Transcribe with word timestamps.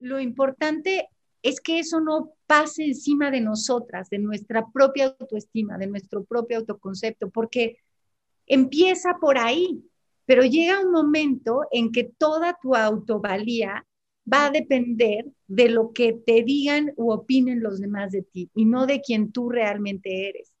lo 0.00 0.20
importante 0.20 1.08
es 1.42 1.60
que 1.60 1.78
eso 1.78 2.00
no 2.00 2.32
pase 2.46 2.84
encima 2.84 3.30
de 3.30 3.40
nosotras, 3.40 4.08
de 4.10 4.18
nuestra 4.18 4.66
propia 4.72 5.16
autoestima, 5.18 5.78
de 5.78 5.86
nuestro 5.86 6.24
propio 6.24 6.58
autoconcepto, 6.58 7.30
porque 7.30 7.78
empieza 8.46 9.16
por 9.20 9.38
ahí, 9.38 9.82
pero 10.26 10.42
llega 10.42 10.80
un 10.80 10.90
momento 10.90 11.62
en 11.70 11.92
que 11.92 12.04
toda 12.04 12.58
tu 12.60 12.74
autovalía 12.74 13.86
va 14.30 14.46
a 14.46 14.50
depender 14.50 15.26
de 15.46 15.68
lo 15.68 15.92
que 15.92 16.12
te 16.12 16.42
digan 16.42 16.92
u 16.96 17.12
opinen 17.12 17.62
los 17.62 17.80
demás 17.80 18.12
de 18.12 18.22
ti 18.22 18.50
y 18.54 18.64
no 18.64 18.86
de 18.86 19.00
quien 19.00 19.32
tú 19.32 19.48
realmente 19.48 20.28
eres. 20.28 20.52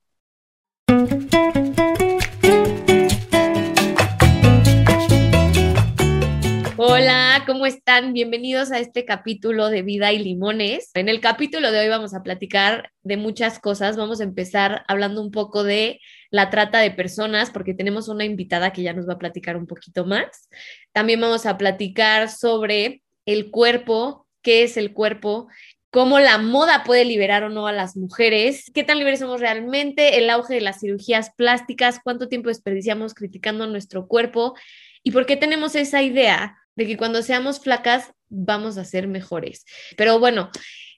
¿Cómo 7.48 7.64
están? 7.64 8.12
Bienvenidos 8.12 8.72
a 8.72 8.78
este 8.78 9.06
capítulo 9.06 9.70
de 9.70 9.80
Vida 9.80 10.12
y 10.12 10.18
Limones. 10.18 10.90
En 10.92 11.08
el 11.08 11.22
capítulo 11.22 11.72
de 11.72 11.80
hoy 11.80 11.88
vamos 11.88 12.12
a 12.12 12.22
platicar 12.22 12.92
de 13.02 13.16
muchas 13.16 13.58
cosas. 13.58 13.96
Vamos 13.96 14.20
a 14.20 14.24
empezar 14.24 14.84
hablando 14.86 15.22
un 15.22 15.30
poco 15.30 15.64
de 15.64 15.98
la 16.28 16.50
trata 16.50 16.80
de 16.80 16.90
personas, 16.90 17.50
porque 17.50 17.72
tenemos 17.72 18.08
una 18.08 18.26
invitada 18.26 18.74
que 18.74 18.82
ya 18.82 18.92
nos 18.92 19.08
va 19.08 19.14
a 19.14 19.18
platicar 19.18 19.56
un 19.56 19.66
poquito 19.66 20.04
más. 20.04 20.50
También 20.92 21.22
vamos 21.22 21.46
a 21.46 21.56
platicar 21.56 22.28
sobre 22.28 23.02
el 23.24 23.50
cuerpo, 23.50 24.26
qué 24.42 24.64
es 24.64 24.76
el 24.76 24.92
cuerpo, 24.92 25.48
cómo 25.90 26.20
la 26.20 26.36
moda 26.36 26.84
puede 26.84 27.06
liberar 27.06 27.44
o 27.44 27.48
no 27.48 27.66
a 27.66 27.72
las 27.72 27.96
mujeres, 27.96 28.70
qué 28.74 28.84
tan 28.84 28.98
libres 28.98 29.20
somos 29.20 29.40
realmente, 29.40 30.18
el 30.18 30.28
auge 30.28 30.52
de 30.52 30.60
las 30.60 30.80
cirugías 30.80 31.30
plásticas, 31.34 31.98
cuánto 32.04 32.28
tiempo 32.28 32.50
desperdiciamos 32.50 33.14
criticando 33.14 33.66
nuestro 33.66 34.06
cuerpo 34.06 34.54
y 35.02 35.12
por 35.12 35.24
qué 35.24 35.38
tenemos 35.38 35.76
esa 35.76 36.02
idea 36.02 36.58
de 36.78 36.86
que 36.86 36.96
cuando 36.96 37.22
seamos 37.22 37.58
flacas 37.58 38.12
vamos 38.28 38.78
a 38.78 38.84
ser 38.84 39.08
mejores. 39.08 39.64
Pero 39.96 40.20
bueno, 40.20 40.48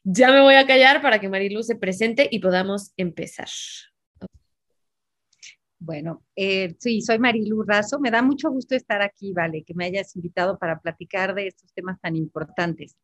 ya 0.05 0.30
me 0.30 0.43
voy 0.43 0.55
a 0.56 0.66
callar 0.66 1.01
para 1.01 1.19
que 1.19 1.30
Marilu 1.30 1.62
se 1.62 1.75
presente 1.75 2.28
y 2.31 2.39
podamos 2.39 2.92
empezar. 2.98 3.48
Bueno, 5.78 6.22
eh, 6.37 6.77
sí, 6.78 7.00
soy 7.00 7.19
Marilu 7.19 7.62
Razo. 7.62 7.98
Me 7.98 8.11
da 8.11 8.20
mucho 8.20 8.50
gusto 8.50 8.75
estar 8.75 9.00
aquí, 9.00 9.33
Vale, 9.33 9.64
que 9.64 9.72
me 9.72 9.87
hayas 9.87 10.14
invitado 10.17 10.59
para 10.59 10.78
platicar 10.78 11.34
de 11.34 11.47
estos 11.47 11.72
temas 11.72 11.98
tan 11.98 12.15
importantes. 12.15 12.94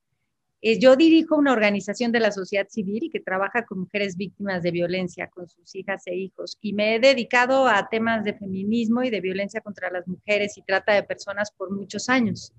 Eh, 0.61 0.79
yo 0.79 0.97
dirijo 0.97 1.35
una 1.37 1.53
organización 1.53 2.13
de 2.13 2.21
la 2.21 2.31
sociedad 2.31 2.67
civil 2.69 3.09
que 3.11 3.21
trabaja 3.21 3.65
con 3.65 3.81
mujeres 3.81 4.19
víctimas 4.19 4.63
de 4.63 4.71
violencia, 4.71 5.31
con 5.31 5.49
sus 5.49 5.75
hijas 5.75 6.03
e 6.07 6.15
hijos, 6.15 6.59
y 6.61 6.75
me 6.75 6.97
he 6.97 7.01
dedicado 7.01 7.69
a 7.69 7.89
temas 7.89 8.23
de 8.23 8.35
feminismo 8.35 9.03
y 9.03 9.09
de 9.09 9.23
violencia 9.23 9.63
contra 9.63 9.91
las 9.91 10.07
mujeres 10.07 10.59
y 10.59 10.63
trata 10.63 10.93
de 10.93 11.05
personas 11.05 11.51
por 11.53 11.71
muchos 11.71 12.11
años. 12.11 12.53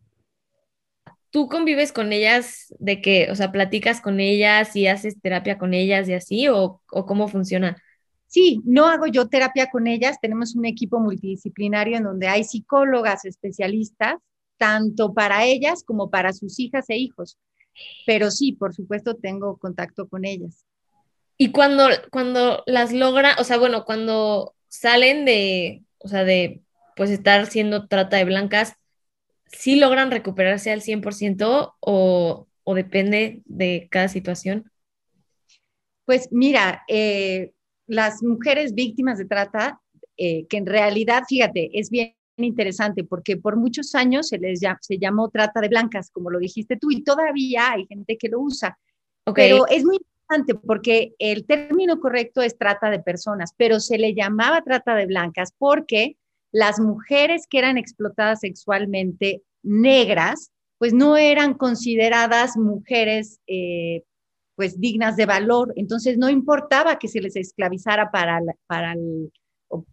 ¿Tú 1.30 1.48
convives 1.48 1.92
con 1.92 2.14
ellas 2.14 2.74
de 2.80 3.02
que, 3.02 3.30
o 3.32 3.36
sea, 3.36 3.52
platicas 3.52 4.02
con 4.02 4.20
ellas 4.20 4.76
y 4.76 4.88
haces 4.88 5.20
terapia 5.22 5.58
con 5.58 5.74
ellas 5.74 6.08
y 6.08 6.14
así, 6.14 6.48
o, 6.48 6.82
o 6.92 7.06
cómo 7.06 7.28
funciona? 7.28 7.82
Sí, 8.28 8.62
no 8.66 8.88
hago 8.88 9.08
yo 9.08 9.30
terapia 9.30 9.70
con 9.70 9.88
ellas, 9.88 10.18
tenemos 10.22 10.56
un 10.56 10.66
equipo 10.66 11.00
multidisciplinario 11.00 11.98
en 11.98 12.04
donde 12.04 12.28
hay 12.28 12.44
psicólogas 12.44 13.26
especialistas, 13.26 14.16
tanto 14.58 15.14
para 15.14 15.46
ellas 15.46 15.84
como 15.86 16.10
para 16.10 16.34
sus 16.34 16.60
hijas 16.60 16.90
e 16.90 16.98
hijos. 16.98 17.38
Pero 18.06 18.32
sí, 18.32 18.54
por 18.54 18.74
supuesto, 18.74 19.16
tengo 19.16 19.58
contacto 19.58 20.08
con 20.08 20.26
ellas. 20.26 20.66
Y 21.38 21.52
cuando, 21.52 21.88
cuando 22.12 22.64
las 22.66 22.92
logra, 22.92 23.36
o 23.40 23.44
sea, 23.44 23.58
bueno, 23.58 23.86
cuando 23.86 24.56
salen 24.68 25.26
de, 25.26 25.84
o 26.00 26.08
sea, 26.08 26.24
de 26.24 26.64
pues 26.96 27.12
estar 27.12 27.46
siendo 27.46 27.88
trata 27.88 28.18
de 28.18 28.26
blancas, 28.26 28.74
¿sí 29.52 29.76
logran 29.76 30.12
recuperarse 30.12 30.72
al 30.72 30.82
100% 30.82 31.76
o, 31.80 32.48
o 32.64 32.74
depende 32.76 33.42
de 33.46 33.88
cada 33.90 34.08
situación? 34.08 34.72
Pues 36.06 36.30
mira, 36.32 36.84
eh, 36.88 37.52
las 37.88 38.24
mujeres 38.24 38.74
víctimas 38.74 39.18
de 39.18 39.26
trata, 39.26 39.82
eh, 40.16 40.46
que 40.48 40.58
en 40.58 40.66
realidad, 40.66 41.24
fíjate, 41.28 41.70
es 41.74 41.90
bien 41.90 42.16
interesante 42.38 43.04
porque 43.04 43.38
por 43.38 43.58
muchos 43.58 43.96
años 43.96 44.28
se 44.30 44.38
les 44.38 44.62
se 44.82 44.98
llamó 44.98 45.30
trata 45.30 45.60
de 45.60 45.70
blancas, 45.70 46.12
como 46.12 46.30
lo 46.30 46.40
dijiste 46.40 46.78
tú, 46.78 46.92
y 46.92 47.04
todavía 47.04 47.72
hay 47.74 47.86
gente 47.88 48.18
que 48.18 48.30
lo 48.30 48.40
usa. 48.40 48.78
Pero 49.34 49.68
es 49.68 49.84
muy 49.84 49.98
interesante 49.98 50.56
porque 50.56 51.14
el 51.20 51.46
término 51.46 52.00
correcto 52.00 52.42
es 52.42 52.58
trata 52.58 52.90
de 52.90 53.00
personas, 53.00 53.54
pero 53.58 53.80
se 53.80 53.98
le 53.98 54.14
llamaba 54.14 54.62
trata 54.62 54.96
de 54.96 55.06
blancas 55.06 55.54
porque 55.58 56.18
las 56.52 56.80
mujeres 56.80 57.46
que 57.50 57.60
eran 57.60 57.78
explotadas 57.78 58.42
sexualmente 58.42 59.44
negras, 59.64 60.52
pues 60.78 60.94
no 60.94 61.18
eran 61.18 61.54
consideradas 61.56 62.58
mujeres 62.58 63.40
eh, 63.48 64.04
pues 64.56 64.80
dignas 64.80 65.16
de 65.16 65.26
valor. 65.26 65.74
Entonces 65.76 66.18
no 66.18 66.30
importaba 66.30 67.00
que 67.00 67.08
se 67.08 67.22
les 67.22 67.36
esclavizara 67.36 68.12
para, 68.12 68.42
para, 68.68 68.96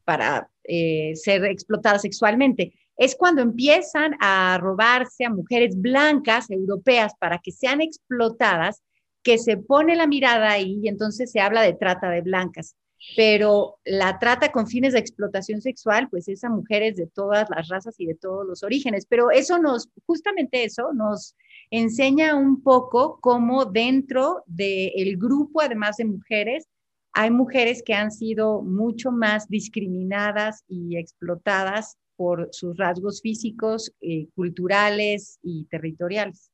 para 0.05 0.51
eh, 0.65 1.13
ser 1.17 1.45
explotadas 1.45 2.03
sexualmente. 2.03 2.75
Es 2.97 3.17
cuando 3.17 3.43
empiezan 3.43 4.15
a 4.21 4.57
robarse 4.61 5.25
a 5.25 5.31
mujeres 5.31 5.81
blancas 5.81 6.51
europeas 6.51 7.13
para 7.19 7.39
que 7.39 7.51
sean 7.51 7.81
explotadas 7.81 8.83
que 9.23 9.39
se 9.39 9.57
pone 9.57 9.97
la 9.97 10.07
mirada 10.07 10.51
ahí 10.53 10.81
y 10.83 10.89
entonces 10.89 11.33
se 11.33 11.41
habla 11.41 11.63
de 11.63 11.73
trata 11.73 12.11
de 12.11 12.21
blancas 12.21 12.77
pero 13.17 13.79
la 13.85 14.19
trata 14.19 14.51
con 14.51 14.67
fines 14.67 14.93
de 14.93 14.99
explotación 14.99 15.61
sexual, 15.61 16.09
pues 16.09 16.29
es 16.29 16.43
a 16.45 16.49
mujeres 16.49 16.97
de 16.97 17.07
todas 17.07 17.49
las 17.51 17.69
razas 17.69 17.95
y 17.99 18.07
de 18.07 18.15
todos 18.15 18.47
los 18.47 18.63
orígenes. 18.63 19.07
Pero 19.07 19.31
eso 19.31 19.59
nos, 19.59 19.89
justamente 20.07 20.65
eso, 20.65 20.93
nos 20.93 21.37
enseña 21.71 22.35
un 22.35 22.63
poco 22.63 23.19
cómo 23.21 23.65
dentro 23.65 24.43
del 24.47 25.17
grupo, 25.17 25.61
además 25.61 25.97
de 25.97 26.07
mujeres, 26.07 26.67
hay 27.13 27.31
mujeres 27.31 27.83
que 27.85 27.95
han 27.95 28.11
sido 28.11 28.63
mucho 28.63 29.13
más 29.13 29.49
discriminadas 29.49 30.65
y 30.69 30.97
explotadas 30.97 31.97
por 32.17 32.49
sus 32.53 32.77
rasgos 32.77 33.21
físicos, 33.21 33.93
eh, 34.01 34.29
culturales 34.35 35.39
y 35.43 35.65
territoriales. 35.67 36.51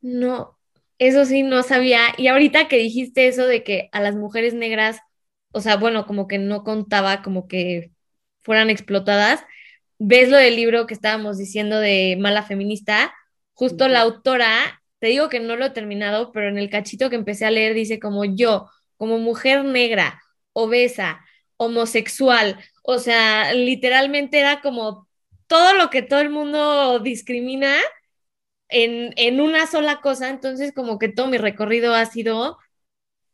No, 0.00 0.58
eso 0.98 1.24
sí, 1.24 1.42
no 1.42 1.62
sabía. 1.62 2.00
Y 2.18 2.26
ahorita 2.26 2.68
que 2.68 2.78
dijiste 2.78 3.28
eso 3.28 3.46
de 3.46 3.62
que 3.62 3.88
a 3.92 4.00
las 4.00 4.16
mujeres 4.16 4.54
negras 4.54 5.00
o 5.52 5.60
sea, 5.60 5.76
bueno, 5.76 6.06
como 6.06 6.28
que 6.28 6.38
no 6.38 6.64
contaba 6.64 7.22
como 7.22 7.48
que 7.48 7.92
fueran 8.42 8.70
explotadas. 8.70 9.44
¿Ves 9.98 10.30
lo 10.30 10.36
del 10.38 10.56
libro 10.56 10.86
que 10.86 10.94
estábamos 10.94 11.38
diciendo 11.38 11.78
de 11.78 12.16
Mala 12.20 12.42
Feminista? 12.42 13.12
Justo 13.54 13.88
la 13.88 14.00
autora, 14.00 14.82
te 14.98 15.08
digo 15.08 15.28
que 15.28 15.40
no 15.40 15.56
lo 15.56 15.66
he 15.66 15.70
terminado, 15.70 16.32
pero 16.32 16.48
en 16.48 16.58
el 16.58 16.70
cachito 16.70 17.10
que 17.10 17.16
empecé 17.16 17.46
a 17.46 17.50
leer 17.50 17.74
dice 17.74 17.98
como 18.00 18.24
yo, 18.24 18.70
como 18.96 19.18
mujer 19.18 19.64
negra, 19.64 20.22
obesa, 20.52 21.24
homosexual, 21.56 22.58
o 22.82 22.98
sea, 22.98 23.52
literalmente 23.52 24.38
era 24.40 24.60
como 24.62 25.08
todo 25.46 25.74
lo 25.74 25.90
que 25.90 26.02
todo 26.02 26.20
el 26.20 26.30
mundo 26.30 27.00
discrimina 27.00 27.76
en, 28.68 29.12
en 29.16 29.40
una 29.40 29.66
sola 29.66 30.00
cosa, 30.00 30.30
entonces 30.30 30.72
como 30.72 30.98
que 30.98 31.08
todo 31.08 31.26
mi 31.26 31.38
recorrido 31.38 31.94
ha 31.94 32.06
sido 32.06 32.58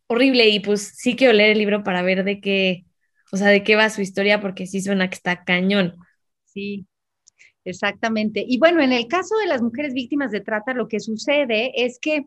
horrible 0.06 0.48
y 0.48 0.60
pues 0.60 0.92
sí 0.96 1.16
quiero 1.16 1.32
leer 1.32 1.50
el 1.50 1.58
libro 1.58 1.82
para 1.82 2.02
ver 2.02 2.24
de 2.24 2.40
qué, 2.40 2.86
o 3.32 3.36
sea, 3.36 3.48
de 3.48 3.62
qué 3.62 3.76
va 3.76 3.90
su 3.90 4.00
historia 4.00 4.40
porque 4.40 4.66
sí 4.66 4.80
suena 4.80 5.08
que 5.08 5.16
está 5.16 5.44
cañón. 5.44 5.94
Sí, 6.44 6.86
exactamente. 7.64 8.44
Y 8.46 8.58
bueno, 8.58 8.82
en 8.82 8.92
el 8.92 9.08
caso 9.08 9.36
de 9.38 9.46
las 9.46 9.62
mujeres 9.62 9.94
víctimas 9.94 10.30
de 10.30 10.40
trata, 10.40 10.74
lo 10.74 10.88
que 10.88 11.00
sucede 11.00 11.84
es 11.84 11.98
que 12.00 12.26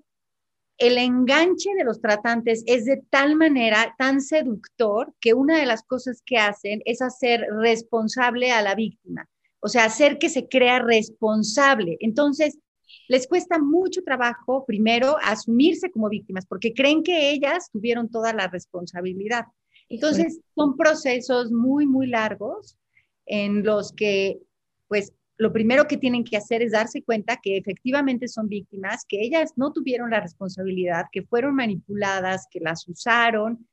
el 0.77 0.97
enganche 0.97 1.71
de 1.77 1.83
los 1.83 1.99
tratantes 1.99 2.63
es 2.65 2.85
de 2.85 3.01
tal 3.09 3.35
manera, 3.35 3.95
tan 3.97 4.21
seductor, 4.21 5.13
que 5.19 5.33
una 5.33 5.57
de 5.59 5.65
las 5.65 5.83
cosas 5.83 6.21
que 6.25 6.37
hacen 6.37 6.81
es 6.85 7.01
hacer 7.01 7.45
responsable 7.59 8.51
a 8.51 8.61
la 8.61 8.75
víctima, 8.75 9.27
o 9.59 9.67
sea, 9.67 9.85
hacer 9.85 10.17
que 10.19 10.29
se 10.29 10.47
crea 10.47 10.79
responsable. 10.79 11.97
Entonces, 11.99 12.57
les 13.09 13.27
cuesta 13.27 13.57
mucho 13.57 14.03
trabajo, 14.03 14.65
primero, 14.65 15.17
asumirse 15.23 15.89
como 15.89 16.09
víctimas, 16.09 16.45
porque 16.45 16.73
creen 16.73 17.01
que 17.01 17.31
ellas 17.31 17.69
tuvieron 17.73 18.07
toda 18.07 18.33
la 18.33 18.47
responsabilidad. 18.47 19.45
Entonces, 19.89 20.39
son 20.55 20.77
procesos 20.77 21.51
muy, 21.51 21.87
muy 21.87 22.05
largos 22.05 22.77
en 23.25 23.63
los 23.63 23.93
que, 23.93 24.39
pues, 24.87 25.11
lo 25.37 25.51
primero 25.51 25.87
que 25.87 25.97
tienen 25.97 26.23
que 26.23 26.37
hacer 26.37 26.61
es 26.61 26.71
darse 26.71 27.01
cuenta 27.01 27.39
que 27.41 27.57
efectivamente 27.57 28.27
son 28.27 28.47
víctimas, 28.47 29.05
que 29.07 29.19
ellas 29.21 29.53
no 29.55 29.73
tuvieron 29.73 30.11
la 30.11 30.19
responsabilidad, 30.19 31.05
que 31.11 31.23
fueron 31.23 31.55
manipuladas, 31.55 32.45
que 32.51 32.59
las 32.59 32.87
usaron, 32.87 33.67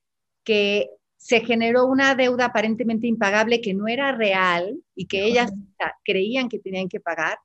que 0.44 0.88
se 1.18 1.40
generó 1.40 1.84
una 1.84 2.14
deuda 2.14 2.46
aparentemente 2.46 3.06
impagable 3.06 3.60
que 3.60 3.74
no 3.74 3.86
era 3.86 4.12
real 4.12 4.80
y 4.94 5.06
que 5.06 5.26
ellas 5.26 5.52
creían 6.04 6.48
que 6.48 6.58
tenían 6.58 6.88
que 6.88 7.00
pagar 7.00 7.36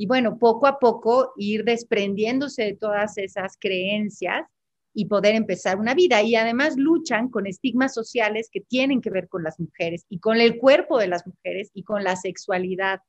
y 0.00 0.06
bueno, 0.06 0.38
poco 0.38 0.66
a 0.66 0.78
poco 0.78 1.34
ir 1.36 1.62
desprendiéndose 1.62 2.62
de 2.62 2.74
todas 2.74 3.18
esas 3.18 3.58
creencias 3.60 4.46
y 4.94 5.04
poder 5.04 5.34
empezar 5.34 5.78
una 5.78 5.92
vida. 5.92 6.22
Y 6.22 6.36
además 6.36 6.78
luchan 6.78 7.28
con 7.28 7.46
estigmas 7.46 7.92
sociales 7.92 8.48
que 8.50 8.62
tienen 8.62 9.02
que 9.02 9.10
ver 9.10 9.28
con 9.28 9.42
las 9.42 9.60
mujeres 9.60 10.06
y 10.08 10.18
con 10.18 10.40
el 10.40 10.56
cuerpo 10.56 10.98
de 10.98 11.08
las 11.08 11.26
mujeres 11.26 11.70
y 11.74 11.82
con 11.82 12.02
la 12.02 12.16
sexualidad, 12.16 13.00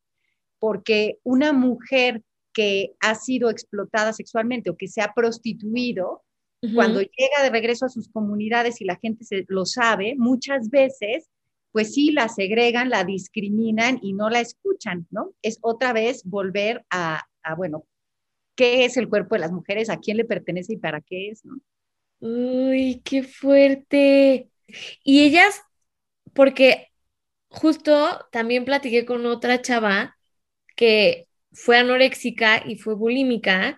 porque 0.60 1.18
una 1.24 1.54
mujer 1.54 2.24
que 2.52 2.92
ha 3.00 3.16
sido 3.16 3.50
explotada 3.50 4.12
sexualmente 4.12 4.70
o 4.70 4.76
que 4.76 4.90
se 4.90 5.00
ha 5.02 5.14
prostituido, 5.14 6.26
cuando 6.76 7.00
llega 7.00 7.42
de 7.42 7.52
regreso 7.52 7.86
a 7.86 7.90
sus 7.90 8.10
comunidades 8.10 8.82
y 8.82 8.84
la 8.84 8.98
gente 8.98 9.24
se, 9.24 9.46
lo 9.48 9.66
sabe, 9.66 10.16
muchas 10.18 10.70
veces, 10.70 11.30
pues 11.72 11.94
sí, 11.94 12.12
la 12.12 12.30
segregan, 12.30 12.90
la 12.90 13.04
discriminan 13.04 14.00
y 14.02 14.14
no 14.14 14.30
la 14.30 14.42
escuchan, 14.42 15.08
¿no? 15.12 15.34
Es 15.42 15.60
otra 15.62 15.94
vez 15.94 16.24
volver 16.26 16.86
a, 16.90 17.24
a 17.44 17.56
bueno, 17.56 17.86
¿qué 18.56 18.86
es 18.86 18.98
el 18.98 19.10
cuerpo 19.10 19.36
de 19.36 19.42
las 19.42 19.52
mujeres? 19.52 19.90
¿A 19.90 20.00
quién 20.00 20.18
le 20.18 20.26
pertenece 20.26 20.74
y 20.74 20.78
para 20.78 21.02
qué 21.02 21.30
es, 21.30 21.46
¿no? 21.46 21.60
Uy, 22.20 23.02
qué 23.04 23.24
fuerte. 23.24 24.50
Y 25.04 25.24
ellas, 25.24 25.62
porque 26.34 26.90
justo 27.50 28.28
también 28.32 28.66
platiqué 28.66 29.06
con 29.06 29.26
otra 29.26 29.62
chava 29.62 30.18
que 30.76 31.28
fue 31.54 31.78
anoréxica 31.80 32.64
y 32.68 32.78
fue 32.78 32.96
bulímica. 32.96 33.78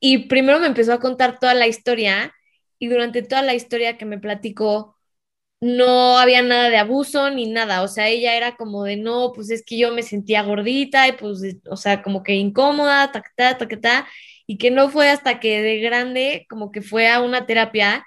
Y 0.00 0.28
primero 0.28 0.60
me 0.60 0.66
empezó 0.66 0.92
a 0.92 1.00
contar 1.00 1.38
toda 1.38 1.54
la 1.54 1.66
historia 1.66 2.34
y 2.78 2.88
durante 2.88 3.22
toda 3.22 3.42
la 3.42 3.54
historia 3.54 3.96
que 3.96 4.04
me 4.04 4.18
platicó 4.18 4.93
no 5.60 6.18
había 6.18 6.42
nada 6.42 6.68
de 6.70 6.76
abuso 6.78 7.30
ni 7.30 7.46
nada, 7.50 7.82
o 7.82 7.88
sea, 7.88 8.08
ella 8.08 8.36
era 8.36 8.56
como 8.56 8.84
de 8.84 8.96
no, 8.96 9.32
pues 9.34 9.50
es 9.50 9.64
que 9.64 9.78
yo 9.78 9.92
me 9.94 10.02
sentía 10.02 10.42
gordita 10.42 11.08
y 11.08 11.12
pues, 11.12 11.40
o 11.70 11.76
sea, 11.76 12.02
como 12.02 12.22
que 12.22 12.34
incómoda, 12.34 13.10
ta, 13.12 13.22
ta, 13.36 13.56
ta, 13.58 14.06
y 14.46 14.58
que 14.58 14.70
no 14.70 14.90
fue 14.90 15.08
hasta 15.10 15.40
que 15.40 15.62
de 15.62 15.78
grande 15.80 16.46
como 16.50 16.70
que 16.72 16.82
fue 16.82 17.08
a 17.10 17.20
una 17.22 17.46
terapia 17.46 18.04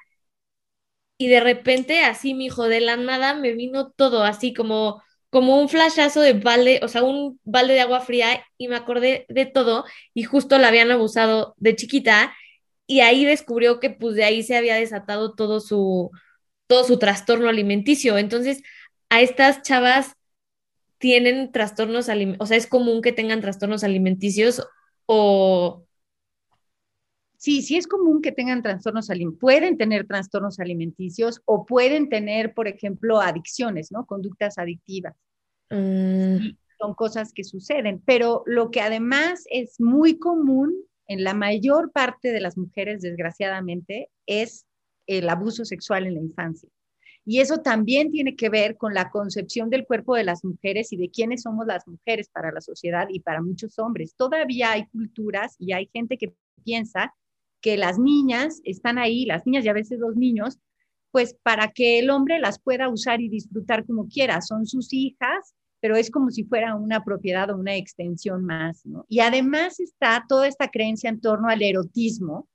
y 1.17 1.27
de 1.29 1.39
repente 1.39 2.03
así, 2.03 2.33
mi 2.33 2.45
hijo, 2.45 2.67
de 2.67 2.81
la 2.81 2.95
nada 2.97 3.33
me 3.35 3.53
vino 3.53 3.91
todo 3.91 4.23
así 4.23 4.53
como 4.53 5.01
como 5.29 5.59
un 5.59 5.67
flashazo 5.69 6.21
de 6.21 6.33
balde, 6.33 6.79
o 6.83 6.87
sea, 6.87 7.03
un 7.03 7.39
balde 7.43 7.73
de 7.73 7.81
agua 7.81 7.99
fría 7.99 8.45
y 8.57 8.69
me 8.69 8.77
acordé 8.77 9.25
de 9.29 9.45
todo 9.45 9.83
y 10.13 10.23
justo 10.23 10.57
la 10.57 10.69
habían 10.69 10.89
abusado 10.91 11.53
de 11.57 11.75
chiquita 11.75 12.33
y 12.87 13.01
ahí 13.01 13.25
descubrió 13.25 13.79
que 13.81 13.89
pues 13.89 14.15
de 14.15 14.23
ahí 14.25 14.43
se 14.43 14.55
había 14.57 14.75
desatado 14.75 15.35
todo 15.35 15.59
su, 15.59 16.11
todo 16.67 16.83
su 16.83 16.99
trastorno 16.99 17.49
alimenticio. 17.49 18.17
Entonces, 18.17 18.61
a 19.09 19.21
estas 19.21 19.61
chavas 19.61 20.13
tienen 20.97 21.51
trastornos 21.51 22.09
alimenticios, 22.09 22.45
o 22.45 22.47
sea, 22.47 22.57
es 22.57 22.67
común 22.67 23.01
que 23.01 23.11
tengan 23.11 23.41
trastornos 23.41 23.83
alimenticios 23.83 24.67
o... 25.05 25.83
Sí, 27.37 27.61
sí 27.61 27.77
es 27.77 27.85
común 27.85 28.23
que 28.23 28.31
tengan 28.31 28.63
trastornos 28.63 29.11
alimenticios, 29.11 29.39
pueden 29.39 29.77
tener 29.77 30.07
trastornos 30.07 30.59
alimenticios 30.59 31.41
o 31.45 31.67
pueden 31.67 32.09
tener, 32.09 32.55
por 32.55 32.67
ejemplo, 32.67 33.21
adicciones, 33.21 33.91
¿no? 33.91 34.07
Conductas 34.07 34.57
adictivas. 34.57 35.15
Mm. 35.69 36.57
Son 36.79 36.93
cosas 36.95 37.33
que 37.33 37.43
suceden, 37.43 38.01
pero 38.05 38.41
lo 38.47 38.71
que 38.71 38.81
además 38.81 39.43
es 39.51 39.79
muy 39.79 40.17
común 40.17 40.73
en 41.07 41.23
la 41.23 41.33
mayor 41.35 41.91
parte 41.91 42.31
de 42.31 42.41
las 42.41 42.57
mujeres, 42.57 43.01
desgraciadamente, 43.01 44.09
es 44.25 44.66
el 45.07 45.27
abuso 45.29 45.65
sexual 45.65 46.05
en 46.05 46.15
la 46.15 46.21
infancia. 46.21 46.69
Y 47.29 47.41
eso 47.41 47.57
también 47.57 48.09
tiene 48.09 48.37
que 48.37 48.47
ver 48.47 48.77
con 48.77 48.93
la 48.93 49.09
concepción 49.09 49.69
del 49.69 49.85
cuerpo 49.85 50.15
de 50.15 50.23
las 50.23 50.45
mujeres 50.45 50.93
y 50.93 50.97
de 50.97 51.09
quiénes 51.09 51.41
somos 51.41 51.67
las 51.67 51.85
mujeres 51.85 52.29
para 52.29 52.53
la 52.53 52.61
sociedad 52.61 53.07
y 53.09 53.19
para 53.19 53.41
muchos 53.41 53.77
hombres. 53.79 54.15
Todavía 54.15 54.71
hay 54.71 54.85
culturas 54.85 55.57
y 55.59 55.73
hay 55.73 55.89
gente 55.91 56.17
que 56.17 56.33
piensa 56.63 57.13
que 57.59 57.75
las 57.75 57.99
niñas 57.99 58.61
están 58.63 58.97
ahí, 58.97 59.25
las 59.25 59.45
niñas 59.45 59.65
y 59.65 59.67
a 59.67 59.73
veces 59.73 59.99
los 59.99 60.15
niños, 60.15 60.57
pues 61.11 61.35
para 61.43 61.71
que 61.71 61.99
el 61.99 62.11
hombre 62.11 62.39
las 62.39 62.59
pueda 62.59 62.87
usar 62.87 63.19
y 63.19 63.27
disfrutar 63.27 63.85
como 63.85 64.07
quiera. 64.07 64.39
Son 64.41 64.65
sus 64.65 64.93
hijas, 64.93 65.53
pero 65.81 65.97
es 65.97 66.09
como 66.09 66.31
si 66.31 66.45
fuera 66.45 66.75
una 66.75 67.03
propiedad 67.03 67.49
o 67.49 67.57
una 67.57 67.75
extensión 67.75 68.45
más, 68.45 68.85
¿no? 68.85 69.05
Y 69.09 69.19
además 69.19 69.81
está 69.81 70.23
toda 70.29 70.47
esta 70.47 70.69
creencia 70.69 71.09
en 71.09 71.19
torno 71.19 71.49
al 71.49 71.61
erotismo, 71.61 72.47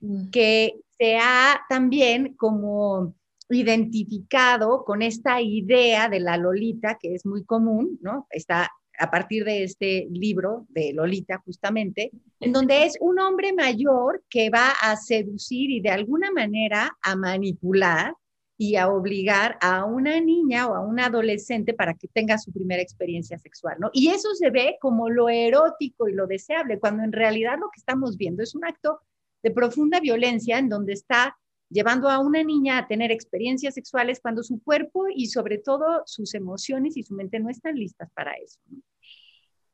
mm. 0.00 0.30
que 0.30 0.74
se 1.00 1.16
ha 1.16 1.62
también 1.66 2.34
como 2.34 3.14
identificado 3.48 4.84
con 4.84 5.00
esta 5.00 5.40
idea 5.40 6.10
de 6.10 6.20
la 6.20 6.36
Lolita, 6.36 6.98
que 7.00 7.14
es 7.14 7.24
muy 7.24 7.42
común, 7.44 7.98
¿no? 8.02 8.26
Está 8.30 8.70
a 8.98 9.10
partir 9.10 9.46
de 9.46 9.64
este 9.64 10.06
libro 10.10 10.66
de 10.68 10.92
Lolita, 10.92 11.40
justamente, 11.42 12.10
en 12.38 12.52
donde 12.52 12.84
es 12.84 12.98
un 13.00 13.18
hombre 13.18 13.54
mayor 13.54 14.22
que 14.28 14.50
va 14.50 14.72
a 14.82 14.94
seducir 14.96 15.70
y 15.70 15.80
de 15.80 15.88
alguna 15.88 16.30
manera 16.32 16.94
a 17.02 17.16
manipular 17.16 18.14
y 18.58 18.76
a 18.76 18.90
obligar 18.90 19.56
a 19.62 19.86
una 19.86 20.20
niña 20.20 20.68
o 20.68 20.74
a 20.74 20.80
un 20.80 21.00
adolescente 21.00 21.72
para 21.72 21.94
que 21.94 22.08
tenga 22.08 22.36
su 22.36 22.52
primera 22.52 22.82
experiencia 22.82 23.38
sexual, 23.38 23.78
¿no? 23.80 23.88
Y 23.94 24.08
eso 24.08 24.34
se 24.34 24.50
ve 24.50 24.76
como 24.82 25.08
lo 25.08 25.30
erótico 25.30 26.10
y 26.10 26.12
lo 26.12 26.26
deseable, 26.26 26.78
cuando 26.78 27.04
en 27.04 27.12
realidad 27.12 27.56
lo 27.58 27.70
que 27.70 27.78
estamos 27.78 28.18
viendo 28.18 28.42
es 28.42 28.54
un 28.54 28.66
acto 28.66 29.00
de 29.42 29.50
profunda 29.50 30.00
violencia 30.00 30.58
en 30.58 30.68
donde 30.68 30.92
está 30.92 31.36
llevando 31.68 32.08
a 32.08 32.18
una 32.18 32.42
niña 32.42 32.78
a 32.78 32.88
tener 32.88 33.12
experiencias 33.12 33.74
sexuales 33.74 34.20
cuando 34.20 34.42
su 34.42 34.62
cuerpo 34.62 35.06
y 35.14 35.26
sobre 35.26 35.58
todo 35.58 36.02
sus 36.06 36.34
emociones 36.34 36.96
y 36.96 37.02
su 37.02 37.14
mente 37.14 37.38
no 37.38 37.48
están 37.48 37.76
listas 37.76 38.10
para 38.12 38.32
eso. 38.34 38.58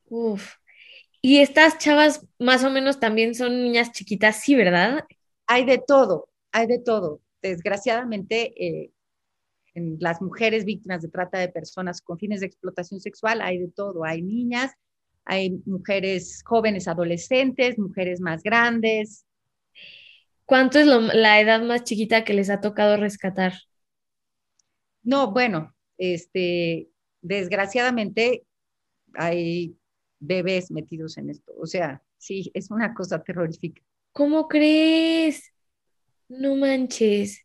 Uf. 0.09 0.55
Y 1.23 1.39
estas 1.39 1.79
chavas 1.79 2.27
más 2.39 2.63
o 2.65 2.71
menos 2.71 3.01
también 3.01 3.35
son 3.35 3.63
niñas 3.63 3.93
chiquitas, 3.93 4.43
sí, 4.43 4.55
¿verdad? 4.55 5.05
Hay 5.47 5.65
de 5.65 5.79
todo, 5.79 6.29
hay 6.53 6.67
de 6.67 6.79
todo 6.79 7.21
desgraciadamente, 7.43 8.55
eh, 8.65 8.93
en 9.75 9.99
las 10.01 10.23
mujeres 10.23 10.65
víctimas 10.65 11.03
de 11.03 11.09
trata 11.09 11.39
de 11.39 11.49
personas 11.49 12.01
con 12.01 12.19
fines 12.19 12.41
de 12.41 12.47
explotación 12.47 12.99
sexual 12.99 13.43
hay 13.43 13.59
de 13.59 13.69
todo. 13.69 14.05
Hay 14.05 14.23
niñas, 14.23 14.73
hay 15.25 15.61
mujeres 15.67 16.43
jóvenes, 16.47 16.89
adolescentes, 16.89 17.79
mujeres 17.79 18.21
más 18.21 18.43
grandes. 18.43 19.27
¿Cuánto 20.47 20.79
es 20.79 20.87
la 20.87 21.41
edad 21.41 21.61
más 21.63 21.85
chiquita 21.85 22.25
que 22.25 22.33
les 22.33 22.51
ha 22.51 22.61
tocado 22.61 22.97
rescatar? 22.97 23.55
No, 25.03 25.33
bueno, 25.33 25.75
este, 25.99 26.89
desgraciadamente 27.21 28.45
hay 29.15 29.77
bebés 30.21 30.71
metidos 30.71 31.19
en 31.19 31.31
esto. 31.31 31.53
O 31.59 31.67
sea, 31.67 32.03
sí, 32.19 32.51
es 32.55 32.71
una 32.71 32.95
cosa 32.95 33.23
terrorífica. 33.23 33.83
¿Cómo 34.13 34.49
crees? 34.49 35.53
No 36.29 36.55
manches. 36.57 37.45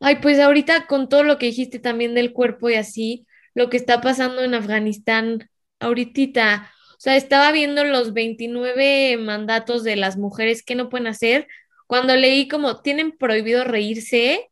Ay, 0.00 0.16
pues 0.20 0.38
ahorita 0.40 0.86
con 0.86 1.08
todo 1.08 1.22
lo 1.22 1.38
que 1.38 1.46
dijiste 1.46 1.78
también 1.78 2.14
del 2.14 2.32
cuerpo 2.32 2.70
y 2.70 2.74
así, 2.74 3.26
lo 3.54 3.70
que 3.70 3.76
está 3.76 4.00
pasando 4.00 4.42
en 4.42 4.54
Afganistán 4.54 5.50
ahorita, 5.78 6.70
o 6.92 7.00
sea, 7.00 7.16
estaba 7.16 7.52
viendo 7.52 7.84
los 7.84 8.12
29 8.12 9.16
mandatos 9.18 9.84
de 9.84 9.96
las 9.96 10.16
mujeres 10.16 10.62
que 10.62 10.74
no 10.74 10.88
pueden 10.88 11.06
hacer, 11.06 11.48
cuando 11.90 12.14
leí 12.14 12.46
como 12.46 12.82
tienen 12.82 13.10
prohibido 13.10 13.64
reírse, 13.64 14.48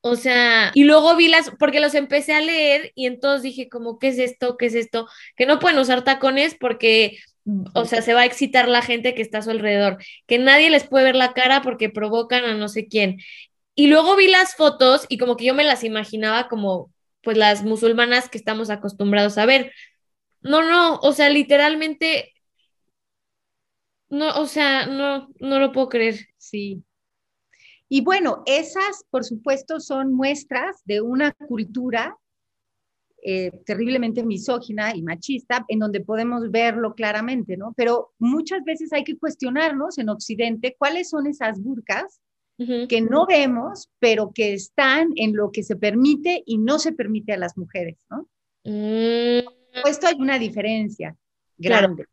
o 0.00 0.16
sea, 0.16 0.72
y 0.74 0.82
luego 0.82 1.14
vi 1.14 1.28
las, 1.28 1.52
porque 1.60 1.78
los 1.78 1.94
empecé 1.94 2.32
a 2.34 2.40
leer 2.40 2.90
y 2.96 3.06
entonces 3.06 3.44
dije 3.44 3.68
como, 3.68 4.00
¿qué 4.00 4.08
es 4.08 4.18
esto? 4.18 4.56
¿Qué 4.56 4.66
es 4.66 4.74
esto? 4.74 5.08
Que 5.36 5.46
no 5.46 5.60
pueden 5.60 5.78
usar 5.78 6.02
tacones 6.02 6.56
porque 6.58 7.18
o 7.72 7.84
sea, 7.84 8.02
se 8.02 8.14
va 8.14 8.22
a 8.22 8.24
excitar 8.24 8.66
la 8.68 8.82
gente 8.82 9.14
que 9.14 9.22
está 9.22 9.38
a 9.38 9.42
su 9.42 9.50
alrededor, 9.50 9.98
que 10.26 10.38
nadie 10.38 10.70
les 10.70 10.88
puede 10.88 11.04
ver 11.04 11.14
la 11.14 11.34
cara 11.34 11.62
porque 11.62 11.88
provocan 11.88 12.44
a 12.44 12.54
no 12.54 12.68
sé 12.68 12.88
quién. 12.88 13.20
Y 13.76 13.86
luego 13.86 14.16
vi 14.16 14.26
las 14.26 14.56
fotos 14.56 15.06
y 15.08 15.18
como 15.18 15.36
que 15.36 15.44
yo 15.44 15.54
me 15.54 15.62
las 15.62 15.84
imaginaba 15.84 16.48
como 16.48 16.90
pues 17.22 17.36
las 17.36 17.62
musulmanas 17.62 18.28
que 18.28 18.38
estamos 18.38 18.70
acostumbrados 18.70 19.38
a 19.38 19.46
ver. 19.46 19.70
No, 20.40 20.64
no, 20.64 20.96
o 20.96 21.12
sea, 21.12 21.30
literalmente, 21.30 22.33
no, 24.08 24.40
o 24.40 24.46
sea, 24.46 24.86
no, 24.86 25.28
no 25.40 25.58
lo 25.58 25.72
puedo 25.72 25.88
creer. 25.88 26.26
Sí. 26.36 26.82
Y 27.88 28.00
bueno, 28.02 28.42
esas, 28.46 29.04
por 29.10 29.24
supuesto, 29.24 29.80
son 29.80 30.12
muestras 30.12 30.82
de 30.84 31.00
una 31.00 31.32
cultura 31.32 32.16
eh, 33.26 33.52
terriblemente 33.64 34.22
misógina 34.22 34.94
y 34.94 35.02
machista, 35.02 35.64
en 35.68 35.78
donde 35.78 36.00
podemos 36.00 36.50
verlo 36.50 36.94
claramente, 36.94 37.56
¿no? 37.56 37.72
Pero 37.74 38.12
muchas 38.18 38.62
veces 38.64 38.92
hay 38.92 39.02
que 39.02 39.16
cuestionarnos 39.16 39.96
en 39.96 40.10
Occidente 40.10 40.76
cuáles 40.78 41.08
son 41.08 41.26
esas 41.26 41.58
burcas 41.62 42.20
que 42.56 43.00
no 43.00 43.26
vemos, 43.26 43.90
pero 43.98 44.30
que 44.32 44.52
están 44.52 45.08
en 45.16 45.34
lo 45.34 45.50
que 45.50 45.64
se 45.64 45.74
permite 45.74 46.42
y 46.46 46.58
no 46.58 46.78
se 46.78 46.92
permite 46.92 47.32
a 47.32 47.36
las 47.36 47.56
mujeres, 47.56 47.96
¿no? 48.10 48.28
Mm. 48.64 49.48
Esto 49.88 50.06
hay 50.06 50.14
una 50.18 50.38
diferencia 50.38 51.16
grande, 51.56 52.04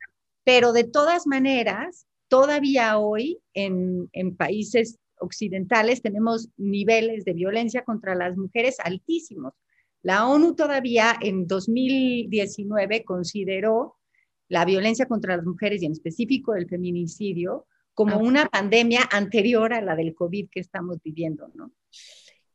pero 0.44 0.74
de 0.74 0.84
todas 0.84 1.28
maneras, 1.28 2.08
todavía 2.28 2.98
hoy 2.98 3.40
en, 3.54 4.10
en 4.14 4.36
países 4.36 4.98
occidentales 5.20 6.02
tenemos 6.02 6.50
niveles 6.58 7.26
de 7.26 7.34
violencia 7.34 7.84
contra 7.84 8.16
las 8.16 8.36
mujeres 8.36 8.78
altísimos. 8.80 9.54
La 10.02 10.28
ONU 10.28 10.56
todavía 10.56 11.16
en 11.22 11.48
2019 11.48 13.04
consideró 13.04 13.98
la 14.50 14.66
violencia 14.66 15.06
contra 15.06 15.38
las 15.38 15.46
mujeres 15.46 15.82
y 15.82 15.86
en 15.86 15.94
específico 15.94 16.56
el 16.56 16.68
feminicidio 16.68 17.68
como 17.94 18.18
una 18.18 18.48
pandemia 18.48 19.08
anterior 19.12 19.74
a 19.74 19.82
la 19.82 19.96
del 19.96 20.16
COVID 20.16 20.50
que 20.50 20.60
estamos 20.60 20.98
viviendo, 21.04 21.50
¿no? 21.54 21.72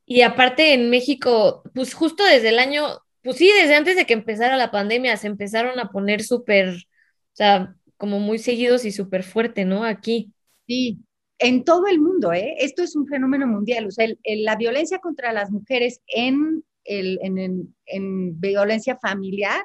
Y 0.05 0.21
aparte 0.21 0.73
en 0.73 0.89
México, 0.89 1.63
pues 1.73 1.93
justo 1.93 2.23
desde 2.23 2.49
el 2.49 2.59
año, 2.59 2.83
pues 3.23 3.37
sí, 3.37 3.51
desde 3.59 3.75
antes 3.75 3.95
de 3.95 4.05
que 4.05 4.13
empezara 4.13 4.57
la 4.57 4.71
pandemia 4.71 5.17
se 5.17 5.27
empezaron 5.27 5.79
a 5.79 5.89
poner 5.89 6.23
súper, 6.23 6.69
o 6.69 7.33
sea, 7.33 7.75
como 7.97 8.19
muy 8.19 8.39
seguidos 8.39 8.85
y 8.85 8.91
súper 8.91 9.23
fuerte, 9.23 9.65
¿no? 9.65 9.83
Aquí. 9.83 10.31
Sí, 10.67 10.99
en 11.39 11.63
todo 11.63 11.87
el 11.87 11.99
mundo, 11.99 12.33
¿eh? 12.33 12.55
Esto 12.59 12.83
es 12.83 12.95
un 12.95 13.07
fenómeno 13.07 13.47
mundial. 13.47 13.87
O 13.87 13.91
sea, 13.91 14.07
la 14.23 14.55
violencia 14.55 14.99
contra 14.99 15.33
las 15.33 15.51
mujeres 15.51 16.01
en, 16.07 16.63
el, 16.83 17.19
en, 17.21 17.75
en, 17.85 18.39
violencia 18.39 18.97
familiar 18.97 19.61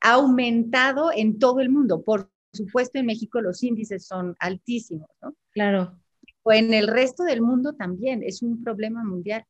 ha 0.00 0.12
aumentado 0.12 1.10
en 1.14 1.38
todo 1.38 1.60
el 1.60 1.70
mundo. 1.70 2.02
Por 2.02 2.30
supuesto, 2.52 2.98
en 2.98 3.06
México 3.06 3.40
los 3.40 3.62
índices 3.62 4.06
son 4.06 4.36
altísimos, 4.38 5.10
¿no? 5.22 5.34
Claro. 5.50 5.98
O 6.42 6.52
en 6.52 6.72
el 6.72 6.88
resto 6.88 7.24
del 7.24 7.42
mundo 7.42 7.74
también, 7.74 8.22
es 8.22 8.42
un 8.42 8.62
problema 8.62 9.04
mundial. 9.04 9.44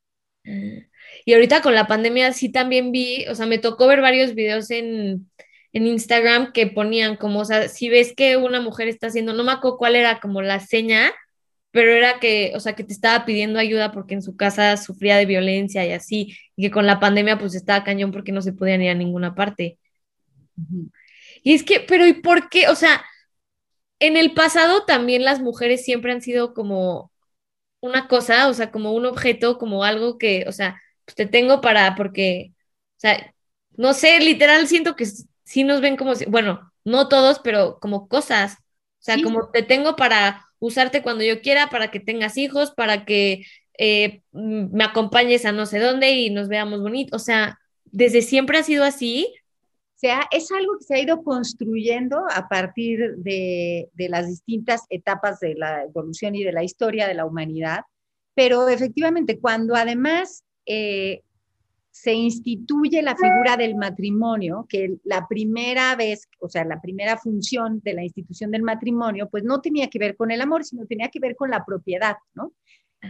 Y 1.25 1.35
ahorita 1.35 1.61
con 1.61 1.75
la 1.75 1.87
pandemia 1.87 2.33
sí 2.33 2.51
también 2.51 2.91
vi, 2.91 3.27
o 3.27 3.35
sea, 3.35 3.47
me 3.47 3.59
tocó 3.59 3.87
ver 3.87 4.01
varios 4.01 4.35
videos 4.35 4.71
en, 4.71 5.31
en 5.79 5.87
Instagram 5.87 6.53
que 6.53 6.67
ponían 6.67 7.17
como, 7.17 7.41
o 7.41 7.45
sea, 7.45 7.69
si 7.69 7.89
ves 7.89 8.13
que 8.15 8.37
una 8.37 8.61
mujer 8.61 8.89
está 8.89 9.09
haciendo, 9.09 9.33
no 9.33 9.45
me 9.45 9.53
acuerdo 9.53 9.79
cuál 9.79 9.97
era 9.97 10.21
como 10.21 10.43
la 10.43 10.61
seña, 10.61 11.13
pero 11.71 11.93
era 11.93 12.21
que, 12.21 12.53
o 12.55 12.61
sea, 12.61 12.75
que 12.75 12.85
te 12.85 12.93
estaba 12.93 13.25
pidiendo 13.25 13.59
ayuda 13.59 13.93
porque 13.93 14.15
en 14.15 14.23
su 14.23 14.37
casa 14.37 14.77
sufría 14.77 15.17
de 15.17 15.27
violencia 15.27 15.87
y 15.87 15.93
así, 15.93 16.37
y 16.57 16.65
que 16.65 16.71
con 16.71 16.87
la 16.87 17.01
pandemia 17.01 17.39
pues 17.39 17.55
estaba 17.55 17.85
cañón 17.85 18.13
porque 18.13 18.33
no 18.33 18.43
se 18.43 18.53
podían 18.53 18.83
ir 18.83 18.91
a 18.91 18.95
ninguna 18.95 19.35
parte. 19.35 19.79
Y 21.43 21.55
es 21.55 21.63
que, 21.63 21.81
pero 21.81 22.07
¿y 22.07 22.15
por 22.15 22.49
qué? 22.51 22.69
O 22.69 22.75
sea, 22.75 23.05
en 24.01 24.17
el 24.17 24.35
pasado 24.35 24.85
también 24.85 25.25
las 25.25 25.41
mujeres 25.41 25.85
siempre 25.85 26.13
han 26.13 26.23
sido 26.23 26.55
como 26.55 27.13
una 27.81 28.09
cosa, 28.09 28.49
o 28.49 28.55
sea, 28.55 28.71
como 28.73 28.93
un 28.93 29.07
objeto, 29.07 29.59
como 29.59 29.85
algo 29.85 30.19
que, 30.19 30.45
o 30.49 30.53
sea, 30.53 30.81
pues 31.05 31.15
te 31.17 31.27
tengo 31.27 31.61
para, 31.61 31.95
porque, 31.97 32.53
o 32.97 33.01
sea, 33.01 33.35
no 33.77 33.95
sé, 33.95 34.21
literal 34.21 34.69
siento 34.69 34.97
que 34.97 35.07
sí 35.49 35.65
nos 35.65 35.81
ven 35.81 35.97
como, 35.97 36.13
bueno, 36.27 36.71
no 36.85 37.09
todos, 37.09 37.39
pero 37.39 37.79
como 37.81 38.07
cosas, 38.07 38.59
o 38.59 39.03
sea, 39.03 39.17
como 39.23 39.49
te 39.51 39.63
tengo 39.63 39.97
para 39.97 40.45
usarte 40.59 41.03
cuando 41.03 41.25
yo 41.25 41.41
quiera, 41.41 41.71
para 41.71 41.91
que 41.91 42.01
tengas 42.01 42.37
hijos, 42.37 42.73
para 42.73 43.07
que 43.07 43.47
eh, 43.79 44.21
me 44.33 44.85
acompañes 44.85 45.47
a 45.47 45.53
no 45.53 45.65
sé 45.65 45.79
dónde 45.79 46.11
y 46.11 46.29
nos 46.29 46.49
veamos 46.49 46.83
bonitos, 46.83 47.23
o 47.23 47.25
sea, 47.25 47.59
desde 47.87 48.21
siempre 48.21 48.59
ha 48.59 48.63
sido 48.63 48.85
así. 48.85 49.33
O 49.97 50.01
sea, 50.01 50.29
es 50.31 50.53
algo 50.53 50.77
que 50.79 50.85
se 50.85 50.95
ha 50.97 51.01
ido 51.01 51.23
construyendo 51.25 52.27
a 52.31 52.47
partir 52.49 53.17
de, 53.17 53.89
de 53.95 54.09
las 54.11 54.29
distintas 54.29 54.83
etapas 54.91 55.41
de 55.41 55.55
la 55.55 55.85
evolución 55.85 56.35
y 56.35 56.45
de 56.45 56.53
la 56.53 56.63
historia 56.63 57.09
de 57.09 57.15
la 57.15 57.25
humanidad, 57.25 57.81
pero 58.35 58.69
efectivamente 58.69 59.41
cuando 59.41 59.75
además 59.75 60.45
eh, 60.67 61.23
se 62.01 62.13
instituye 62.13 63.03
la 63.03 63.17
figura 63.17 63.57
del 63.57 63.75
matrimonio, 63.75 64.67
que 64.69 64.99
la 65.03 65.27
primera 65.27 65.97
vez, 65.97 66.29
o 66.39 66.49
sea, 66.49 66.65
la 66.65 66.81
primera 66.81 67.17
función 67.17 67.81
de 67.83 67.93
la 67.93 68.05
institución 68.05 68.53
del 68.53 68.63
matrimonio, 68.63 69.29
pues 69.29 69.43
no 69.43 69.61
tenía 69.61 69.89
que 69.89 69.99
ver 69.99 70.15
con 70.17 70.31
el 70.31 70.41
amor, 70.41 70.65
sino 70.65 70.87
tenía 70.87 71.09
que 71.09 71.19
ver 71.19 71.35
con 71.35 71.51
la 71.51 71.65
propiedad, 71.65 72.17
¿no? 72.35 72.53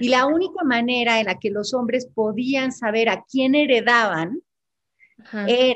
Y 0.01 0.09
la 0.09 0.25
única 0.25 0.65
manera 0.65 1.21
en 1.21 1.27
la 1.27 1.39
que 1.39 1.51
los 1.51 1.75
hombres 1.75 2.09
podían 2.15 2.73
saber 2.73 3.11
a 3.11 3.25
quién 3.31 3.55
heredaban 3.55 4.41
era 5.47 5.75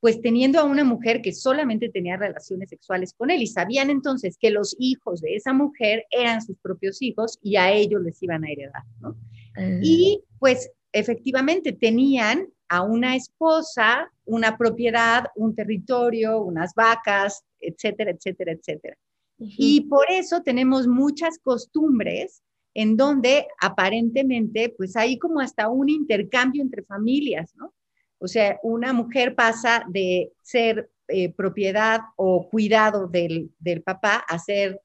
pues 0.00 0.20
teniendo 0.20 0.58
a 0.60 0.64
una 0.64 0.84
mujer 0.84 1.22
que 1.22 1.32
solamente 1.32 1.88
tenía 1.88 2.16
relaciones 2.16 2.70
sexuales 2.70 3.12
con 3.16 3.30
él 3.30 3.42
y 3.42 3.46
sabían 3.46 3.90
entonces 3.90 4.36
que 4.38 4.50
los 4.50 4.76
hijos 4.78 5.20
de 5.20 5.34
esa 5.34 5.52
mujer 5.52 6.06
eran 6.10 6.40
sus 6.40 6.56
propios 6.58 7.02
hijos 7.02 7.38
y 7.42 7.56
a 7.56 7.72
ellos 7.72 8.00
les 8.02 8.22
iban 8.22 8.44
a 8.44 8.50
heredar, 8.50 8.84
¿no? 9.00 9.16
Ah. 9.56 9.78
Y 9.82 10.22
pues 10.38 10.70
efectivamente 10.92 11.72
tenían 11.72 12.48
a 12.68 12.82
una 12.82 13.16
esposa, 13.16 14.10
una 14.24 14.56
propiedad, 14.56 15.26
un 15.36 15.54
territorio, 15.54 16.42
unas 16.42 16.74
vacas, 16.74 17.44
etcétera, 17.60 18.10
etcétera, 18.10 18.52
etcétera. 18.52 18.96
Y 19.40 19.82
por 19.82 20.10
eso 20.10 20.42
tenemos 20.42 20.88
muchas 20.88 21.38
costumbres 21.38 22.42
en 22.74 22.96
donde 22.96 23.46
aparentemente 23.60 24.74
pues 24.76 24.96
hay 24.96 25.18
como 25.18 25.40
hasta 25.40 25.68
un 25.68 25.88
intercambio 25.88 26.62
entre 26.62 26.82
familias, 26.82 27.54
¿no? 27.54 27.72
O 28.18 28.26
sea, 28.26 28.58
una 28.64 28.92
mujer 28.92 29.36
pasa 29.36 29.84
de 29.88 30.32
ser 30.42 30.90
eh, 31.06 31.32
propiedad 31.32 32.00
o 32.16 32.48
cuidado 32.50 33.06
del, 33.06 33.50
del 33.58 33.82
papá 33.82 34.24
a 34.28 34.38
ser 34.38 34.80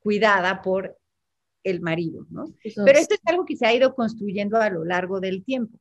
cuidada 0.00 0.62
por 0.62 0.98
el 1.66 1.80
marido, 1.80 2.26
¿no? 2.30 2.44
Pero 2.62 2.98
esto 2.98 3.14
es 3.14 3.20
algo 3.24 3.44
que 3.44 3.56
se 3.56 3.66
ha 3.66 3.74
ido 3.74 3.94
construyendo 3.94 4.56
a 4.58 4.70
lo 4.70 4.84
largo 4.84 5.20
del 5.20 5.44
tiempo. 5.44 5.78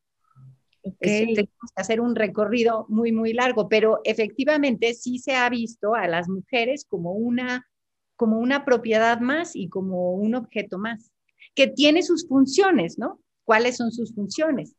tenemos 0.99 1.47
que 1.75 1.81
hacer 1.81 2.01
un 2.01 2.15
recorrido 2.15 2.87
muy, 2.89 3.11
muy 3.11 3.33
largo, 3.33 3.69
pero 3.69 3.99
efectivamente 4.03 4.95
sí 4.95 5.19
se 5.19 5.35
ha 5.35 5.47
visto 5.49 5.93
a 5.93 6.07
las 6.07 6.27
mujeres 6.27 6.85
como 6.89 7.11
una, 7.13 7.67
como 8.15 8.39
una 8.39 8.65
propiedad 8.65 9.19
más 9.19 9.55
y 9.55 9.69
como 9.69 10.13
un 10.13 10.33
objeto 10.33 10.79
más, 10.79 11.11
que 11.53 11.67
tiene 11.67 12.01
sus 12.01 12.27
funciones, 12.27 12.97
¿no? 12.97 13.19
¿Cuáles 13.43 13.77
son 13.77 13.91
sus 13.91 14.15
funciones? 14.15 14.75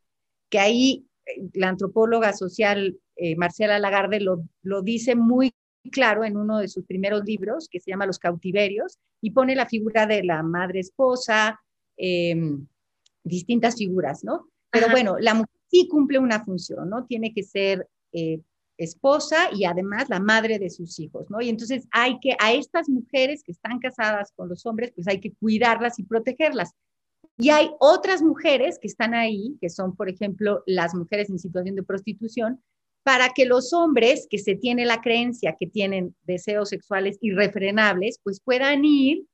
Que 0.50 0.58
ahí 0.58 1.06
eh, 1.24 1.48
la 1.54 1.68
antropóloga 1.68 2.32
social 2.32 2.98
eh, 3.14 3.36
Marcela 3.36 3.78
Lagarde 3.78 4.20
lo, 4.20 4.44
lo 4.62 4.82
dice 4.82 5.14
muy 5.14 5.54
claro 5.90 6.24
en 6.24 6.36
uno 6.36 6.58
de 6.58 6.68
sus 6.68 6.84
primeros 6.84 7.24
libros, 7.24 7.68
que 7.70 7.80
se 7.80 7.90
llama 7.90 8.06
Los 8.06 8.18
cautiverios, 8.18 8.98
y 9.20 9.30
pone 9.30 9.54
la 9.54 9.66
figura 9.66 10.06
de 10.06 10.22
la 10.24 10.42
madre 10.42 10.80
esposa, 10.80 11.60
em, 11.96 12.66
distintas 13.24 13.76
figuras, 13.76 14.24
¿no? 14.24 14.48
Pero 14.70 14.88
bueno, 14.90 15.16
la 15.18 15.34
mujer 15.34 15.50
sí 15.70 15.88
cumple 15.88 16.18
una 16.18 16.44
función, 16.44 16.90
¿no? 16.90 17.06
Tiene 17.06 17.32
que 17.32 17.42
ser 17.42 17.88
eh, 18.12 18.40
esposa 18.78 19.48
y 19.52 19.64
además 19.64 20.08
la 20.08 20.20
madre 20.20 20.58
de 20.58 20.70
sus 20.70 20.98
hijos, 20.98 21.30
¿no? 21.30 21.40
Y 21.40 21.48
entonces 21.48 21.86
hay 21.90 22.18
que, 22.20 22.36
a 22.38 22.52
estas 22.52 22.88
mujeres 22.88 23.42
que 23.42 23.52
están 23.52 23.78
casadas 23.78 24.32
con 24.36 24.48
los 24.48 24.66
hombres, 24.66 24.92
pues 24.94 25.08
hay 25.08 25.20
que 25.20 25.32
cuidarlas 25.32 25.98
y 25.98 26.04
protegerlas. 26.04 26.72
Y 27.38 27.50
hay 27.50 27.70
otras 27.80 28.22
mujeres 28.22 28.78
que 28.78 28.88
están 28.88 29.14
ahí, 29.14 29.56
que 29.60 29.68
son, 29.68 29.94
por 29.94 30.08
ejemplo, 30.08 30.62
las 30.66 30.94
mujeres 30.94 31.28
en 31.30 31.38
situación 31.38 31.74
de 31.74 31.82
prostitución, 31.82 32.62
para 33.06 33.28
que 33.28 33.44
los 33.44 33.72
hombres 33.72 34.26
que 34.28 34.38
se 34.38 34.56
tiene 34.56 34.84
la 34.84 35.00
creencia 35.00 35.54
que 35.56 35.68
tienen 35.68 36.16
deseos 36.24 36.70
sexuales 36.70 37.18
irrefrenables, 37.20 38.18
pues 38.24 38.40
puedan 38.40 38.84
ir, 38.84 39.26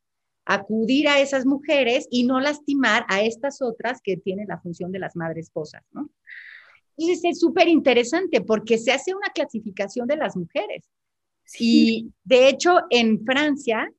acudir 0.45 1.09
a 1.09 1.23
esas 1.23 1.47
mujeres 1.47 2.07
y 2.11 2.25
no 2.25 2.39
lastimar 2.39 3.07
a 3.09 3.23
estas 3.23 3.63
otras 3.63 4.03
que 4.05 4.19
tienen 4.19 4.49
la 4.49 4.61
función 4.61 4.93
de 4.93 4.99
las 4.99 5.17
madres 5.17 5.47
esposas, 5.47 5.83
¿no? 5.93 6.11
Entonces 6.99 7.25
es 7.25 7.41
súper 7.41 7.67
interesante 7.67 8.43
porque 8.43 8.77
se 8.77 8.93
hace 8.93 9.15
una 9.15 9.31
clasificación 9.35 10.07
de 10.07 10.19
las 10.19 10.37
mujeres. 10.37 10.85
Y 11.59 12.13
de 12.25 12.51
hecho 12.51 12.77
en 12.91 13.25
Francia, 13.25 13.91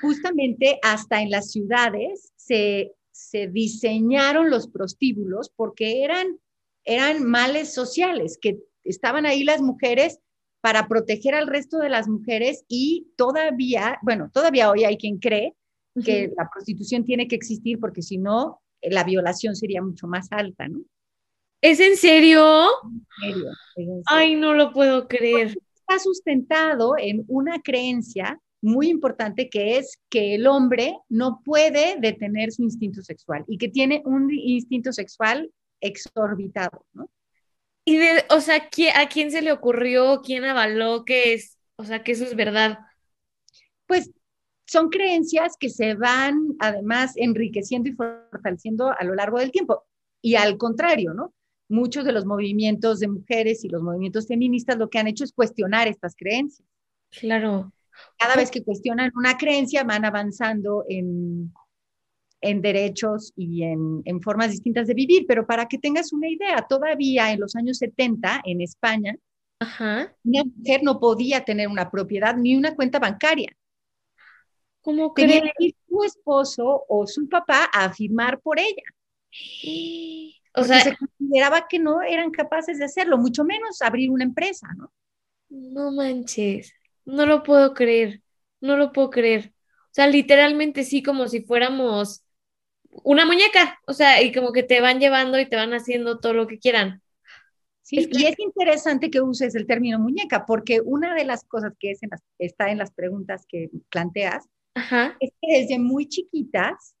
justamente 0.00 0.78
hasta 0.82 1.20
en 1.20 1.28
las 1.28 1.50
ciudades 1.50 2.32
se, 2.34 2.94
se 3.10 3.46
diseñaron 3.48 4.48
los 4.48 4.68
prostíbulos 4.68 5.52
porque 5.54 6.02
eran, 6.02 6.38
eran 6.86 7.24
males 7.24 7.74
sociales 7.74 8.38
que 8.40 8.56
estaban 8.88 9.26
ahí 9.26 9.44
las 9.44 9.60
mujeres 9.60 10.18
para 10.60 10.88
proteger 10.88 11.34
al 11.34 11.46
resto 11.46 11.78
de 11.78 11.88
las 11.88 12.08
mujeres 12.08 12.64
y 12.68 13.08
todavía, 13.16 13.98
bueno, 14.02 14.30
todavía 14.32 14.70
hoy 14.70 14.84
hay 14.84 14.96
quien 14.96 15.18
cree 15.18 15.54
que 16.04 16.32
la 16.36 16.48
prostitución 16.52 17.04
tiene 17.04 17.26
que 17.26 17.34
existir 17.34 17.80
porque 17.80 18.02
si 18.02 18.18
no, 18.18 18.60
eh, 18.80 18.90
la 18.90 19.04
violación 19.04 19.56
sería 19.56 19.82
mucho 19.82 20.06
más 20.06 20.28
alta, 20.30 20.68
¿no? 20.68 20.80
¿Es 21.60 21.80
en 21.80 21.96
serio? 21.96 22.68
En 23.24 23.44
serio, 23.74 24.02
Ay, 24.06 24.36
no 24.36 24.54
lo 24.54 24.72
puedo 24.72 25.08
creer. 25.08 25.56
Está 25.74 25.98
sustentado 25.98 26.94
en 26.96 27.24
una 27.26 27.60
creencia 27.60 28.40
muy 28.60 28.88
importante 28.88 29.48
que 29.48 29.78
es 29.78 29.98
que 30.08 30.36
el 30.36 30.46
hombre 30.46 30.96
no 31.08 31.40
puede 31.44 31.96
detener 31.98 32.52
su 32.52 32.62
instinto 32.62 33.02
sexual 33.02 33.44
y 33.48 33.58
que 33.58 33.68
tiene 33.68 34.02
un 34.04 34.30
instinto 34.32 34.92
sexual 34.92 35.50
exorbitado, 35.80 36.84
¿no? 36.92 37.08
Y 37.88 37.96
de, 37.96 38.22
o 38.28 38.42
sea, 38.42 38.68
¿a 38.96 39.08
quién 39.08 39.30
se 39.30 39.40
le 39.40 39.50
ocurrió? 39.50 40.20
¿Quién 40.20 40.44
avaló 40.44 41.06
que 41.06 41.32
es, 41.32 41.56
o 41.76 41.84
sea, 41.84 42.04
que 42.04 42.12
eso 42.12 42.24
es 42.24 42.36
verdad? 42.36 42.80
Pues 43.86 44.10
son 44.66 44.90
creencias 44.90 45.54
que 45.58 45.70
se 45.70 45.94
van 45.94 46.54
además 46.58 47.14
enriqueciendo 47.16 47.88
y 47.88 47.94
fortaleciendo 47.94 48.90
a 48.90 49.02
lo 49.04 49.14
largo 49.14 49.38
del 49.38 49.52
tiempo. 49.52 49.86
Y 50.20 50.34
al 50.34 50.58
contrario, 50.58 51.14
¿no? 51.14 51.32
Muchos 51.70 52.04
de 52.04 52.12
los 52.12 52.26
movimientos 52.26 53.00
de 53.00 53.08
mujeres 53.08 53.64
y 53.64 53.70
los 53.70 53.80
movimientos 53.80 54.26
feministas 54.26 54.76
lo 54.76 54.90
que 54.90 54.98
han 54.98 55.08
hecho 55.08 55.24
es 55.24 55.32
cuestionar 55.32 55.88
estas 55.88 56.14
creencias. 56.14 56.68
Claro. 57.08 57.72
Cada 58.18 58.36
vez 58.36 58.50
que 58.50 58.62
cuestionan 58.62 59.12
una 59.16 59.38
creencia 59.38 59.82
van 59.84 60.04
avanzando 60.04 60.84
en, 60.90 61.54
en 62.40 62.62
derechos 62.62 63.32
y 63.36 63.64
en, 63.64 64.02
formas 64.22 64.50
distintas 64.50 64.86
de 64.86 64.94
vivir, 64.94 65.24
pero 65.26 65.46
para 65.46 65.66
que 65.66 65.78
tengas 65.78 66.12
una 66.12 66.28
idea, 66.28 66.66
todavía 66.68 67.32
en 67.32 67.40
los 67.40 67.56
años 67.56 67.78
70 67.78 68.42
en 68.44 68.60
España, 68.60 69.16
una 70.24 70.44
mujer 70.44 70.82
no 70.82 71.00
podía 71.00 71.44
tener 71.44 71.68
una 71.68 71.90
propiedad 71.90 72.36
ni 72.36 72.56
una 72.56 72.74
cuenta 72.74 72.98
bancaria. 72.98 73.50
¿Cómo 74.80 75.12
Tenía 75.12 75.42
que 75.58 75.66
ir 75.66 75.74
su 75.88 76.04
esposo 76.04 76.84
o 76.88 77.06
su 77.06 77.28
papá 77.28 77.68
a 77.72 77.92
firmar 77.92 78.40
por 78.40 78.58
ella. 78.58 78.84
O 80.54 80.64
sea, 80.64 80.80
se 80.80 80.96
consideraba 80.96 81.66
que 81.68 81.78
no 81.78 82.02
eran 82.02 82.30
capaces 82.30 82.78
de 82.78 82.84
hacerlo, 82.84 83.18
mucho 83.18 83.44
menos 83.44 83.82
abrir 83.82 84.10
una 84.10 84.24
empresa, 84.24 84.68
¿no? 84.76 84.92
No 85.50 85.90
manches, 85.92 86.72
no 87.04 87.26
lo 87.26 87.42
puedo 87.42 87.74
creer. 87.74 88.22
no 88.60 88.76
lo 88.76 88.92
puedo 88.92 89.10
creer. 89.10 89.52
O 89.84 89.90
sea, 89.92 90.06
literalmente 90.06 90.84
sí, 90.84 91.02
como 91.02 91.28
si 91.28 91.42
fuéramos 91.42 92.22
una 93.04 93.26
muñeca, 93.26 93.78
o 93.86 93.92
sea, 93.92 94.22
y 94.22 94.32
como 94.32 94.52
que 94.52 94.62
te 94.62 94.80
van 94.80 95.00
llevando 95.00 95.38
y 95.38 95.48
te 95.48 95.56
van 95.56 95.72
haciendo 95.72 96.18
todo 96.18 96.32
lo 96.32 96.46
que 96.46 96.58
quieran. 96.58 97.02
Sí, 97.82 98.08
y 98.12 98.26
es 98.26 98.38
interesante 98.38 99.10
que 99.10 99.22
uses 99.22 99.54
el 99.54 99.66
término 99.66 99.98
muñeca, 99.98 100.44
porque 100.44 100.80
una 100.84 101.14
de 101.14 101.24
las 101.24 101.44
cosas 101.44 101.72
que 101.78 101.92
es 101.92 102.00
está 102.38 102.70
en 102.70 102.78
las 102.78 102.92
preguntas 102.92 103.46
que 103.48 103.70
planteas 103.88 104.46
es 105.20 105.30
que 105.40 105.60
desde 105.60 105.78
muy 105.78 106.06
chiquitas 106.06 106.94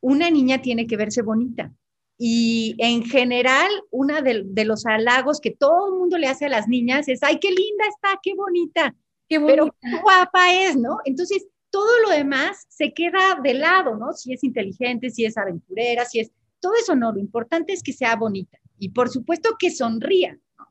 una 0.00 0.30
niña 0.30 0.60
tiene 0.60 0.86
que 0.86 0.98
verse 0.98 1.22
bonita. 1.22 1.72
Y 2.18 2.76
en 2.78 3.02
general, 3.04 3.70
uno 3.90 4.20
de, 4.22 4.64
los 4.64 4.84
halagos 4.86 5.40
que 5.40 5.50
todo 5.50 5.88
el 5.88 5.98
mundo 5.98 6.18
le 6.18 6.28
hace 6.28 6.46
a 6.46 6.50
las 6.50 6.68
niñas 6.68 7.08
es, 7.08 7.22
ay, 7.22 7.38
qué 7.40 7.48
linda 7.48 7.84
está, 7.88 8.20
qué 8.22 8.34
bonita, 8.34 8.94
qué 9.28 9.40
pero 9.40 9.74
qué 9.80 10.00
guapa 10.02 10.52
es, 10.52 10.76
¿no? 10.76 10.98
Entonces, 11.04 11.46
todo 11.74 12.02
lo 12.06 12.10
demás 12.10 12.66
se 12.68 12.94
queda 12.94 13.40
de 13.42 13.52
lado, 13.54 13.96
¿no? 13.96 14.12
Si 14.12 14.32
es 14.32 14.44
inteligente, 14.44 15.10
si 15.10 15.24
es 15.24 15.36
aventurera, 15.36 16.04
si 16.04 16.20
es, 16.20 16.30
todo 16.60 16.72
eso 16.80 16.94
no, 16.94 17.10
lo 17.10 17.18
importante 17.18 17.72
es 17.72 17.82
que 17.82 17.92
sea 17.92 18.14
bonita. 18.14 18.60
Y 18.78 18.90
por 18.90 19.08
supuesto 19.08 19.56
que 19.58 19.72
sonría, 19.72 20.38
¿no? 20.56 20.66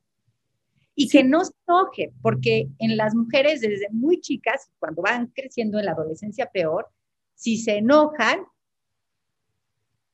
Y 0.96 1.10
que 1.10 1.26
no 1.26 1.44
se 1.44 1.52
enoje, 1.68 2.14
porque 2.22 2.70
en 2.80 2.96
las 2.96 3.16
mujeres 3.16 3.60
desde 3.60 3.90
muy 3.92 4.22
chicas, 4.22 4.70
cuando 4.80 5.02
van 5.02 5.28
creciendo 5.36 5.78
en 5.78 5.88
la 5.88 5.92
adolescencia 5.92 6.50
peor, 6.50 6.88
si 7.36 7.58
se 7.58 7.80
enojan, 7.80 8.40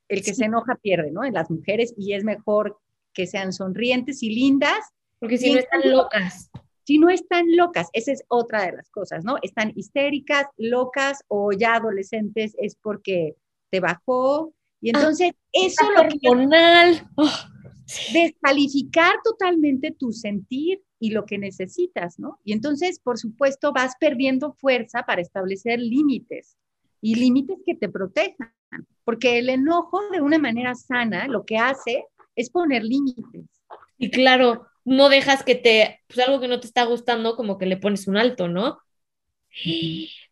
el 0.08 0.24
que 0.24 0.34
se 0.34 0.46
enoja 0.46 0.74
pierde, 0.74 1.12
¿no? 1.12 1.24
En 1.24 1.36
las 1.36 1.52
mujeres 1.52 1.94
y 1.98 2.14
es 2.14 2.24
mejor 2.24 2.80
que 3.14 3.28
sean 3.28 3.54
sonrientes 3.54 4.24
y 4.24 4.32
lindas. 4.32 4.80
Porque 5.20 5.38
si 5.38 5.54
no 5.54 5.60
están 5.60 5.82
locas. 5.92 6.50
Si 6.90 6.98
no 6.98 7.12
están 7.12 7.56
locas, 7.56 7.88
esa 7.94 8.12
es 8.12 8.24
otra 8.30 8.66
de 8.66 8.72
las 8.72 8.90
cosas, 8.90 9.24
¿no? 9.24 9.36
Están 9.44 9.74
histéricas, 9.76 10.48
locas 10.58 11.24
o 11.28 11.52
ya 11.52 11.76
adolescentes 11.76 12.56
es 12.58 12.76
porque 12.82 13.36
te 13.70 13.80
bajó. 13.80 14.56
Y 14.82 14.90
ah, 14.90 14.94
entonces 14.96 15.34
eso 15.52 15.86
lo 15.92 16.10
que... 16.10 16.18
Oh, 17.16 17.30
descalificar 18.12 19.18
totalmente 19.24 19.92
tu 19.92 20.12
sentir 20.12 20.82
y 21.00 21.12
lo 21.12 21.28
que 21.28 21.38
necesitas, 21.38 22.18
¿no? 22.18 22.40
Y 22.44 22.54
entonces, 22.54 23.00
por 23.00 23.20
supuesto, 23.20 23.72
vas 23.72 23.94
perdiendo 24.00 24.54
fuerza 24.54 25.04
para 25.04 25.22
establecer 25.22 25.80
límites 25.80 26.58
y 27.02 27.14
límites 27.14 27.60
que 27.68 27.76
te 27.76 27.90
protejan 27.90 28.52
porque 29.04 29.38
el 29.38 29.50
enojo 29.50 30.02
de 30.10 30.22
una 30.22 30.40
manera 30.40 30.74
sana 30.74 31.28
lo 31.28 31.46
que 31.46 31.60
hace 31.60 32.06
es 32.36 32.50
poner 32.50 32.84
límites. 32.84 33.46
Y 34.00 34.10
claro, 34.10 34.66
no 34.86 35.10
dejas 35.10 35.44
que 35.44 35.56
te, 35.56 36.02
pues 36.08 36.20
algo 36.20 36.40
que 36.40 36.48
no 36.48 36.60
te 36.60 36.68
está 36.68 36.84
gustando, 36.86 37.36
como 37.36 37.58
que 37.58 37.66
le 37.66 37.78
pones 37.78 38.08
un 38.08 38.18
alto, 38.18 38.48
¿no? 38.48 38.80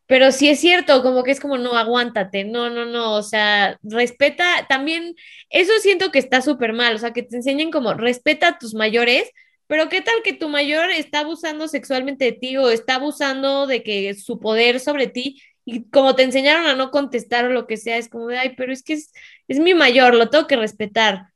Pero 0.06 0.32
sí 0.32 0.48
es 0.50 0.60
cierto, 0.62 1.04
como 1.04 1.24
que 1.24 1.32
es 1.32 1.40
como, 1.42 1.58
no, 1.58 1.74
aguántate, 1.78 2.46
no, 2.46 2.70
no, 2.70 2.86
no, 2.86 3.16
o 3.16 3.24
sea, 3.24 3.78
respeta, 3.84 4.66
también, 4.70 5.16
eso 5.50 5.74
siento 5.82 6.12
que 6.12 6.20
está 6.20 6.42
súper 6.42 6.72
mal, 6.74 6.96
o 6.96 6.98
sea, 7.00 7.12
que 7.12 7.24
te 7.24 7.36
enseñen 7.36 7.72
como, 7.72 7.94
respeta 7.94 8.50
a 8.50 8.58
tus 8.58 8.74
mayores, 8.74 9.30
pero 9.68 9.90
qué 9.90 10.02
tal 10.02 10.16
que 10.24 10.32
tu 10.34 10.48
mayor 10.48 10.90
está 10.92 11.20
abusando 11.22 11.68
sexualmente 11.68 12.24
de 12.26 12.32
ti 12.32 12.56
o 12.58 12.70
está 12.70 12.96
abusando 12.96 13.68
de 13.68 13.84
que 13.84 14.14
su 14.14 14.40
poder 14.40 14.80
sobre 14.80 15.08
ti 15.08 15.42
y 15.66 15.90
como 15.90 16.16
te 16.16 16.24
enseñaron 16.24 16.66
a 16.68 16.76
no 16.76 16.92
contestar 16.92 17.46
o 17.46 17.50
lo 17.50 17.68
que 17.68 17.76
sea, 17.76 17.98
es 17.98 18.08
como 18.08 18.28
de, 18.28 18.38
ay, 18.38 18.54
pero 18.56 18.72
es 18.72 18.84
que 18.84 18.94
es, 18.94 19.12
es 19.50 19.60
mi 19.60 19.74
mayor, 19.74 20.16
lo 20.16 20.30
tengo 20.30 20.48
que 20.48 20.56
respetar. 20.56 21.28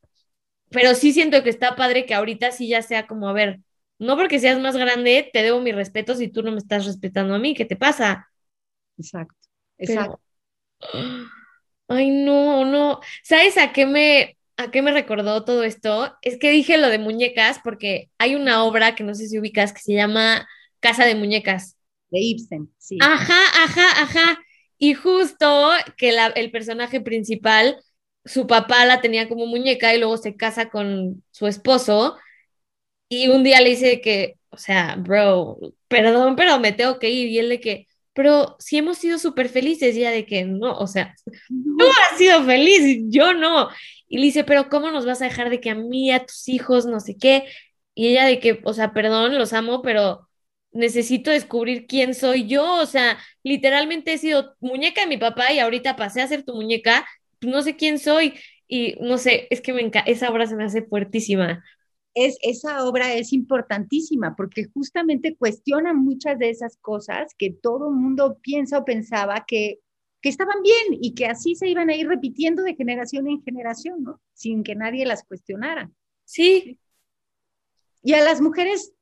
Pero 0.72 0.96
sí 0.96 1.14
siento 1.14 1.44
que 1.44 1.50
está 1.50 1.76
padre 1.76 2.06
que 2.06 2.14
ahorita 2.14 2.52
sí 2.52 2.68
ya 2.68 2.82
sea 2.82 3.08
como, 3.08 3.30
a 3.30 3.34
ver, 3.34 3.60
no 4.00 4.16
porque 4.16 4.40
seas 4.40 4.60
más 4.60 4.76
grande, 4.76 5.30
te 5.32 5.44
debo 5.44 5.62
mi 5.62 5.72
respeto 5.72 6.16
si 6.16 6.28
tú 6.28 6.42
no 6.44 6.52
me 6.52 6.58
estás 6.58 6.86
respetando 6.86 7.36
a 7.36 7.40
mí, 7.40 7.54
¿qué 7.54 7.66
te 7.66 7.76
pasa? 7.76 8.30
Exacto, 8.98 9.36
exacto. 9.78 10.20
ay, 11.88 12.10
no, 12.10 12.66
no. 12.66 13.00
¿Sabes 13.24 13.58
a 13.58 13.74
qué 13.74 13.86
me, 13.86 14.38
a 14.58 14.72
qué 14.72 14.82
me 14.82 14.92
recordó 14.92 15.44
todo 15.44 15.64
esto? 15.64 16.16
Es 16.22 16.38
que 16.40 16.52
dije 16.52 16.78
lo 16.78 16.90
de 16.90 17.00
muñecas 17.00 17.60
porque 17.64 18.10
hay 18.18 18.36
una 18.36 18.64
obra 18.64 18.96
que 18.96 19.04
no 19.04 19.14
sé 19.14 19.28
si 19.28 19.40
ubicas 19.40 19.74
que 19.74 19.82
se 19.82 19.94
llama 19.94 20.48
Casa 20.80 21.06
de 21.06 21.16
Muñecas 21.16 21.78
de 22.10 22.20
Ibsen, 22.20 22.70
sí. 22.78 22.98
Ajá, 23.00 23.40
ajá, 23.64 24.04
ajá. 24.04 24.40
Y 24.78 24.94
justo 24.96 25.70
que 25.98 26.18
el 26.36 26.52
personaje 26.52 27.02
principal, 27.02 27.78
su 28.26 28.48
papá 28.48 28.86
la 28.86 29.02
tenía 29.02 29.28
como 29.28 29.46
muñeca 29.46 29.94
y 29.94 30.00
luego 30.00 30.18
se 30.18 30.36
casa 30.36 30.70
con 30.70 31.24
su 31.32 31.48
esposo 31.48 32.18
y 33.10 33.28
un 33.28 33.44
día 33.44 33.60
le 33.62 33.72
dice 33.72 34.00
que, 34.02 34.38
o 34.50 34.58
sea, 34.58 34.96
bro, 34.98 35.58
perdón, 35.90 36.36
pero 36.38 36.60
me 36.60 36.72
tengo 36.72 36.98
que 36.98 37.10
ir 37.10 37.28
y 37.28 37.40
él 37.40 37.50
de 37.50 37.60
que, 37.60 37.88
pero 38.14 38.56
si 38.60 38.78
hemos 38.78 38.98
sido 38.98 39.20
súper 39.20 39.50
felices, 39.50 39.96
ya 39.98 40.12
de 40.12 40.26
que 40.26 40.46
no, 40.46 40.78
o 40.78 40.88
sea, 40.88 41.16
tú 41.50 41.86
has 42.12 42.18
sido 42.18 42.44
feliz, 42.46 43.04
yo 43.10 43.34
no. 43.34 43.70
Y 44.08 44.18
le 44.18 44.24
dice, 44.26 44.44
pero 44.46 44.70
¿cómo 44.70 44.92
nos 44.92 45.06
vas 45.06 45.22
a 45.22 45.26
dejar 45.26 45.50
de 45.50 45.60
que 45.60 45.70
a 45.70 45.76
mí, 45.76 46.12
a 46.12 46.26
tus 46.26 46.48
hijos, 46.50 46.86
no 46.86 47.00
sé 47.02 47.18
qué? 47.18 47.46
Y 47.96 48.08
ella 48.10 48.26
de 48.26 48.40
que, 48.40 48.62
o 48.64 48.74
sea, 48.74 48.94
perdón, 48.94 49.38
los 49.38 49.54
amo, 49.54 49.82
pero 49.82 50.30
necesito 50.72 51.32
descubrir 51.32 51.88
quién 51.88 52.16
soy 52.16 52.48
yo, 52.48 52.76
o 52.76 52.86
sea, 52.86 53.18
literalmente 53.44 54.14
he 54.14 54.18
sido 54.18 54.56
muñeca 54.62 55.02
de 55.02 55.08
mi 55.08 55.18
papá 55.18 55.52
y 55.52 55.60
ahorita 55.60 55.98
pasé 55.98 56.22
a 56.22 56.28
ser 56.28 56.44
tu 56.44 56.56
muñeca, 56.56 57.06
no 57.42 57.62
sé 57.62 57.76
quién 57.76 58.00
soy 58.00 58.34
y 58.68 58.96
no 59.02 59.18
sé, 59.18 59.48
es 59.50 59.62
que 59.62 59.74
me 59.74 59.92
esa 60.06 60.30
obra 60.32 60.48
se 60.48 60.56
me 60.56 60.64
hace 60.64 60.84
fuertísima. 60.84 61.64
Es, 62.14 62.38
esa 62.42 62.86
obra 62.86 63.14
es 63.14 63.34
importantísima 63.34 64.36
porque 64.36 64.66
justamente 64.74 65.36
cuestiona 65.36 65.94
muchas 65.94 66.40
de 66.40 66.50
esas 66.50 66.78
cosas 66.78 67.34
que 67.38 67.52
todo 67.52 67.92
mundo 67.92 68.38
piensa 68.42 68.78
o 68.78 68.86
pensaba 68.86 69.46
que, 69.48 69.80
que 70.22 70.30
estaban 70.30 70.62
bien 70.62 71.00
y 71.02 71.14
que 71.14 71.26
así 71.26 71.56
se 71.56 71.68
iban 71.68 71.90
a 71.90 71.96
ir 71.96 72.08
repitiendo 72.08 72.64
de 72.64 72.76
generación 72.76 73.28
en 73.28 73.44
generación, 73.44 74.04
¿no? 74.04 74.22
Sin 74.34 74.64
que 74.64 74.76
nadie 74.76 75.06
las 75.06 75.24
cuestionara. 75.24 75.90
Sí. 76.26 76.80
Y 78.04 78.14
a 78.14 78.24
las 78.24 78.42
mujeres 78.42 78.94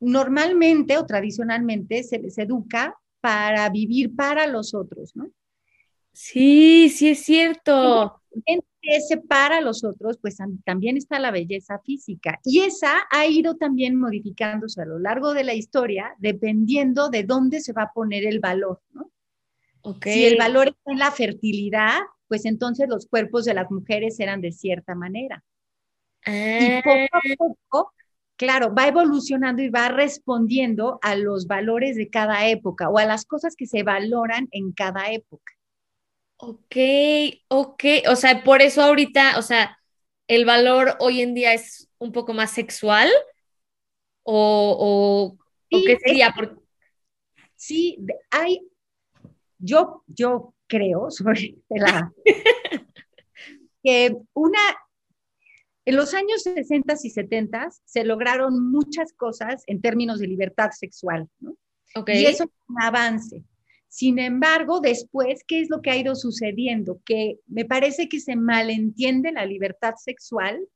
normalmente 0.00 0.98
o 0.98 1.06
tradicionalmente 1.06 2.02
se 2.02 2.18
les 2.18 2.36
educa 2.38 2.98
para 3.20 3.68
vivir 3.68 4.14
para 4.16 4.46
los 4.46 4.74
otros, 4.74 5.14
¿no? 5.14 5.30
Sí, 6.12 6.88
sí 6.90 7.10
es 7.10 7.24
cierto. 7.24 8.20
ese 8.82 9.16
para 9.16 9.60
los 9.60 9.84
otros, 9.84 10.18
pues 10.20 10.36
también 10.64 10.96
está 10.96 11.18
la 11.18 11.30
belleza 11.30 11.78
física. 11.84 12.38
Y 12.44 12.60
esa 12.60 12.92
ha 13.10 13.26
ido 13.26 13.56
también 13.56 13.96
modificándose 13.96 14.82
a 14.82 14.86
lo 14.86 14.98
largo 14.98 15.34
de 15.34 15.44
la 15.44 15.54
historia, 15.54 16.14
dependiendo 16.18 17.08
de 17.08 17.24
dónde 17.24 17.60
se 17.60 17.72
va 17.72 17.84
a 17.84 17.92
poner 17.92 18.26
el 18.26 18.40
valor, 18.40 18.80
¿no? 18.92 19.10
Si 20.02 20.24
el 20.24 20.36
valor 20.36 20.68
está 20.68 20.92
en 20.92 20.98
la 20.98 21.10
fertilidad, 21.10 21.98
pues 22.28 22.44
entonces 22.44 22.88
los 22.88 23.06
cuerpos 23.06 23.44
de 23.44 23.54
las 23.54 23.68
mujeres 23.70 24.20
eran 24.20 24.40
de 24.40 24.52
cierta 24.52 24.94
manera. 24.94 25.42
Y 26.24 26.80
poco 26.82 26.90
a 26.90 27.18
ah. 27.18 27.34
poco 27.36 27.92
claro, 28.42 28.74
va 28.74 28.88
evolucionando 28.88 29.62
y 29.62 29.68
va 29.68 29.88
respondiendo 29.88 30.98
a 31.02 31.14
los 31.14 31.46
valores 31.46 31.94
de 31.94 32.10
cada 32.10 32.48
época 32.48 32.88
o 32.88 32.98
a 32.98 33.04
las 33.04 33.24
cosas 33.24 33.54
que 33.54 33.66
se 33.66 33.84
valoran 33.84 34.48
en 34.50 34.72
cada 34.72 35.12
época. 35.12 35.52
Ok, 36.44 36.76
ok, 37.46 37.84
o 38.10 38.16
sea, 38.16 38.42
por 38.42 38.62
eso 38.62 38.82
ahorita, 38.82 39.38
o 39.38 39.42
sea, 39.42 39.78
el 40.26 40.44
valor 40.44 40.96
hoy 40.98 41.20
en 41.20 41.34
día 41.34 41.54
es 41.54 41.88
un 41.98 42.10
poco 42.10 42.34
más 42.34 42.50
sexual 42.50 43.08
o, 44.24 45.38
qué 45.70 45.96
sería? 46.04 46.34
Sí, 47.54 47.96
hay, 48.32 48.60
yo, 49.58 50.02
yo 50.08 50.52
creo 50.66 51.10
sobre 51.12 51.58
la, 51.68 52.12
que 53.84 54.16
una, 54.34 54.58
en 55.84 55.94
los 55.94 56.12
años 56.12 56.42
60 56.42 56.96
y 57.04 57.10
70 57.10 57.68
se 57.84 58.02
lograron 58.04 58.68
muchas 58.68 59.12
cosas 59.12 59.62
en 59.68 59.80
términos 59.80 60.18
de 60.18 60.26
libertad 60.26 60.70
sexual, 60.72 61.28
¿no? 61.38 61.56
Y 62.08 62.24
eso 62.24 62.44
es 62.44 62.50
un 62.66 62.82
avance. 62.82 63.44
Sin 63.92 64.18
embargo, 64.18 64.80
después, 64.80 65.44
¿qué 65.46 65.60
es 65.60 65.68
lo 65.68 65.82
que 65.82 65.90
ha 65.90 65.96
ido 65.98 66.14
sucediendo? 66.14 67.02
Que 67.04 67.36
me 67.46 67.66
parece 67.66 68.08
que 68.08 68.20
se 68.20 68.36
malentiende 68.36 69.32
la 69.32 69.44
libertad 69.44 69.96
sexual 69.96 70.66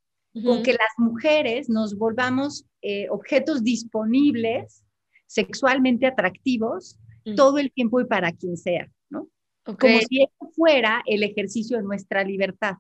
con 0.45 0.63
que 0.63 0.73
las 0.73 0.91
mujeres 0.99 1.71
nos 1.71 1.97
volvamos 1.97 2.67
eh, 2.83 3.09
objetos 3.09 3.65
disponibles, 3.65 4.85
sexualmente 5.27 6.07
atractivos, 6.07 6.99
mm. 7.25 7.37
todo 7.37 7.57
el 7.57 7.73
tiempo 7.73 8.03
y 8.03 8.05
para 8.05 8.33
quien 8.33 8.59
sea, 8.59 8.87
¿no? 9.09 9.31
Como 9.65 9.99
si 10.01 10.23
eso 10.23 10.53
fuera 10.55 11.03
el 11.07 11.23
ejercicio 11.23 11.79
de 11.79 11.85
nuestra 11.85 12.23
libertad. 12.23 12.75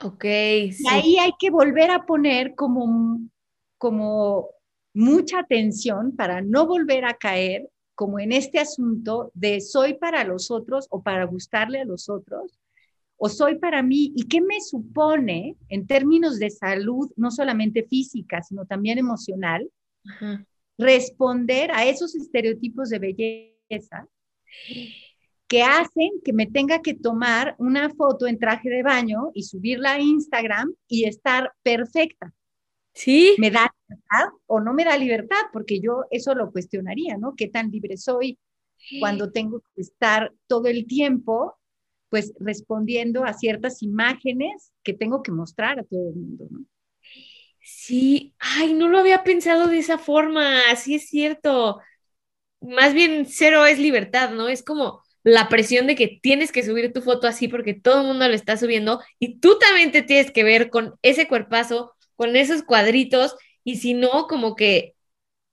Ok. 0.00 0.24
Y 0.26 0.88
ahí 0.88 1.16
hay 1.16 1.32
que 1.40 1.50
volver 1.50 1.90
a 1.90 2.06
poner 2.06 2.54
como, 2.54 3.18
como 3.78 4.46
mucha 4.94 5.40
atención 5.40 6.14
para 6.14 6.40
no 6.40 6.68
volver 6.68 7.04
a 7.04 7.14
caer 7.14 7.68
como 8.00 8.18
en 8.18 8.32
este 8.32 8.58
asunto 8.58 9.30
de 9.34 9.60
soy 9.60 9.92
para 9.92 10.24
los 10.24 10.50
otros 10.50 10.86
o 10.88 11.02
para 11.02 11.26
gustarle 11.26 11.82
a 11.82 11.84
los 11.84 12.08
otros 12.08 12.58
o 13.18 13.28
soy 13.28 13.58
para 13.58 13.82
mí 13.82 14.14
y 14.16 14.26
qué 14.26 14.40
me 14.40 14.58
supone 14.62 15.58
en 15.68 15.86
términos 15.86 16.38
de 16.38 16.48
salud, 16.48 17.10
no 17.16 17.30
solamente 17.30 17.82
física, 17.82 18.40
sino 18.40 18.64
también 18.64 18.96
emocional, 18.96 19.70
responder 20.78 21.72
a 21.72 21.84
esos 21.84 22.14
estereotipos 22.14 22.88
de 22.88 23.00
belleza 23.00 23.50
belleza 23.68 24.08
que 25.46 25.62
hacen 25.62 26.22
que 26.24 26.32
me 26.32 26.46
tenga 26.46 26.80
que 26.80 26.94
tomar 26.94 27.54
una 27.58 27.90
foto 27.90 28.26
en 28.26 28.38
traje 28.38 28.70
de 28.70 28.82
baño 28.82 29.30
y 29.34 29.42
subirla 29.42 29.92
a 29.92 30.00
Instagram 30.00 30.72
y 30.88 31.04
estar 31.04 31.52
perfecta. 31.62 32.32
Sí. 32.94 33.36
¿Me 33.38 33.50
da 33.50 33.72
libertad 33.88 34.28
o 34.46 34.60
no 34.60 34.72
me 34.74 34.84
da 34.84 34.96
libertad? 34.96 35.42
Porque 35.52 35.80
yo 35.80 36.04
eso 36.10 36.34
lo 36.34 36.50
cuestionaría, 36.52 37.16
¿no? 37.16 37.34
¿Qué 37.36 37.48
tan 37.48 37.70
libre 37.70 37.96
soy 37.96 38.38
cuando 38.98 39.30
tengo 39.30 39.60
que 39.60 39.82
estar 39.82 40.32
todo 40.46 40.66
el 40.66 40.86
tiempo, 40.86 41.56
pues 42.08 42.32
respondiendo 42.40 43.24
a 43.24 43.34
ciertas 43.34 43.82
imágenes 43.82 44.72
que 44.82 44.94
tengo 44.94 45.22
que 45.22 45.32
mostrar 45.32 45.78
a 45.78 45.84
todo 45.84 46.08
el 46.08 46.16
mundo, 46.16 46.46
¿no? 46.50 46.64
Sí, 47.62 48.34
ay, 48.38 48.72
no 48.74 48.88
lo 48.88 48.98
había 48.98 49.22
pensado 49.22 49.68
de 49.68 49.78
esa 49.78 49.98
forma, 49.98 50.60
sí 50.76 50.94
es 50.96 51.08
cierto. 51.08 51.80
Más 52.60 52.94
bien 52.94 53.26
cero 53.26 53.66
es 53.66 53.78
libertad, 53.78 54.30
¿no? 54.32 54.48
Es 54.48 54.62
como 54.62 55.02
la 55.22 55.48
presión 55.48 55.86
de 55.86 55.96
que 55.96 56.20
tienes 56.22 56.52
que 56.52 56.62
subir 56.64 56.92
tu 56.92 57.02
foto 57.02 57.26
así 57.26 57.48
porque 57.48 57.74
todo 57.74 58.00
el 58.02 58.06
mundo 58.08 58.28
lo 58.28 58.34
está 58.34 58.56
subiendo 58.56 59.00
y 59.18 59.38
tú 59.40 59.58
también 59.58 59.92
te 59.92 60.02
tienes 60.02 60.30
que 60.32 60.44
ver 60.44 60.70
con 60.70 60.94
ese 61.02 61.28
cuerpazo, 61.28 61.94
con 62.20 62.36
esos 62.36 62.62
cuadritos 62.62 63.34
y 63.64 63.76
si 63.76 63.94
no, 63.94 64.26
como 64.28 64.54
que, 64.54 64.94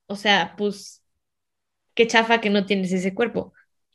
o 0.07 0.17
sea, 0.17 0.53
pues, 0.57 1.01
qué 1.93 2.07
chafa 2.07 2.41
que 2.41 2.49
no 2.49 2.65
tienes 2.65 2.91
ese 2.91 3.15
cuerpo. 3.15 3.53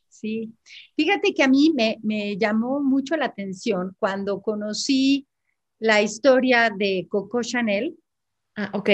Sí, 0.08 0.54
fíjate 0.96 1.34
que 1.34 1.42
a 1.42 1.48
mí 1.48 1.70
me, 1.74 1.98
me 2.02 2.38
llamó 2.38 2.82
mucho 2.82 3.14
la 3.18 3.26
atención 3.26 3.94
cuando 3.98 4.40
conocí 4.40 5.26
la 5.80 6.00
historia 6.00 6.70
de 6.74 7.06
Coco 7.10 7.42
Chanel. 7.42 7.94
Ah, 8.56 8.70
ok. 8.72 8.88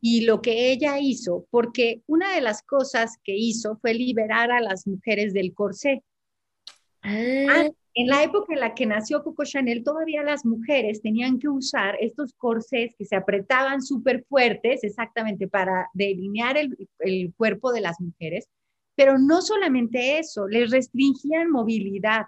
Y 0.00 0.22
lo 0.22 0.40
que 0.40 0.72
ella 0.72 0.98
hizo, 0.98 1.46
porque 1.50 2.00
una 2.06 2.34
de 2.34 2.40
las 2.40 2.62
cosas 2.62 3.18
que 3.22 3.36
hizo 3.36 3.76
fue 3.76 3.92
liberar 3.92 4.50
a 4.50 4.62
las 4.62 4.86
mujeres 4.86 5.34
del 5.34 5.52
corsé. 5.52 6.02
Ah, 7.02 7.68
en 7.94 8.06
la 8.06 8.22
época 8.22 8.54
en 8.54 8.60
la 8.60 8.74
que 8.74 8.86
nació 8.86 9.22
Coco 9.22 9.44
Chanel, 9.44 9.84
todavía 9.84 10.22
las 10.22 10.46
mujeres 10.46 11.02
tenían 11.02 11.38
que 11.38 11.48
usar 11.48 11.96
estos 12.00 12.32
corsés 12.34 12.94
que 12.96 13.04
se 13.04 13.16
apretaban 13.16 13.82
súper 13.82 14.24
fuertes, 14.28 14.82
exactamente 14.82 15.46
para 15.46 15.88
delinear 15.92 16.56
el, 16.56 16.76
el, 17.00 17.34
cuerpo 17.34 17.72
de 17.72 17.82
las 17.82 18.00
mujeres. 18.00 18.48
Pero 18.94 19.18
no 19.18 19.42
solamente 19.42 20.18
eso, 20.18 20.48
les 20.48 20.70
restringían 20.70 21.50
movilidad. 21.50 22.24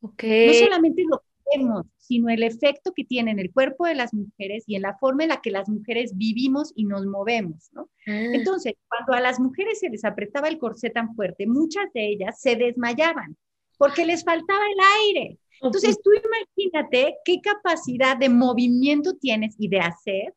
Okay. 0.00 0.48
No 0.48 0.54
solamente 0.54 1.04
lo 1.08 1.18
que 1.18 1.58
vemos, 1.58 1.86
sino 1.98 2.28
el 2.28 2.42
efecto 2.42 2.92
que 2.94 3.04
tiene 3.04 3.30
en 3.30 3.38
el 3.38 3.52
cuerpo 3.52 3.86
de 3.86 3.94
las 3.94 4.12
mujeres 4.12 4.64
y 4.66 4.74
en 4.74 4.82
la 4.82 4.96
forma 4.98 5.22
en 5.22 5.28
la 5.28 5.40
que 5.40 5.50
las 5.52 5.68
mujeres 5.68 6.16
vivimos 6.16 6.72
y 6.74 6.84
nos 6.84 7.06
movemos, 7.06 7.70
¿no? 7.72 7.88
Ah. 8.08 8.32
Entonces, 8.32 8.74
cuando 8.88 9.12
a 9.12 9.20
las 9.20 9.38
mujeres 9.38 9.78
se 9.78 9.88
les 9.88 10.04
apretaba 10.04 10.48
el 10.48 10.58
corsé 10.58 10.90
tan 10.90 11.14
fuerte, 11.14 11.46
muchas 11.46 11.92
de 11.92 12.08
ellas 12.08 12.40
se 12.40 12.56
desmayaban 12.56 13.36
porque 13.80 14.04
les 14.04 14.22
faltaba 14.22 14.60
el 14.60 14.78
aire. 15.00 15.38
Entonces, 15.62 15.98
tú 16.02 16.10
imagínate 16.12 17.16
qué 17.24 17.40
capacidad 17.40 18.14
de 18.14 18.28
movimiento 18.28 19.16
tienes 19.16 19.56
y 19.58 19.68
de 19.68 19.80
hacer 19.80 20.34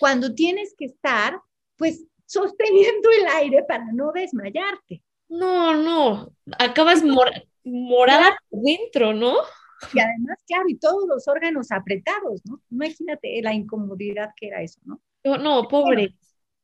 cuando 0.00 0.34
tienes 0.34 0.74
que 0.76 0.86
estar, 0.86 1.38
pues, 1.76 2.06
sosteniendo 2.24 3.10
el 3.20 3.26
aire 3.26 3.62
para 3.68 3.92
no 3.92 4.10
desmayarte. 4.12 5.02
No, 5.28 5.76
no, 5.76 6.32
acabas 6.58 7.04
mor 7.04 7.30
morada 7.62 8.38
dentro, 8.50 9.12
¿no? 9.12 9.34
Y 9.92 10.00
además, 10.00 10.38
claro, 10.46 10.64
y 10.68 10.78
todos 10.78 11.06
los 11.06 11.28
órganos 11.28 11.70
apretados, 11.70 12.40
¿no? 12.46 12.62
Imagínate 12.70 13.38
la 13.42 13.52
incomodidad 13.52 14.30
que 14.34 14.46
era 14.46 14.62
eso, 14.62 14.80
¿no? 14.84 14.98
No, 15.24 15.36
no 15.36 15.68
pobre 15.68 16.14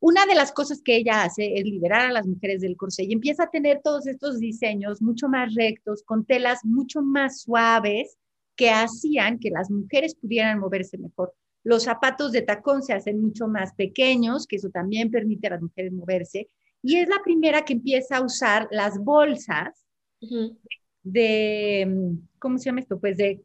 una 0.06 0.26
de 0.26 0.34
las 0.34 0.52
cosas 0.52 0.82
que 0.82 0.96
ella 0.96 1.22
hace 1.22 1.54
es 1.54 1.64
liberar 1.64 2.02
a 2.02 2.12
las 2.12 2.26
mujeres 2.26 2.60
del 2.60 2.76
corsé 2.76 3.04
y 3.04 3.14
empieza 3.14 3.44
a 3.44 3.50
tener 3.50 3.80
todos 3.82 4.06
estos 4.06 4.38
diseños 4.38 5.00
mucho 5.00 5.30
más 5.30 5.54
rectos, 5.54 6.02
con 6.02 6.26
telas 6.26 6.62
mucho 6.62 7.00
más 7.00 7.40
suaves 7.40 8.18
que 8.54 8.68
hacían 8.68 9.38
que 9.38 9.48
las 9.48 9.70
mujeres 9.70 10.14
pudieran 10.14 10.58
moverse 10.58 10.98
mejor. 10.98 11.32
Los 11.62 11.84
zapatos 11.84 12.32
de 12.32 12.42
tacón 12.42 12.82
se 12.82 12.92
hacen 12.92 13.22
mucho 13.22 13.48
más 13.48 13.72
pequeños, 13.72 14.46
que 14.46 14.56
eso 14.56 14.68
también 14.68 15.10
permite 15.10 15.46
a 15.46 15.52
las 15.52 15.62
mujeres 15.62 15.90
moverse. 15.90 16.50
Y 16.82 16.96
es 16.96 17.08
la 17.08 17.22
primera 17.24 17.64
que 17.64 17.72
empieza 17.72 18.18
a 18.18 18.22
usar 18.22 18.68
las 18.70 18.98
bolsas 18.98 19.86
uh 20.20 20.26
-huh. 20.26 20.58
de, 21.02 22.18
¿cómo 22.38 22.58
se 22.58 22.66
llama 22.66 22.80
esto? 22.80 23.00
Pues 23.00 23.16
de... 23.16 23.42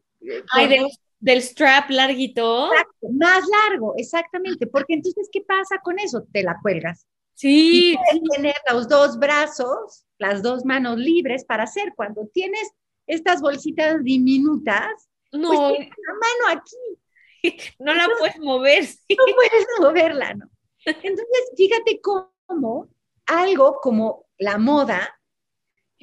Ay, 0.51 0.67
de, 0.67 0.85
del 1.19 1.41
strap 1.41 1.89
larguito. 1.89 2.71
Exacto, 2.71 3.07
más 3.11 3.43
largo, 3.69 3.93
exactamente, 3.97 4.67
porque 4.67 4.93
entonces, 4.93 5.29
¿qué 5.31 5.41
pasa 5.41 5.79
con 5.83 5.99
eso? 5.99 6.25
Te 6.31 6.43
la 6.43 6.57
cuelgas. 6.61 7.05
Sí. 7.33 7.97
Y 8.13 8.29
tener 8.35 8.55
los 8.71 8.87
dos 8.87 9.17
brazos, 9.17 10.05
las 10.17 10.41
dos 10.41 10.65
manos 10.65 10.97
libres 10.97 11.45
para 11.45 11.63
hacer. 11.63 11.93
Cuando 11.95 12.27
tienes 12.33 12.69
estas 13.07 13.41
bolsitas 13.41 14.03
diminutas, 14.03 15.09
no. 15.31 15.47
pues 15.47 15.59
tienes 15.77 15.93
la 16.07 16.13
mano 16.13 16.59
aquí. 16.59 16.75
No 17.79 17.93
la 17.93 18.09
puedes 18.19 18.37
mover. 18.39 18.85
Sí. 18.85 19.15
No 19.17 19.23
puedes 19.33 19.65
moverla, 19.79 20.33
¿no? 20.33 20.49
Entonces, 20.85 21.51
fíjate 21.55 22.01
cómo 22.01 22.89
algo 23.25 23.79
como 23.81 24.25
la 24.37 24.57
moda 24.57 25.17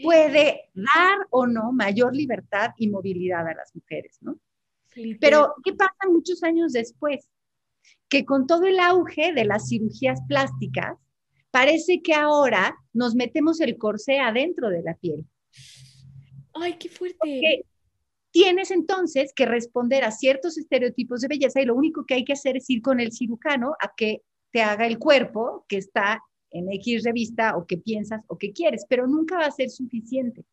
puede 0.03 0.71
dar 0.73 1.19
o 1.31 1.47
no 1.47 1.73
mayor 1.73 2.15
libertad 2.15 2.71
y 2.79 2.89
movilidad 2.89 3.47
a 3.47 3.55
las 3.55 3.75
mujeres, 3.75 4.17
¿no? 4.23 4.39
Pero, 5.21 5.55
¿qué 5.65 5.75
pasa 5.75 6.09
muchos 6.11 6.43
años 6.43 6.73
después? 6.73 7.29
Que 8.09 8.25
con 8.25 8.47
todo 8.47 8.65
el 8.65 8.79
auge 8.79 9.33
de 9.33 9.45
las 9.45 9.69
cirugías 9.69 10.21
plásticas, 10.29 10.99
parece 11.51 12.03
que 12.03 12.15
ahora 12.15 12.77
nos 12.93 13.15
metemos 13.15 13.61
el 13.61 13.79
corsé 13.79 14.19
adentro 14.19 14.69
de 14.71 14.83
la 14.83 14.95
piel. 14.95 15.27
¡Ay, 16.55 16.77
qué 16.79 16.89
fuerte! 16.89 17.17
Porque 17.19 17.65
tienes 18.31 18.71
entonces 18.71 19.33
que 19.35 19.47
responder 19.47 20.05
a 20.05 20.11
ciertos 20.11 20.59
estereotipos 20.59 21.21
de 21.21 21.29
belleza 21.29 21.61
y 21.61 21.65
lo 21.65 21.75
único 21.75 22.05
que 22.05 22.15
hay 22.15 22.25
que 22.25 22.35
hacer 22.35 22.57
es 22.57 22.69
ir 22.69 22.83
con 22.83 23.01
el 23.01 23.13
cirujano 23.13 23.75
a 23.81 23.93
que 23.97 24.23
te 24.53 24.63
haga 24.63 24.87
el 24.87 24.99
cuerpo 24.99 25.65
que 25.69 25.79
está 25.79 26.23
en 26.51 26.71
X 26.73 27.05
revista 27.05 27.57
o 27.57 27.67
que 27.67 27.79
piensas 27.79 28.23
o 28.29 28.39
que 28.39 28.53
quieres, 28.53 28.85
pero 28.89 29.07
nunca 29.07 29.39
va 29.39 29.47
a 29.47 29.51
ser 29.51 29.71
suficiente. 29.71 30.45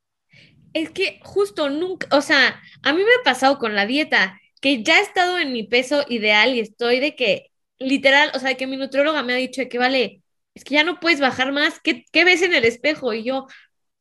Es 0.73 0.89
que 0.91 1.19
justo 1.23 1.69
nunca, 1.69 2.07
o 2.15 2.21
sea, 2.21 2.61
a 2.81 2.93
mí 2.93 3.03
me 3.03 3.13
ha 3.21 3.23
pasado 3.23 3.59
con 3.59 3.75
la 3.75 3.85
dieta, 3.85 4.39
que 4.61 4.83
ya 4.83 4.99
he 4.99 5.01
estado 5.03 5.37
en 5.37 5.53
mi 5.53 5.63
peso 5.63 6.05
ideal 6.09 6.55
y 6.55 6.59
estoy 6.59 6.99
de 6.99 7.15
que, 7.15 7.51
literal, 7.79 8.31
o 8.35 8.39
sea, 8.39 8.55
que 8.55 8.67
mi 8.67 8.77
nutrióloga 8.77 9.23
me 9.23 9.33
ha 9.33 9.37
dicho 9.37 9.61
que 9.69 9.77
vale, 9.77 10.21
es 10.55 10.63
que 10.63 10.75
ya 10.75 10.83
no 10.83 10.99
puedes 10.99 11.19
bajar 11.19 11.51
más, 11.51 11.79
¿qué, 11.83 12.05
qué 12.11 12.25
ves 12.25 12.41
en 12.41 12.53
el 12.53 12.65
espejo? 12.65 13.13
Y 13.13 13.23
yo, 13.23 13.47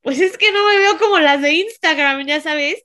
pues 0.02 0.20
es 0.20 0.38
que 0.38 0.52
no 0.52 0.66
me 0.68 0.78
veo 0.78 0.98
como 0.98 1.18
las 1.20 1.42
de 1.42 1.52
Instagram, 1.54 2.26
ya 2.26 2.40
sabes. 2.40 2.82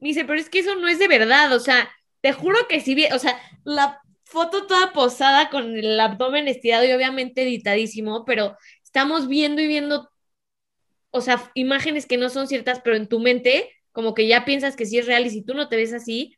Me 0.00 0.08
dice, 0.08 0.24
pero 0.24 0.38
es 0.40 0.50
que 0.50 0.60
eso 0.60 0.76
no 0.76 0.88
es 0.88 0.98
de 0.98 1.08
verdad, 1.08 1.52
o 1.52 1.60
sea, 1.60 1.90
te 2.20 2.32
juro 2.32 2.68
que 2.68 2.80
sí, 2.80 2.96
o 3.12 3.18
sea, 3.18 3.40
la 3.64 4.00
foto 4.24 4.66
toda 4.66 4.92
posada 4.92 5.50
con 5.50 5.76
el 5.76 5.98
abdomen 5.98 6.48
estirado 6.48 6.84
y 6.84 6.92
obviamente 6.92 7.42
editadísimo, 7.42 8.24
pero 8.24 8.56
estamos 8.84 9.28
viendo 9.28 9.62
y 9.62 9.66
viendo 9.66 10.10
o 11.10 11.20
sea, 11.20 11.50
imágenes 11.54 12.06
que 12.06 12.16
no 12.16 12.28
son 12.30 12.46
ciertas, 12.48 12.80
pero 12.80 12.96
en 12.96 13.08
tu 13.08 13.20
mente, 13.20 13.70
como 13.92 14.14
que 14.14 14.26
ya 14.26 14.44
piensas 14.44 14.76
que 14.76 14.86
sí 14.86 14.98
es 14.98 15.06
real 15.06 15.26
y 15.26 15.30
si 15.30 15.42
tú 15.42 15.54
no 15.54 15.68
te 15.68 15.76
ves 15.76 15.92
así, 15.92 16.36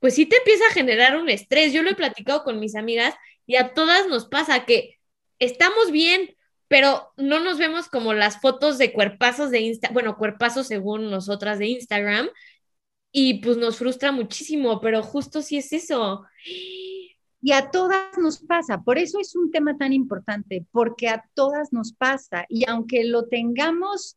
pues 0.00 0.14
sí 0.14 0.26
te 0.26 0.36
empieza 0.36 0.64
a 0.66 0.72
generar 0.72 1.16
un 1.16 1.28
estrés. 1.28 1.72
Yo 1.72 1.82
lo 1.82 1.90
he 1.90 1.94
platicado 1.94 2.44
con 2.44 2.60
mis 2.60 2.76
amigas 2.76 3.14
y 3.46 3.56
a 3.56 3.74
todas 3.74 4.06
nos 4.08 4.26
pasa 4.26 4.64
que 4.64 4.96
estamos 5.38 5.90
bien, 5.90 6.36
pero 6.68 7.12
no 7.16 7.40
nos 7.40 7.58
vemos 7.58 7.88
como 7.88 8.14
las 8.14 8.40
fotos 8.40 8.78
de 8.78 8.92
cuerpazos 8.92 9.50
de 9.50 9.60
Insta, 9.60 9.90
bueno, 9.92 10.16
cuerpazos 10.16 10.66
según 10.68 11.10
nosotras 11.10 11.58
de 11.58 11.66
Instagram, 11.66 12.28
y 13.10 13.40
pues 13.42 13.56
nos 13.56 13.76
frustra 13.78 14.12
muchísimo, 14.12 14.80
pero 14.80 15.02
justo 15.02 15.42
sí 15.42 15.56
es 15.58 15.72
eso. 15.72 16.24
Y 17.40 17.52
a 17.52 17.70
todas 17.70 18.18
nos 18.18 18.40
pasa, 18.40 18.82
por 18.82 18.98
eso 18.98 19.20
es 19.20 19.36
un 19.36 19.50
tema 19.50 19.76
tan 19.76 19.92
importante, 19.92 20.66
porque 20.72 21.08
a 21.08 21.24
todas 21.34 21.72
nos 21.72 21.92
pasa. 21.92 22.46
Y 22.48 22.68
aunque 22.68 23.04
lo 23.04 23.26
tengamos 23.26 24.16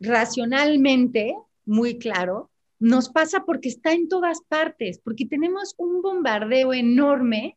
racionalmente 0.00 1.36
muy 1.64 1.98
claro, 1.98 2.50
nos 2.80 3.08
pasa 3.08 3.44
porque 3.44 3.68
está 3.68 3.92
en 3.92 4.08
todas 4.08 4.40
partes, 4.48 5.00
porque 5.02 5.26
tenemos 5.26 5.74
un 5.78 6.02
bombardeo 6.02 6.72
enorme 6.72 7.56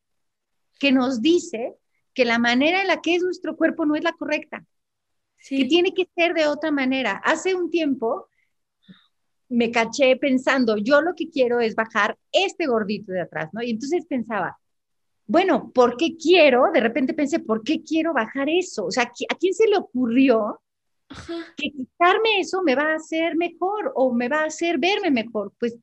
que 0.79 0.91
nos 0.91 1.21
dice 1.21 1.75
que 2.13 2.25
la 2.25 2.39
manera 2.39 2.81
en 2.81 2.87
la 2.87 3.01
que 3.01 3.15
es 3.15 3.23
nuestro 3.23 3.55
cuerpo 3.55 3.85
no 3.85 3.95
es 3.95 4.03
la 4.03 4.13
correcta, 4.13 4.65
sí. 5.37 5.57
que 5.57 5.65
tiene 5.65 5.93
que 5.93 6.09
ser 6.15 6.33
de 6.33 6.47
otra 6.47 6.71
manera. 6.71 7.21
Hace 7.23 7.55
un 7.55 7.69
tiempo 7.69 8.27
me 9.51 9.69
caché 9.69 10.15
pensando, 10.15 10.77
yo 10.77 11.01
lo 11.01 11.13
que 11.15 11.29
quiero 11.29 11.59
es 11.59 11.75
bajar 11.75 12.17
este 12.31 12.67
gordito 12.67 13.11
de 13.11 13.21
atrás, 13.21 13.49
¿no? 13.53 13.61
Y 13.61 13.71
entonces 13.71 14.05
pensaba, 14.05 14.57
bueno, 15.27 15.71
¿por 15.73 15.97
qué 15.97 16.15
quiero? 16.17 16.63
De 16.73 16.79
repente 16.79 17.13
pensé, 17.13 17.39
¿por 17.39 17.63
qué 17.63 17.83
quiero 17.83 18.13
bajar 18.13 18.49
eso? 18.49 18.85
O 18.85 18.91
sea, 18.91 19.03
¿a 19.03 19.35
quién 19.35 19.53
se 19.53 19.67
le 19.67 19.77
ocurrió 19.77 20.61
Ajá. 21.09 21.53
que 21.55 21.71
quitarme 21.71 22.39
eso 22.39 22.61
me 22.63 22.75
va 22.75 22.93
a 22.93 22.95
hacer 22.95 23.35
mejor 23.35 23.91
o 23.95 24.13
me 24.13 24.29
va 24.29 24.41
a 24.41 24.45
hacer 24.45 24.77
verme 24.79 25.11
mejor? 25.11 25.53
Pues 25.59 25.77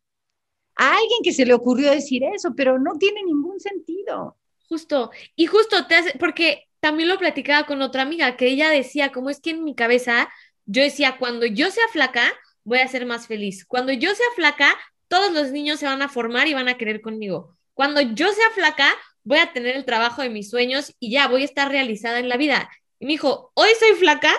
a 0.76 0.92
alguien 0.92 1.20
que 1.22 1.33
se 1.33 1.44
le 1.44 1.54
ocurrió 1.54 1.90
decir 1.90 2.22
eso, 2.24 2.54
pero 2.57 2.78
no 2.78 2.96
tiene 2.98 3.22
ningún 3.24 3.61
sentido. 3.61 4.37
Justo, 4.68 5.11
y 5.35 5.46
justo 5.46 5.87
te 5.87 5.94
hace, 5.94 6.18
porque 6.18 6.68
también 6.81 7.09
lo 7.09 7.18
platicaba 7.18 7.66
con 7.66 7.83
otra 7.83 8.02
amiga, 8.02 8.37
que 8.37 8.46
ella 8.46 8.70
decía, 8.70 9.12
como 9.12 9.31
es 9.31 9.40
que 9.40 9.50
en 9.50 9.64
mi 9.64 9.74
cabeza 9.74 10.28
yo 10.66 10.83
decía, 10.83 11.16
cuando 11.18 11.46
yo 11.46 11.70
sea 11.70 11.88
flaca, 11.90 12.33
voy 12.68 12.78
a 12.81 12.88
ser 12.88 13.07
más 13.07 13.26
feliz. 13.26 13.64
Cuando 13.64 13.92
yo 13.92 14.14
sea 14.14 14.26
flaca, 14.37 14.76
todos 15.09 15.33
los 15.33 15.50
niños 15.50 15.81
se 15.81 15.87
van 15.87 16.02
a 16.02 16.09
formar 16.09 16.46
y 16.48 16.54
van 16.54 16.68
a 16.68 16.76
querer 16.76 17.00
conmigo. 17.00 17.57
Cuando 17.74 18.00
yo 18.00 18.31
sea 18.33 18.50
flaca, 18.54 18.94
voy 19.24 19.38
a 19.38 19.52
tener 19.52 19.74
el 19.74 19.85
trabajo 19.85 20.22
de 20.22 20.28
mis 20.28 20.50
sueños 20.50 20.94
y 21.00 21.11
ya 21.11 21.28
voy 21.28 21.42
a 21.42 21.46
estar 21.46 21.70
realizada 21.70 22.18
en 22.18 22.28
la 22.28 22.37
vida. 22.37 22.68
Y 22.98 23.07
me 23.07 23.12
dijo, 23.12 23.50
hoy 23.54 23.70
soy 23.78 23.96
flaca 23.96 24.33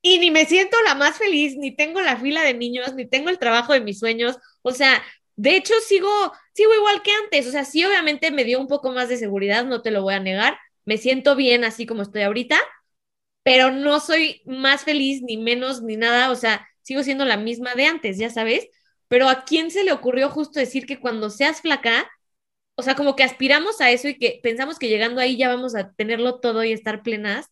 y 0.00 0.18
ni 0.18 0.30
me 0.30 0.46
siento 0.46 0.76
la 0.84 0.94
más 0.94 1.18
feliz, 1.18 1.56
ni 1.56 1.74
tengo 1.74 2.00
la 2.00 2.16
fila 2.16 2.42
de 2.42 2.54
niños, 2.54 2.94
ni 2.94 3.06
tengo 3.06 3.30
el 3.30 3.38
trabajo 3.38 3.72
de 3.72 3.80
mis 3.80 3.98
sueños. 3.98 4.38
O 4.62 4.70
sea, 4.70 5.02
de 5.34 5.56
hecho 5.56 5.74
sigo, 5.86 6.32
sigo 6.54 6.72
igual 6.74 7.02
que 7.02 7.10
antes. 7.24 7.48
O 7.48 7.50
sea, 7.50 7.64
sí, 7.64 7.84
obviamente 7.84 8.30
me 8.30 8.44
dio 8.44 8.60
un 8.60 8.68
poco 8.68 8.92
más 8.92 9.08
de 9.08 9.16
seguridad, 9.16 9.64
no 9.64 9.82
te 9.82 9.90
lo 9.90 10.02
voy 10.02 10.14
a 10.14 10.20
negar. 10.20 10.56
Me 10.84 10.98
siento 10.98 11.34
bien 11.34 11.64
así 11.64 11.84
como 11.86 12.02
estoy 12.02 12.22
ahorita, 12.22 12.58
pero 13.42 13.72
no 13.72 13.98
soy 14.00 14.42
más 14.46 14.84
feliz, 14.84 15.22
ni 15.22 15.36
menos, 15.36 15.82
ni 15.82 15.96
nada. 15.96 16.30
O 16.30 16.36
sea, 16.36 16.68
sigo 16.86 17.02
siendo 17.02 17.24
la 17.24 17.36
misma 17.36 17.74
de 17.74 17.86
antes, 17.86 18.16
ya 18.16 18.30
sabes. 18.30 18.68
Pero 19.08 19.28
a 19.28 19.44
quién 19.44 19.72
se 19.72 19.82
le 19.82 19.90
ocurrió 19.92 20.30
justo 20.30 20.60
decir 20.60 20.86
que 20.86 21.00
cuando 21.00 21.30
seas 21.30 21.60
flaca, 21.60 22.08
o 22.76 22.82
sea, 22.82 22.94
como 22.94 23.16
que 23.16 23.24
aspiramos 23.24 23.80
a 23.80 23.90
eso 23.90 24.08
y 24.08 24.18
que 24.18 24.38
pensamos 24.40 24.78
que 24.78 24.88
llegando 24.88 25.20
ahí 25.20 25.36
ya 25.36 25.48
vamos 25.48 25.74
a 25.74 25.92
tenerlo 25.94 26.38
todo 26.38 26.62
y 26.62 26.72
estar 26.72 27.02
plenas. 27.02 27.46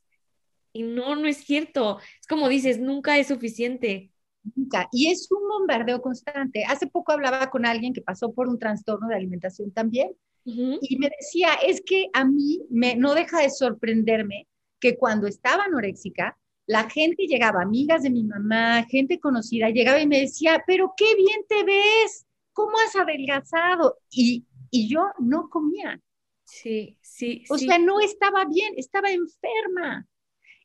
Y 0.72 0.84
no, 0.84 1.16
no 1.16 1.26
es 1.26 1.38
cierto. 1.38 1.98
Es 2.20 2.28
como 2.28 2.48
dices, 2.48 2.78
nunca 2.78 3.18
es 3.18 3.26
suficiente. 3.26 4.12
Nunca. 4.54 4.88
Y 4.92 5.10
es 5.10 5.28
un 5.32 5.48
bombardeo 5.48 6.00
constante. 6.00 6.64
Hace 6.64 6.86
poco 6.86 7.10
hablaba 7.10 7.50
con 7.50 7.66
alguien 7.66 7.92
que 7.92 8.02
pasó 8.02 8.32
por 8.32 8.48
un 8.48 8.58
trastorno 8.58 9.08
de 9.08 9.16
alimentación 9.16 9.72
también 9.72 10.12
y 10.44 10.98
me 10.98 11.10
decía, 11.18 11.54
es 11.66 11.80
que 11.84 12.08
a 12.12 12.24
mí 12.24 12.60
me, 12.68 12.96
no 12.96 13.14
deja 13.14 13.40
de 13.40 13.50
sorprenderme 13.50 14.46
que 14.78 14.98
cuando 14.98 15.26
estaba 15.26 15.64
anoréxica, 15.64 16.36
la 16.66 16.88
gente 16.88 17.26
llegaba, 17.26 17.62
amigas 17.62 18.02
de 18.02 18.10
mi 18.10 18.24
mamá, 18.24 18.84
gente 18.84 19.20
conocida, 19.20 19.70
llegaba 19.70 20.00
y 20.00 20.06
me 20.06 20.20
decía, 20.20 20.62
pero 20.66 20.94
qué 20.96 21.14
bien 21.14 21.44
te 21.48 21.62
ves, 21.64 22.26
¿cómo 22.52 22.72
has 22.78 22.96
adelgazado? 22.96 23.98
Y, 24.10 24.46
y 24.70 24.88
yo 24.88 25.06
no 25.18 25.50
comía. 25.50 26.00
Sí, 26.44 26.96
sí. 27.00 27.44
O 27.50 27.58
sea, 27.58 27.78
no 27.78 28.00
estaba 28.00 28.44
bien, 28.44 28.74
estaba 28.76 29.10
enferma. 29.10 30.06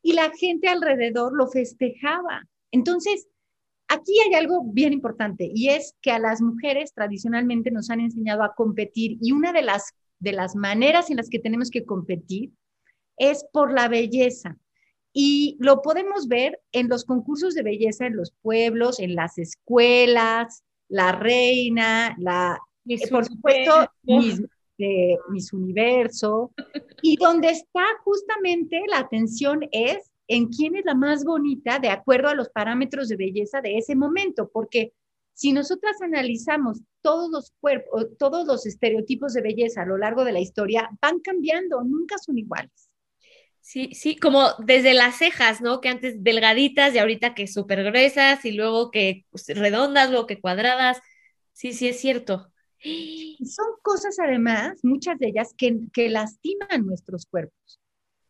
Y 0.02 0.14
la 0.14 0.32
gente 0.32 0.68
alrededor 0.68 1.34
lo 1.36 1.48
festejaba. 1.48 2.48
Entonces, 2.72 3.28
aquí 3.90 4.14
hay 4.26 4.36
algo 4.36 4.64
bien 4.64 4.94
importante 4.94 5.50
y 5.54 5.70
es 5.70 5.96
que 6.02 6.12
a 6.12 6.20
las 6.20 6.42
mujeres 6.42 6.94
tradicionalmente 6.94 7.72
nos 7.72 7.90
han 7.90 8.00
enseñado 8.00 8.44
a 8.44 8.54
competir 8.54 9.18
y 9.20 9.32
una 9.32 9.52
de 9.52 9.64
las, 9.64 9.94
de 10.20 10.32
las 10.32 10.56
maneras 10.56 11.10
en 11.10 11.18
las 11.18 11.30
que 11.30 11.40
tenemos 11.40 11.70
que 11.72 11.86
competir 11.86 12.52
es 13.18 13.46
por 13.52 13.74
la 13.74 13.90
belleza. 13.90 14.58
Y 15.14 15.58
lo 15.60 15.82
podemos 15.82 16.28
ver 16.28 16.60
en 16.72 16.88
los 16.88 17.04
concursos 17.06 17.56
de 17.56 17.64
belleza 17.64 18.06
en 18.06 18.16
los 18.16 18.32
pueblos, 18.42 19.00
en 19.00 19.16
las 19.16 19.38
escuelas, 19.38 20.64
la 20.88 21.12
reina, 21.12 22.16
la, 22.20 22.60
eh, 22.88 23.10
por 23.10 23.26
supuesto, 23.26 23.92
mis, 24.04 24.42
eh, 24.78 25.18
Universo, 25.52 26.52
y 27.02 27.18
donde 27.18 27.50
está 27.50 27.84
justamente 28.04 28.82
la 28.88 29.00
atención 29.00 29.62
es 29.72 30.10
en 30.28 30.48
quién 30.48 30.76
es 30.76 30.86
la 30.86 30.96
más 30.96 31.26
bonita 31.26 31.80
de 31.80 31.90
acuerdo 31.90 32.30
a 32.30 32.36
los 32.36 32.50
parámetros 32.50 33.10
de 33.10 33.18
belleza 33.18 33.62
de 33.62 33.78
ese 33.78 33.96
momento, 33.96 34.50
porque 34.54 34.94
si 35.34 35.54
nosotras 35.54 36.02
analizamos 36.02 36.82
todos 37.02 37.30
los 37.30 37.54
cuerpos, 37.60 38.08
todos 38.18 38.46
los 38.46 38.66
estereotipos 38.66 39.34
de 39.34 39.42
belleza 39.42 39.82
a 39.82 39.86
lo 39.86 39.98
largo 39.98 40.24
de 40.24 40.34
la 40.34 40.40
historia, 40.40 40.90
van 41.02 41.20
cambiando, 41.20 41.84
nunca 41.84 42.18
son 42.18 42.38
iguales. 42.38 42.89
Sí, 43.70 43.92
sí, 43.94 44.16
como 44.16 44.48
desde 44.58 44.96
las 44.96 45.20
cejas, 45.20 45.62
¿no? 45.62 45.80
Que 45.80 45.90
antes 45.90 46.24
delgaditas 46.24 46.96
y 46.96 46.98
ahorita 46.98 47.36
que 47.36 47.46
súper 47.46 47.84
gruesas 47.84 48.44
y 48.44 48.52
luego 48.54 48.90
que 48.90 49.28
pues, 49.30 49.46
redondas, 49.50 50.10
luego 50.10 50.26
que 50.26 50.42
cuadradas. 50.42 50.98
Sí, 51.54 51.74
sí, 51.74 51.90
es 51.90 52.00
cierto. 52.00 52.52
Son 53.46 53.68
cosas 53.84 54.18
además, 54.18 54.80
muchas 54.82 55.20
de 55.20 55.28
ellas, 55.28 55.54
que, 55.56 55.82
que 55.94 56.10
lastiman 56.10 56.88
nuestros 56.88 57.28
cuerpos. 57.28 57.80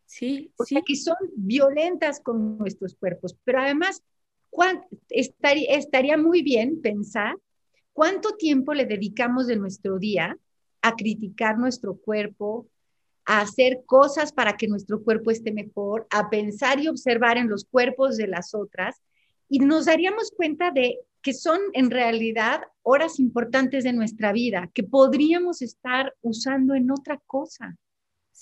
Sí, 0.06 0.52
o 0.58 0.65
sea, 0.65 0.82
que 0.86 0.97
son 0.97 1.15
violentas 1.38 2.19
con 2.19 2.58
nuestros 2.58 2.95
cuerpos. 2.95 3.38
Pero 3.45 3.62
además, 3.62 4.04
estaría, 5.08 5.78
estaría 5.78 6.17
muy 6.17 6.41
bien 6.41 6.82
pensar 6.82 7.38
cuánto 7.93 8.36
tiempo 8.36 8.73
le 8.73 8.86
dedicamos 8.86 9.47
de 9.47 9.56
nuestro 9.56 9.99
día 9.99 10.38
a 10.82 10.95
criticar 10.97 11.58
nuestro 11.58 11.95
cuerpo, 11.95 12.67
a 13.29 13.41
hacer 13.41 13.83
cosas 13.85 14.33
para 14.33 14.57
que 14.57 14.67
nuestro 14.67 15.03
cuerpo 15.03 15.29
esté 15.29 15.51
mejor, 15.51 16.07
a 16.09 16.31
pensar 16.31 16.79
y 16.79 16.87
observar 16.87 17.37
en 17.37 17.47
los 17.47 17.63
cuerpos 17.63 18.17
de 18.17 18.25
las 18.25 18.55
otras, 18.55 19.03
y 19.47 19.59
nos 19.59 19.85
daríamos 19.85 20.31
cuenta 20.35 20.71
de 20.71 20.97
que 21.21 21.35
son 21.35 21.59
en 21.73 21.91
realidad 21.91 22.61
horas 22.81 23.19
importantes 23.19 23.83
de 23.83 23.93
nuestra 23.93 24.33
vida, 24.33 24.71
que 24.73 24.81
podríamos 24.81 25.61
estar 25.61 26.15
usando 26.21 26.73
en 26.73 26.89
otra 26.89 27.21
cosa, 27.27 27.77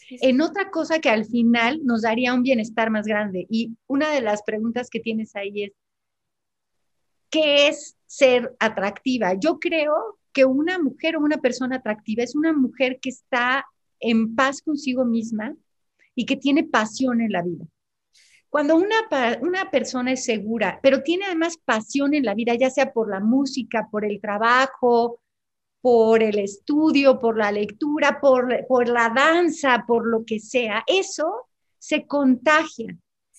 en 0.09 0.39
otra 0.39 0.71
cosa 0.71 0.99
que 0.99 1.09
al 1.09 1.25
final 1.25 1.81
nos 1.83 2.03
daría 2.03 2.33
un 2.33 2.43
bienestar 2.43 2.89
más 2.89 3.05
grande. 3.05 3.45
Y 3.49 3.75
una 3.87 4.09
de 4.09 4.21
las 4.21 4.41
preguntas 4.43 4.89
que 4.89 5.01
tienes 5.01 5.35
ahí 5.35 5.63
es, 5.63 5.71
¿qué 7.29 7.67
es 7.67 7.97
ser 8.05 8.55
atractiva? 8.59 9.33
Yo 9.33 9.59
creo 9.59 10.17
que 10.31 10.45
una 10.45 10.79
mujer 10.79 11.17
o 11.17 11.21
una 11.21 11.39
persona 11.39 11.75
atractiva 11.75 12.23
es 12.23 12.37
una 12.37 12.53
mujer 12.53 12.99
que 13.01 13.09
está 13.09 13.65
en 13.99 14.35
paz 14.35 14.61
consigo 14.61 15.05
misma 15.05 15.55
y 16.15 16.25
que 16.25 16.35
tiene 16.35 16.63
pasión 16.63 17.21
en 17.21 17.31
la 17.31 17.43
vida. 17.43 17.65
Cuando 18.49 18.75
una, 18.75 18.95
una 19.41 19.69
persona 19.69 20.13
es 20.13 20.23
segura, 20.23 20.79
pero 20.81 21.03
tiene 21.03 21.25
además 21.25 21.57
pasión 21.63 22.13
en 22.13 22.23
la 22.23 22.33
vida, 22.33 22.55
ya 22.55 22.69
sea 22.69 22.93
por 22.93 23.09
la 23.09 23.19
música, 23.19 23.87
por 23.91 24.05
el 24.05 24.19
trabajo, 24.21 25.19
por 25.81 26.23
el 26.23 26.39
estudio, 26.39 27.19
por 27.19 27.37
la 27.37 27.51
lectura, 27.51 28.19
por, 28.19 28.65
por 28.67 28.87
la 28.87 29.09
danza, 29.09 29.85
por 29.87 30.07
lo 30.07 30.25
que 30.25 30.39
sea, 30.39 30.83
eso 30.87 31.47
se 31.77 32.05
contagia 32.07 32.97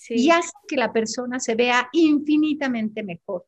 y 0.09 0.31
hace 0.31 0.53
que 0.67 0.77
la 0.77 0.93
persona 0.93 1.41
se 1.41 1.55
vea 1.55 1.89
infinitamente 1.93 3.03
mejor. 3.03 3.47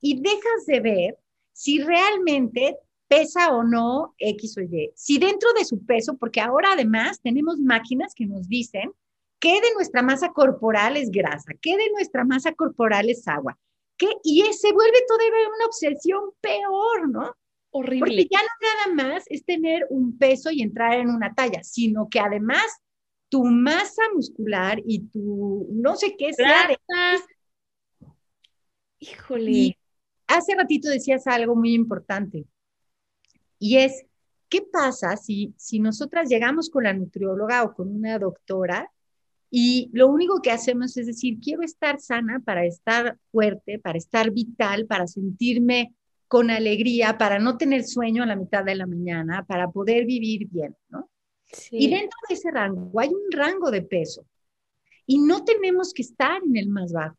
Y 0.00 0.20
dejas 0.20 0.66
de 0.66 0.80
ver 0.80 1.18
si 1.52 1.80
realmente 1.80 2.78
pesa 3.08 3.54
o 3.54 3.64
no 3.64 4.14
X 4.18 4.56
o 4.58 4.60
Y. 4.60 4.92
Si 4.94 5.18
dentro 5.18 5.52
de 5.54 5.64
su 5.64 5.84
peso, 5.84 6.16
porque 6.16 6.40
ahora 6.40 6.72
además 6.72 7.20
tenemos 7.22 7.58
máquinas 7.58 8.14
que 8.14 8.26
nos 8.26 8.48
dicen 8.48 8.92
qué 9.40 9.54
de 9.54 9.72
nuestra 9.74 10.02
masa 10.02 10.28
corporal 10.30 10.96
es 10.96 11.10
grasa, 11.10 11.52
qué 11.60 11.76
de 11.76 11.90
nuestra 11.90 12.24
masa 12.24 12.52
corporal 12.52 13.08
es 13.08 13.26
agua, 13.26 13.58
qué, 13.96 14.08
y 14.22 14.42
se 14.52 14.72
vuelve 14.72 14.98
todavía 15.06 15.48
una 15.56 15.66
obsesión 15.66 16.30
peor, 16.40 17.08
¿no? 17.08 17.34
Horrible. 17.70 18.00
Porque 18.00 18.28
ya 18.30 18.40
no 18.40 18.94
nada 18.94 19.10
más 19.10 19.24
es 19.28 19.44
tener 19.44 19.86
un 19.90 20.16
peso 20.18 20.50
y 20.50 20.62
entrar 20.62 20.94
en 20.94 21.10
una 21.10 21.34
talla, 21.34 21.62
sino 21.62 22.08
que 22.08 22.20
además 22.20 22.64
tu 23.28 23.44
masa 23.44 24.02
muscular 24.14 24.80
y 24.84 25.00
tu 25.08 25.68
no 25.72 25.96
sé 25.96 26.16
qué 26.16 26.32
sea. 26.32 26.70
Híjole. 29.00 29.78
hace 30.26 30.54
ratito 30.56 30.88
decías 30.88 31.26
algo 31.26 31.54
muy 31.54 31.74
importante. 31.74 32.46
Y 33.58 33.76
es, 33.76 34.04
¿qué 34.48 34.62
pasa 34.62 35.16
si, 35.16 35.54
si 35.56 35.80
nosotras 35.80 36.28
llegamos 36.28 36.70
con 36.70 36.84
la 36.84 36.92
nutrióloga 36.92 37.64
o 37.64 37.74
con 37.74 37.94
una 37.94 38.18
doctora 38.18 38.90
y 39.50 39.90
lo 39.92 40.08
único 40.08 40.42
que 40.42 40.50
hacemos 40.50 40.96
es 40.96 41.06
decir, 41.06 41.38
quiero 41.40 41.62
estar 41.62 42.00
sana 42.00 42.40
para 42.44 42.66
estar 42.66 43.18
fuerte, 43.30 43.78
para 43.78 43.98
estar 43.98 44.30
vital, 44.30 44.86
para 44.86 45.06
sentirme 45.06 45.94
con 46.26 46.50
alegría, 46.50 47.16
para 47.16 47.38
no 47.38 47.56
tener 47.56 47.84
sueño 47.84 48.22
a 48.22 48.26
la 48.26 48.36
mitad 48.36 48.62
de 48.64 48.74
la 48.74 48.86
mañana, 48.86 49.44
para 49.46 49.70
poder 49.70 50.04
vivir 50.04 50.46
bien, 50.48 50.76
¿no? 50.90 51.08
Y 51.70 51.88
dentro 51.88 52.18
de 52.28 52.34
ese 52.34 52.50
rango 52.50 53.00
hay 53.00 53.08
un 53.08 53.30
rango 53.30 53.70
de 53.70 53.80
peso 53.80 54.26
y 55.06 55.18
no 55.18 55.42
tenemos 55.44 55.94
que 55.94 56.02
estar 56.02 56.42
en 56.44 56.56
el 56.56 56.68
más 56.68 56.92
bajo. 56.92 57.16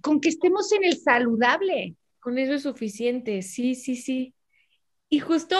Con 0.00 0.20
que 0.20 0.28
estemos 0.28 0.72
en 0.72 0.82
el 0.82 0.96
saludable. 0.96 1.94
Con 2.18 2.38
eso 2.38 2.54
es 2.54 2.62
suficiente, 2.62 3.42
sí, 3.42 3.76
sí, 3.76 3.94
sí. 3.94 4.34
Y 5.14 5.20
justo, 5.20 5.56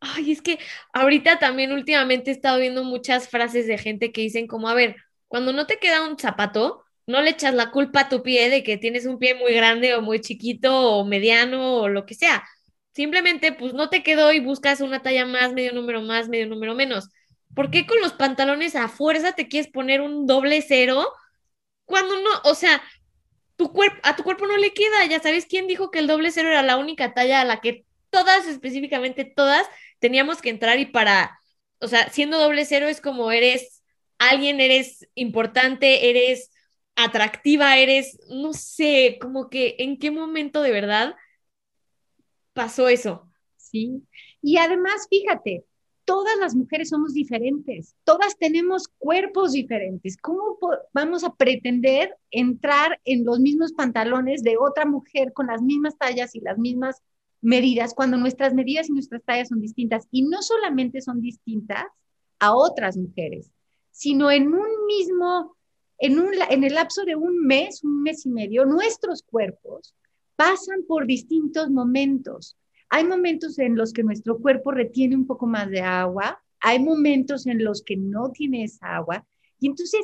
ay, 0.00 0.32
es 0.32 0.42
que 0.42 0.58
ahorita 0.92 1.38
también 1.38 1.72
últimamente 1.72 2.30
he 2.30 2.34
estado 2.34 2.58
viendo 2.58 2.84
muchas 2.84 3.30
frases 3.30 3.66
de 3.66 3.78
gente 3.78 4.12
que 4.12 4.20
dicen 4.20 4.46
como, 4.46 4.68
a 4.68 4.74
ver, 4.74 4.96
cuando 5.26 5.54
no 5.54 5.66
te 5.66 5.78
queda 5.78 6.06
un 6.06 6.18
zapato, 6.18 6.84
no 7.06 7.22
le 7.22 7.30
echas 7.30 7.54
la 7.54 7.70
culpa 7.70 8.00
a 8.00 8.08
tu 8.10 8.22
pie 8.22 8.50
de 8.50 8.62
que 8.62 8.76
tienes 8.76 9.06
un 9.06 9.18
pie 9.18 9.34
muy 9.34 9.54
grande 9.54 9.94
o 9.94 10.02
muy 10.02 10.20
chiquito 10.20 10.98
o 10.98 11.06
mediano 11.06 11.76
o 11.76 11.88
lo 11.88 12.04
que 12.04 12.12
sea. 12.14 12.46
Simplemente, 12.92 13.52
pues 13.52 13.72
no 13.72 13.88
te 13.88 14.02
quedó 14.02 14.34
y 14.34 14.40
buscas 14.40 14.82
una 14.82 15.00
talla 15.00 15.24
más, 15.24 15.54
medio 15.54 15.72
número 15.72 16.02
más, 16.02 16.28
medio 16.28 16.46
número 16.46 16.74
menos. 16.74 17.08
¿Por 17.54 17.70
qué 17.70 17.86
con 17.86 18.02
los 18.02 18.12
pantalones 18.12 18.76
a 18.76 18.88
fuerza 18.88 19.32
te 19.32 19.48
quieres 19.48 19.70
poner 19.70 20.02
un 20.02 20.26
doble 20.26 20.60
cero 20.60 21.10
cuando 21.86 22.16
no, 22.16 22.30
o 22.44 22.54
sea, 22.54 22.82
tu 23.56 23.72
cuerpo, 23.72 23.98
a 24.02 24.14
tu 24.14 24.24
cuerpo 24.24 24.46
no 24.46 24.58
le 24.58 24.74
queda? 24.74 25.06
Ya 25.06 25.20
sabes 25.20 25.46
quién 25.46 25.66
dijo 25.68 25.90
que 25.90 26.00
el 26.00 26.06
doble 26.06 26.30
cero 26.32 26.50
era 26.50 26.62
la 26.62 26.76
única 26.76 27.14
talla 27.14 27.40
a 27.40 27.46
la 27.46 27.62
que 27.62 27.86
todas, 28.10 28.46
específicamente 28.46 29.24
todas, 29.24 29.66
teníamos 29.98 30.42
que 30.42 30.50
entrar 30.50 30.78
y 30.78 30.86
para, 30.86 31.38
o 31.80 31.88
sea, 31.88 32.10
siendo 32.10 32.38
doble 32.38 32.64
cero 32.64 32.88
es 32.88 33.00
como 33.00 33.32
eres 33.32 33.82
alguien, 34.18 34.60
eres 34.60 35.08
importante, 35.14 36.10
eres 36.10 36.50
atractiva 36.96 37.78
eres, 37.78 38.18
no 38.28 38.52
sé, 38.52 39.18
como 39.20 39.48
que 39.48 39.76
en 39.78 39.98
qué 39.98 40.10
momento 40.10 40.62
de 40.62 40.72
verdad 40.72 41.14
pasó 42.52 42.88
eso. 42.88 43.30
Sí, 43.56 44.02
y 44.42 44.56
además, 44.58 45.06
fíjate, 45.08 45.64
todas 46.04 46.36
las 46.38 46.54
mujeres 46.54 46.88
somos 46.88 47.14
diferentes, 47.14 47.94
todas 48.04 48.36
tenemos 48.36 48.88
cuerpos 48.98 49.52
diferentes. 49.52 50.16
¿Cómo 50.16 50.58
vamos 50.92 51.24
a 51.24 51.34
pretender 51.34 52.16
entrar 52.30 53.00
en 53.04 53.24
los 53.24 53.38
mismos 53.38 53.72
pantalones 53.72 54.42
de 54.42 54.56
otra 54.58 54.84
mujer 54.86 55.32
con 55.32 55.46
las 55.46 55.62
mismas 55.62 55.96
tallas 55.96 56.34
y 56.34 56.40
las 56.40 56.58
mismas 56.58 57.02
medidas 57.40 57.94
cuando 57.94 58.16
nuestras 58.16 58.54
medidas 58.54 58.88
y 58.88 58.92
nuestras 58.92 59.22
tallas 59.24 59.48
son 59.48 59.60
distintas? 59.60 60.06
Y 60.10 60.22
no 60.22 60.42
solamente 60.42 61.00
son 61.00 61.20
distintas 61.20 61.86
a 62.38 62.54
otras 62.54 62.96
mujeres, 62.96 63.50
sino 63.90 64.30
en 64.30 64.48
un 64.48 64.86
mismo, 64.86 65.56
en, 65.98 66.18
un, 66.18 66.30
en 66.48 66.64
el 66.64 66.74
lapso 66.74 67.04
de 67.04 67.16
un 67.16 67.44
mes, 67.46 67.84
un 67.84 68.02
mes 68.02 68.24
y 68.26 68.30
medio, 68.30 68.64
nuestros 68.64 69.22
cuerpos 69.22 69.94
pasan 70.36 70.84
por 70.86 71.06
distintos 71.06 71.68
momentos 71.70 72.56
hay 72.90 73.04
momentos 73.04 73.58
en 73.60 73.76
los 73.76 73.92
que 73.92 74.02
nuestro 74.02 74.38
cuerpo 74.38 74.72
retiene 74.72 75.14
un 75.14 75.26
poco 75.26 75.46
más 75.46 75.70
de 75.70 75.80
agua, 75.80 76.42
hay 76.58 76.80
momentos 76.80 77.46
en 77.46 77.64
los 77.64 77.82
que 77.82 77.96
no 77.96 78.30
tiene 78.32 78.64
esa 78.64 78.96
agua. 78.96 79.24
Y 79.60 79.68
entonces, 79.68 80.00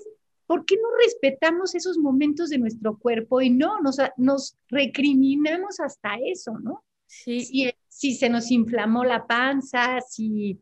¿por 0.46 0.64
qué 0.64 0.77
no 0.77 0.88
respetamos 1.05 1.75
esos 1.75 1.99
momentos 1.99 2.49
de 2.49 2.59
nuestro 2.59 2.96
cuerpo 2.96 3.42
y 3.42 3.51
no 3.51 3.81
nos, 3.81 3.99
nos 4.16 4.57
recriminamos 4.68 5.81
hasta 5.81 6.14
eso, 6.25 6.53
¿no? 6.61 6.85
Sí. 7.24 7.40
Si, 7.40 7.72
si 7.88 8.14
se 8.14 8.29
nos 8.29 8.50
inflamó 8.50 9.05
la 9.05 9.26
panza, 9.26 10.00
si, 10.00 10.61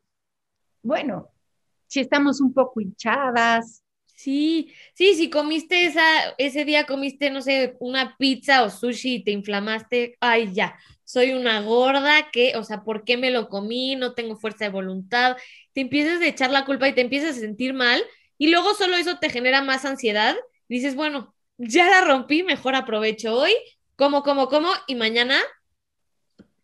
bueno, 0.82 1.30
si 1.86 2.00
estamos 2.00 2.40
un 2.40 2.52
poco 2.52 2.80
hinchadas, 2.80 3.84
Sí, 4.16 4.72
sí, 4.94 5.14
si 5.14 5.28
comiste 5.28 5.86
esa, 5.86 6.02
ese 6.38 6.64
día 6.64 6.86
comiste, 6.86 7.30
no 7.30 7.42
sé, 7.42 7.76
una 7.80 8.16
pizza 8.16 8.62
o 8.62 8.70
sushi 8.70 9.16
y 9.16 9.24
te 9.24 9.32
inflamaste, 9.32 10.16
ay, 10.20 10.52
ya, 10.54 10.78
soy 11.02 11.32
una 11.32 11.60
gorda, 11.62 12.30
que, 12.30 12.56
o 12.56 12.62
sea, 12.62 12.84
¿por 12.84 13.04
qué 13.04 13.16
me 13.16 13.30
lo 13.30 13.48
comí? 13.48 13.96
No 13.96 14.14
tengo 14.14 14.36
fuerza 14.36 14.64
de 14.66 14.70
voluntad. 14.70 15.36
Te 15.72 15.80
empiezas 15.80 16.20
a 16.20 16.26
echar 16.26 16.50
la 16.50 16.64
culpa 16.64 16.88
y 16.88 16.94
te 16.94 17.00
empiezas 17.00 17.36
a 17.36 17.40
sentir 17.40 17.74
mal 17.74 18.02
y 18.38 18.48
luego 18.48 18.74
solo 18.74 18.96
eso 18.96 19.18
te 19.18 19.30
genera 19.30 19.62
más 19.62 19.84
ansiedad. 19.84 20.36
dices, 20.68 20.94
bueno, 20.94 21.34
ya 21.58 21.90
la 21.90 22.00
rompí, 22.02 22.42
mejor 22.44 22.76
aprovecho 22.76 23.34
hoy, 23.34 23.52
como, 23.96 24.22
como, 24.22 24.48
como 24.48 24.70
y 24.86 24.94
mañana 24.94 25.38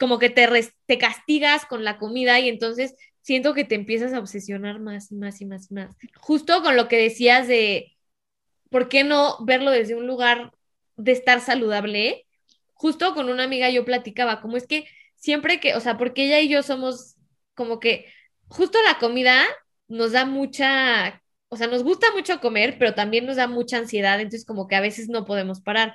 como 0.01 0.19
que 0.19 0.31
te, 0.31 0.49
te 0.87 0.99
castigas 0.99 1.67
con 1.67 1.85
la 1.85 1.99
comida 1.99 2.41
y 2.41 2.49
entonces 2.49 2.97
siento 3.23 3.55
que 3.55 3.65
te 3.65 3.77
empiezas 3.77 4.13
a 4.13 4.19
obsesionar 4.19 4.81
más 4.81 5.13
y 5.13 5.15
más 5.15 5.41
y 5.41 5.47
más 5.47 5.71
y 5.71 5.75
más. 5.75 5.97
Justo 6.17 6.63
con 6.63 6.77
lo 6.77 6.89
que 6.89 6.97
decías 6.97 7.47
de, 7.47 7.97
¿por 8.71 8.89
qué 8.89 9.05
no 9.05 9.37
verlo 9.45 9.71
desde 9.71 9.95
un 9.95 10.07
lugar 10.07 10.53
de 10.97 11.13
estar 11.13 11.41
saludable? 11.41 12.27
justo 12.81 13.13
con 13.13 13.29
una 13.29 13.45
amiga 13.45 13.69
yo 13.69 13.85
platicaba, 13.85 14.41
como 14.41 14.57
es 14.57 14.67
que 14.67 14.87
siempre 15.15 15.61
que, 15.61 15.75
o 15.75 15.81
sea, 15.81 15.99
porque 15.99 16.25
ella 16.25 16.41
y 16.41 16.49
yo 16.49 16.63
somos 16.63 17.17
como 17.55 17.79
que 17.79 18.07
justo 18.49 18.79
la 18.87 18.99
comida 18.99 19.45
nos 19.87 20.13
da 20.13 20.25
mucha, 20.25 21.23
o 21.51 21.57
sea, 21.59 21.67
nos 21.67 21.83
gusta 21.85 22.07
mucho 22.15 22.41
comer, 22.41 22.77
pero 22.79 22.95
también 22.95 23.27
nos 23.27 23.37
da 23.37 23.49
mucha 23.49 23.77
ansiedad, 23.77 24.19
entonces 24.19 24.47
como 24.47 24.67
que 24.67 24.77
a 24.77 24.81
veces 24.81 25.11
no 25.11 25.27
podemos 25.27 25.61
parar. 25.61 25.95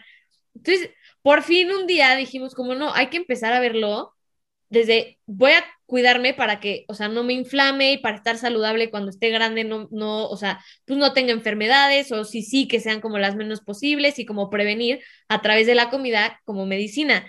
Entonces, 0.55 0.89
por 1.21 1.43
fin 1.43 1.71
un 1.71 1.87
día 1.87 2.15
dijimos 2.15 2.55
como 2.55 2.75
no, 2.75 2.93
hay 2.93 3.07
que 3.09 3.17
empezar 3.17 3.53
a 3.53 3.59
verlo 3.59 4.13
desde 4.69 5.19
voy 5.25 5.51
a 5.51 5.65
cuidarme 5.85 6.33
para 6.33 6.59
que, 6.59 6.85
o 6.87 6.93
sea, 6.95 7.07
no 7.07 7.23
me 7.23 7.33
inflame 7.33 7.93
y 7.93 7.97
para 7.99 8.17
estar 8.17 8.37
saludable 8.37 8.89
cuando 8.89 9.11
esté 9.11 9.29
grande, 9.29 9.63
no, 9.63 9.87
no, 9.91 10.27
o 10.27 10.37
sea, 10.37 10.63
pues 10.85 10.97
no 10.99 11.13
tenga 11.13 11.31
enfermedades 11.31 12.11
o 12.11 12.25
si 12.25 12.41
sí, 12.41 12.67
que 12.67 12.79
sean 12.79 13.01
como 13.01 13.19
las 13.19 13.35
menos 13.35 13.61
posibles 13.61 14.17
y 14.19 14.25
como 14.25 14.49
prevenir 14.49 15.01
a 15.29 15.41
través 15.41 15.67
de 15.67 15.75
la 15.75 15.89
comida 15.89 16.41
como 16.45 16.65
medicina. 16.65 17.27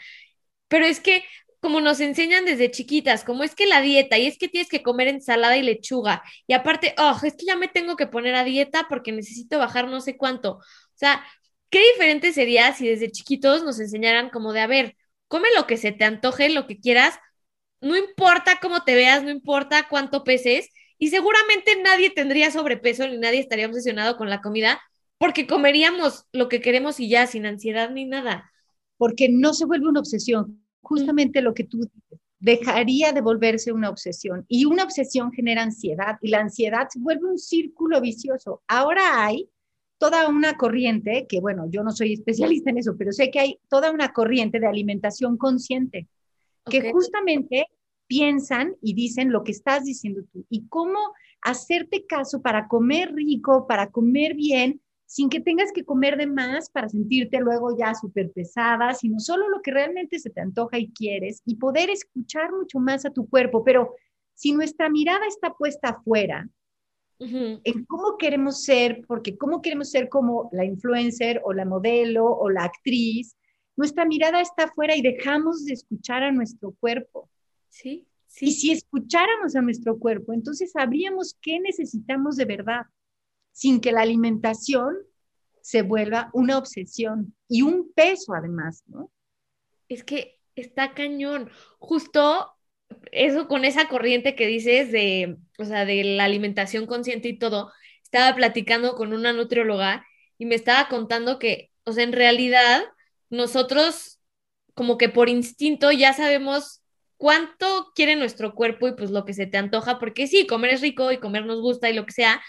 Pero 0.68 0.86
es 0.86 1.00
que 1.00 1.24
como 1.60 1.80
nos 1.80 2.00
enseñan 2.00 2.44
desde 2.44 2.70
chiquitas, 2.70 3.24
como 3.24 3.42
es 3.44 3.54
que 3.54 3.66
la 3.66 3.80
dieta 3.80 4.18
y 4.18 4.26
es 4.26 4.38
que 4.38 4.48
tienes 4.48 4.68
que 4.68 4.82
comer 4.82 5.08
ensalada 5.08 5.56
y 5.56 5.62
lechuga 5.62 6.22
y 6.46 6.52
aparte, 6.54 6.94
oh, 6.98 7.18
es 7.24 7.34
que 7.34 7.46
ya 7.46 7.56
me 7.56 7.68
tengo 7.68 7.96
que 7.96 8.06
poner 8.06 8.34
a 8.36 8.44
dieta 8.44 8.86
porque 8.88 9.12
necesito 9.12 9.58
bajar 9.58 9.88
no 9.88 10.00
sé 10.00 10.16
cuánto. 10.16 10.52
O 10.58 10.62
sea, 10.94 11.24
qué 11.70 11.82
diferente 11.92 12.32
sería 12.32 12.72
si 12.74 12.88
desde 12.88 13.10
chiquitos 13.10 13.64
nos 13.64 13.80
enseñaran 13.80 14.30
como 14.30 14.52
de, 14.52 14.60
a 14.60 14.66
ver, 14.66 14.96
come 15.28 15.48
lo 15.56 15.66
que 15.66 15.76
se 15.76 15.92
te 15.92 16.04
antoje, 16.04 16.48
lo 16.50 16.66
que 16.66 16.78
quieras, 16.78 17.18
no 17.80 17.96
importa 17.96 18.58
cómo 18.60 18.84
te 18.84 18.94
veas, 18.94 19.22
no 19.22 19.30
importa 19.30 19.88
cuánto 19.88 20.24
peses, 20.24 20.70
y 20.98 21.08
seguramente 21.08 21.80
nadie 21.82 22.10
tendría 22.10 22.50
sobrepeso 22.50 23.06
ni 23.06 23.18
nadie 23.18 23.40
estaría 23.40 23.66
obsesionado 23.66 24.16
con 24.16 24.30
la 24.30 24.40
comida 24.40 24.80
porque 25.18 25.46
comeríamos 25.46 26.26
lo 26.32 26.48
que 26.48 26.60
queremos 26.60 27.00
y 27.00 27.08
ya, 27.08 27.26
sin 27.26 27.46
ansiedad 27.46 27.90
ni 27.90 28.04
nada. 28.04 28.50
Porque 28.98 29.28
no 29.28 29.54
se 29.54 29.66
vuelve 29.66 29.88
una 29.88 30.00
obsesión, 30.00 30.64
justamente 30.80 31.42
lo 31.42 31.54
que 31.54 31.64
tú 31.64 31.90
dejaría 32.38 33.12
de 33.12 33.22
volverse 33.22 33.72
una 33.72 33.88
obsesión 33.88 34.44
y 34.48 34.66
una 34.66 34.84
obsesión 34.84 35.32
genera 35.32 35.62
ansiedad 35.62 36.18
y 36.20 36.28
la 36.28 36.40
ansiedad 36.40 36.88
se 36.90 37.00
vuelve 37.00 37.26
un 37.26 37.38
círculo 37.38 38.00
vicioso. 38.00 38.62
Ahora 38.68 39.24
hay 39.24 39.48
toda 39.98 40.28
una 40.28 40.56
corriente, 40.56 41.26
que 41.28 41.40
bueno, 41.40 41.66
yo 41.70 41.82
no 41.82 41.90
soy 41.90 42.14
especialista 42.14 42.70
en 42.70 42.78
eso, 42.78 42.96
pero 42.98 43.12
sé 43.12 43.30
que 43.30 43.40
hay 43.40 43.58
toda 43.68 43.90
una 43.90 44.12
corriente 44.12 44.60
de 44.60 44.66
alimentación 44.66 45.36
consciente 45.36 46.08
que 46.68 46.92
justamente 46.92 47.66
piensan 48.06 48.76
y 48.82 48.94
dicen 48.94 49.32
lo 49.32 49.42
que 49.44 49.52
estás 49.52 49.84
diciendo 49.84 50.22
tú 50.32 50.44
y 50.48 50.66
cómo 50.68 50.98
hacerte 51.42 52.06
caso 52.06 52.42
para 52.42 52.68
comer 52.68 53.14
rico, 53.14 53.66
para 53.66 53.90
comer 53.90 54.34
bien, 54.34 54.80
sin 55.06 55.28
que 55.28 55.40
tengas 55.40 55.72
que 55.72 55.84
comer 55.84 56.16
de 56.16 56.26
más 56.26 56.68
para 56.68 56.88
sentirte 56.88 57.38
luego 57.40 57.76
ya 57.78 57.94
súper 57.94 58.32
pesada, 58.32 58.92
sino 58.94 59.20
solo 59.20 59.48
lo 59.48 59.62
que 59.62 59.70
realmente 59.70 60.18
se 60.18 60.30
te 60.30 60.40
antoja 60.40 60.78
y 60.78 60.90
quieres 60.90 61.42
y 61.44 61.56
poder 61.56 61.90
escuchar 61.90 62.52
mucho 62.52 62.80
más 62.80 63.06
a 63.06 63.10
tu 63.10 63.28
cuerpo. 63.28 63.62
Pero 63.64 63.94
si 64.34 64.52
nuestra 64.52 64.88
mirada 64.90 65.26
está 65.26 65.54
puesta 65.54 65.90
afuera, 65.90 66.48
en 67.18 67.84
cómo 67.86 68.18
queremos 68.18 68.64
ser, 68.64 69.04
porque 69.06 69.36
cómo 69.36 69.62
queremos 69.62 69.90
ser 69.90 70.08
como 70.08 70.48
la 70.52 70.64
influencer 70.64 71.40
o 71.44 71.52
la 71.52 71.64
modelo 71.64 72.26
o 72.26 72.50
la 72.50 72.64
actriz, 72.64 73.36
nuestra 73.76 74.04
mirada 74.04 74.40
está 74.40 74.64
afuera 74.64 74.96
y 74.96 75.02
dejamos 75.02 75.64
de 75.64 75.74
escuchar 75.74 76.22
a 76.22 76.32
nuestro 76.32 76.74
cuerpo. 76.80 77.28
Sí, 77.68 78.06
sí. 78.26 78.46
Y 78.46 78.52
si 78.52 78.72
escucháramos 78.72 79.54
a 79.54 79.62
nuestro 79.62 79.98
cuerpo, 79.98 80.32
entonces 80.32 80.72
sabríamos 80.72 81.36
qué 81.40 81.60
necesitamos 81.60 82.36
de 82.36 82.44
verdad, 82.46 82.82
sin 83.52 83.80
que 83.80 83.92
la 83.92 84.02
alimentación 84.02 84.96
se 85.60 85.82
vuelva 85.82 86.30
una 86.32 86.58
obsesión 86.58 87.34
y 87.48 87.62
un 87.62 87.92
peso 87.92 88.34
además, 88.34 88.84
¿no? 88.86 89.10
Es 89.88 90.04
que 90.04 90.38
está 90.54 90.94
cañón. 90.94 91.50
Justo 91.78 92.55
eso 93.12 93.48
con 93.48 93.64
esa 93.64 93.88
corriente 93.88 94.34
que 94.34 94.46
dices 94.46 94.92
de, 94.92 95.36
o 95.58 95.64
sea, 95.64 95.84
de 95.84 96.04
la 96.04 96.24
alimentación 96.24 96.86
consciente 96.86 97.28
y 97.28 97.38
todo, 97.38 97.72
estaba 98.02 98.34
platicando 98.34 98.94
con 98.94 99.12
una 99.12 99.32
nutrióloga 99.32 100.06
y 100.38 100.46
me 100.46 100.54
estaba 100.54 100.88
contando 100.88 101.38
que, 101.38 101.70
o 101.84 101.92
sea, 101.92 102.04
en 102.04 102.12
realidad 102.12 102.82
nosotros 103.30 104.20
como 104.74 104.98
que 104.98 105.08
por 105.08 105.28
instinto 105.28 105.90
ya 105.92 106.12
sabemos 106.12 106.82
cuánto 107.16 107.92
quiere 107.94 108.14
nuestro 108.16 108.54
cuerpo 108.54 108.88
y 108.88 108.92
pues 108.94 109.10
lo 109.10 109.24
que 109.24 109.34
se 109.34 109.46
te 109.46 109.56
antoja, 109.58 109.98
porque 109.98 110.26
sí, 110.26 110.46
comer 110.46 110.74
es 110.74 110.80
rico 110.82 111.10
y 111.12 111.18
comer 111.18 111.46
nos 111.46 111.60
gusta 111.60 111.88
y 111.88 111.94
lo 111.94 112.04
que 112.06 112.12
sea, 112.12 112.42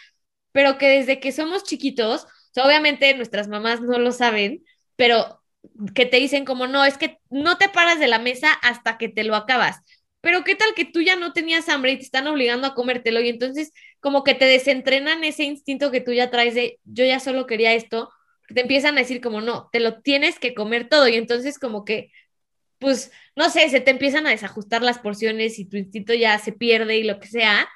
pero 0.52 0.78
que 0.78 0.88
desde 0.88 1.20
que 1.20 1.32
somos 1.32 1.64
chiquitos, 1.64 2.28
obviamente 2.58 3.14
nuestras 3.16 3.48
mamás 3.48 3.82
no 3.82 4.00
lo 4.00 4.12
saben, 4.12 4.64
pero 4.96 5.42
que 5.96 6.06
te 6.06 6.18
dicen 6.18 6.46
como 6.46 6.68
no, 6.68 6.86
es 6.86 6.98
que 6.98 7.20
no 7.30 7.58
te 7.58 7.70
paras 7.70 8.00
de 8.00 8.08
la 8.08 8.20
mesa 8.20 8.52
hasta 8.54 8.98
que 8.98 9.10
te 9.10 9.24
lo 9.24 9.36
acabas. 9.36 9.78
Pero 10.22 10.44
qué 10.44 10.56
tal 10.56 10.74
que 10.76 10.86
tú 10.86 11.02
ya 11.02 11.16
no 11.16 11.34
tenías 11.34 11.70
hambre 11.70 11.92
y 11.94 11.98
te 11.98 12.04
están 12.04 12.28
obligando 12.28 12.68
a 12.68 12.74
comértelo 12.76 13.22
y 13.22 13.30
entonces 13.30 13.72
como 14.00 14.24
que 14.24 14.36
te 14.36 14.46
desentrenan 14.46 15.24
ese 15.24 15.44
instinto 15.44 15.92
que 15.92 16.02
tú 16.02 16.12
ya 16.14 16.30
traes 16.32 16.56
de 16.56 16.80
yo 16.86 17.06
ya 17.06 17.20
solo 17.20 17.46
quería 17.48 17.74
esto 17.74 18.10
te 18.54 18.62
empiezan 18.62 18.96
a 18.98 19.02
decir 19.02 19.22
como, 19.22 19.42
no, 19.42 19.70
te 19.72 19.80
lo 19.82 20.02
tienes 20.02 20.40
que 20.40 20.54
comer 20.54 20.88
todo 20.90 21.08
y 21.10 21.16
entonces 21.16 21.60
como 21.60 21.84
que, 21.86 22.12
pues, 22.80 23.12
no 23.36 23.50
sé, 23.50 23.70
se 23.70 23.82
te 23.82 23.92
empiezan 23.92 24.28
a 24.28 24.32
desajustar 24.32 24.84
las 24.84 25.00
porciones 25.00 25.60
y 25.60 25.66
tu 25.66 25.78
instinto 25.78 26.14
ya 26.14 26.38
se 26.40 26.54
pierde 26.54 26.98
y 26.98 27.04
lo 27.04 27.20
que 27.20 27.28
sea, 27.28 27.68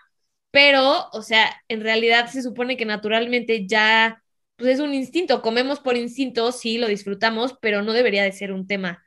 pero, 0.51 1.09
o 1.13 1.21
sea, 1.23 1.51
en 1.69 1.81
realidad 1.81 2.27
se 2.29 2.41
supone 2.43 2.77
que 2.77 2.85
naturalmente 2.85 3.67
ya, 3.67 4.23
pues 4.57 4.75
es 4.75 4.79
un 4.81 4.93
instinto, 4.93 5.41
comemos 5.41 5.79
por 5.81 5.97
instinto, 5.97 6.51
sí, 6.51 6.77
lo 6.77 6.87
disfrutamos, 6.87 7.55
pero 7.61 7.83
no 7.83 7.93
debería 7.93 8.23
de 8.23 8.31
ser 8.33 8.51
un 8.53 8.67
tema, 8.67 9.03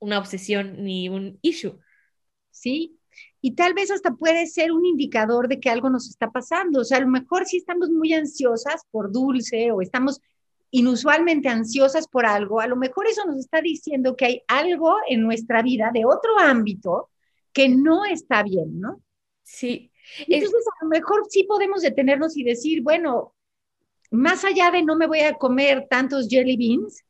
una 0.00 0.18
obsesión 0.18 0.84
ni 0.84 1.08
un 1.08 1.38
issue. 1.42 1.78
Sí, 2.56 2.98
y 3.42 3.54
tal 3.54 3.74
vez 3.74 3.90
hasta 3.90 4.14
puede 4.14 4.46
ser 4.46 4.72
un 4.72 4.86
indicador 4.86 5.46
de 5.46 5.60
que 5.60 5.68
algo 5.68 5.90
nos 5.90 6.08
está 6.08 6.30
pasando. 6.30 6.80
O 6.80 6.84
sea, 6.84 6.96
a 6.96 7.02
lo 7.02 7.08
mejor 7.08 7.44
si 7.44 7.58
estamos 7.58 7.90
muy 7.90 8.14
ansiosas 8.14 8.82
por 8.90 9.12
dulce 9.12 9.70
o 9.72 9.82
estamos 9.82 10.20
inusualmente 10.70 11.50
ansiosas 11.50 12.08
por 12.08 12.24
algo, 12.24 12.60
a 12.60 12.66
lo 12.66 12.76
mejor 12.76 13.06
eso 13.06 13.24
nos 13.26 13.38
está 13.38 13.60
diciendo 13.60 14.16
que 14.16 14.24
hay 14.24 14.42
algo 14.48 14.96
en 15.06 15.22
nuestra 15.22 15.62
vida 15.62 15.90
de 15.92 16.06
otro 16.06 16.38
ámbito 16.38 17.10
que 17.52 17.68
no 17.68 18.06
está 18.06 18.42
bien, 18.42 18.80
¿no? 18.80 19.02
Sí. 19.42 19.92
Entonces, 20.26 20.64
a 20.80 20.84
lo 20.84 20.88
mejor 20.88 21.26
sí 21.28 21.44
podemos 21.44 21.82
detenernos 21.82 22.36
y 22.38 22.42
decir, 22.42 22.82
bueno, 22.82 23.34
más 24.10 24.44
allá 24.44 24.70
de 24.70 24.82
no 24.82 24.96
me 24.96 25.06
voy 25.06 25.20
a 25.20 25.34
comer 25.34 25.86
tantos 25.90 26.26
jelly 26.28 26.56
beans, 26.56 27.04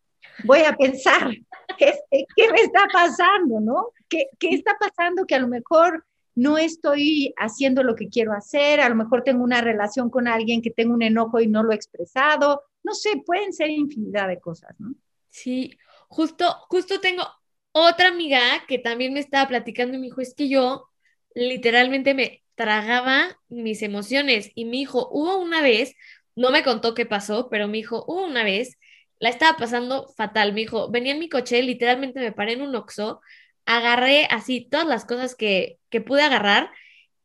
voy 0.44 0.61
a 0.61 0.76
pensar, 0.76 1.30
este, 1.78 2.26
¿qué 2.34 2.52
me 2.52 2.60
está 2.60 2.86
pasando, 2.92 3.60
no? 3.60 3.90
¿Qué, 4.08 4.28
¿Qué 4.38 4.50
está 4.50 4.76
pasando 4.78 5.26
que 5.26 5.34
a 5.34 5.40
lo 5.40 5.48
mejor 5.48 6.04
no 6.36 6.58
estoy 6.58 7.34
haciendo 7.38 7.82
lo 7.82 7.96
que 7.96 8.08
quiero 8.08 8.32
hacer, 8.34 8.80
a 8.80 8.88
lo 8.88 8.94
mejor 8.94 9.24
tengo 9.24 9.42
una 9.42 9.62
relación 9.62 10.10
con 10.10 10.28
alguien 10.28 10.60
que 10.60 10.70
tengo 10.70 10.92
un 10.92 11.02
enojo 11.02 11.40
y 11.40 11.46
no 11.46 11.62
lo 11.62 11.72
he 11.72 11.74
expresado, 11.74 12.62
no 12.84 12.94
sé, 12.94 13.22
pueden 13.24 13.52
ser 13.52 13.70
infinidad 13.70 14.28
de 14.28 14.38
cosas, 14.38 14.74
¿no? 14.78 14.94
Sí, 15.30 15.76
justo, 16.08 16.44
justo 16.68 17.00
tengo 17.00 17.24
otra 17.72 18.08
amiga 18.08 18.40
que 18.68 18.78
también 18.78 19.14
me 19.14 19.20
estaba 19.20 19.48
platicando 19.48 19.96
y 19.96 19.98
me 19.98 20.06
dijo, 20.06 20.20
es 20.20 20.34
que 20.34 20.48
yo 20.48 20.88
literalmente 21.34 22.14
me 22.14 22.42
tragaba 22.54 23.38
mis 23.48 23.82
emociones 23.82 24.50
y 24.54 24.66
mi 24.66 24.82
hijo, 24.82 25.08
hubo 25.10 25.38
una 25.38 25.62
vez, 25.62 25.94
no 26.34 26.50
me 26.50 26.62
contó 26.62 26.94
qué 26.94 27.06
pasó, 27.06 27.48
pero 27.50 27.66
mi 27.66 27.80
hijo, 27.80 28.04
hubo 28.06 28.24
una 28.24 28.44
vez, 28.44 28.78
la 29.18 29.30
estaba 29.30 29.56
pasando 29.56 30.08
fatal, 30.16 30.52
mi 30.52 30.62
hijo, 30.62 30.90
venía 30.90 31.12
en 31.12 31.18
mi 31.18 31.28
coche, 31.28 31.62
literalmente 31.62 32.20
me 32.20 32.32
paré 32.32 32.52
en 32.52 32.62
un 32.62 32.74
oxo, 32.74 33.20
agarré 33.64 34.26
así 34.30 34.68
todas 34.70 34.86
las 34.86 35.04
cosas 35.04 35.34
que, 35.34 35.78
que 35.90 36.00
pude 36.00 36.22
agarrar, 36.22 36.70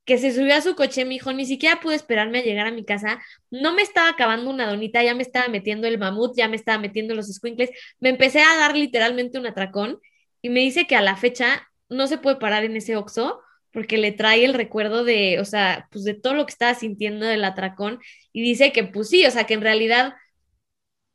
que 0.06 0.18
se 0.18 0.34
subió 0.34 0.56
a 0.56 0.62
su 0.62 0.76
coche, 0.76 1.06
mi 1.06 1.16
hijo, 1.16 1.32
ni 1.34 1.46
siquiera 1.46 1.80
pude 1.80 1.96
esperarme 1.96 2.40
a 2.40 2.44
llegar 2.44 2.68
a 2.68 2.72
mi 2.72 2.84
casa, 2.84 3.22
no 3.52 3.74
me 3.74 3.84
estaba 3.84 4.10
acabando 4.10 4.50
una 4.50 4.68
donita, 4.68 5.04
ya 5.04 5.16
me 5.16 5.22
estaba 5.22 5.48
metiendo 5.48 5.88
el 5.88 6.00
mamut, 6.00 6.36
ya 6.36 6.48
me 6.48 6.56
estaba 6.56 6.80
metiendo 6.80 7.14
los 7.14 7.28
squinkles, 7.28 7.70
me 8.00 8.10
empecé 8.10 8.42
a 8.42 8.58
dar 8.58 8.76
literalmente 8.76 9.38
un 9.38 9.46
atracón 9.48 10.00
y 10.42 10.50
me 10.50 10.62
dice 10.62 10.88
que 10.88 10.96
a 10.96 11.02
la 11.02 11.16
fecha 11.16 11.68
no 11.90 12.08
se 12.08 12.18
puede 12.18 12.38
parar 12.38 12.64
en 12.64 12.76
ese 12.76 12.96
oxo 12.96 13.42
porque 13.72 13.98
le 13.98 14.12
trae 14.12 14.44
el 14.44 14.54
recuerdo 14.54 15.04
de, 15.04 15.40
o 15.40 15.46
sea, 15.46 15.88
pues 15.92 16.04
de 16.04 16.14
todo 16.14 16.34
lo 16.34 16.46
que 16.46 16.52
estaba 16.52 16.74
sintiendo 16.74 17.26
del 17.26 17.44
atracón 17.44 18.00
y 18.34 18.42
dice 18.42 18.72
que 18.72 18.84
pues 18.84 19.10
sí, 19.10 19.26
o 19.26 19.32
sea, 19.32 19.46
que 19.46 19.54
en 19.54 19.62
realidad 19.62 20.14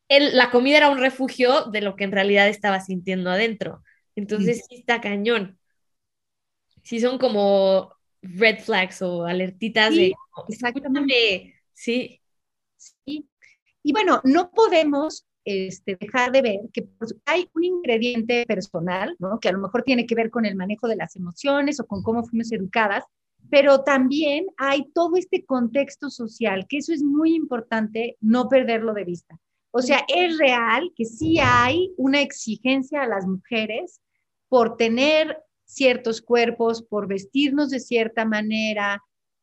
la 0.09 0.51
comida 0.51 0.79
era 0.79 0.91
un 0.91 0.99
refugio 0.99 1.65
de 1.65 1.81
lo 1.81 1.97
que 1.97 2.05
en 2.05 2.13
realidad 2.13 2.49
estaba 2.49 2.81
sintiendo 2.81 3.31
adentro. 3.31 3.83
Entonces 4.15 4.65
sí 4.69 4.77
está 4.77 5.01
cañón. 5.01 5.59
Sí 6.83 7.01
son 7.01 7.19
como 7.19 7.93
red 8.23 8.61
flags 8.61 9.03
o 9.03 9.25
alertitas 9.25 9.95
de... 9.95 10.13
Exactamente. 10.49 11.55
Sí. 11.73 12.21
Sí. 12.77 13.29
Y 13.83 13.93
bueno, 13.93 14.21
no 14.25 14.51
podemos 14.51 15.27
este, 15.45 15.97
dejar 15.99 16.33
de 16.33 16.43
ver 16.43 16.61
que 16.73 16.83
pues, 16.83 17.15
hay 17.25 17.49
un 17.55 17.65
ingrediente 17.65 18.45
personal, 18.47 19.15
¿no? 19.19 19.39
que 19.39 19.49
a 19.49 19.53
lo 19.53 19.61
mejor 19.61 19.83
tiene 19.85 20.07
que 20.07 20.15
ver 20.15 20.31
con 20.31 20.45
el 20.45 20.57
manejo 20.57 20.89
de 20.89 20.97
las 20.97 21.15
emociones 21.17 21.79
o 21.79 21.87
con 21.87 22.03
cómo 22.03 22.25
fuimos 22.25 22.51
educadas, 22.53 23.05
pero 23.49 23.85
también 23.85 24.47
hay 24.57 24.91
todo 24.93 25.17
este 25.17 25.45
contexto 25.45 26.11
social, 26.11 26.67
que 26.69 26.79
eso 26.79 26.93
es 26.93 27.03
muy 27.03 27.35
importante 27.35 28.17
no 28.21 28.49
perderlo 28.49 28.93
de 28.93 29.05
vista. 29.05 29.39
O 29.79 29.83
sea, 29.83 30.07
es 30.09 30.39
real 30.39 30.91
que 30.97 31.05
sí 31.05 31.39
hay 31.39 31.93
una 31.99 32.23
exigencia 32.23 33.03
a 33.03 33.07
las 33.07 33.27
mujeres 33.27 34.01
por 34.49 34.79
tener 34.79 35.39
ciertos 35.67 36.23
cuerpos, 36.23 36.83
por 36.83 37.07
vestirnos 37.07 37.69
de 37.69 37.81
cierta 37.81 38.25
manera, 38.25 39.03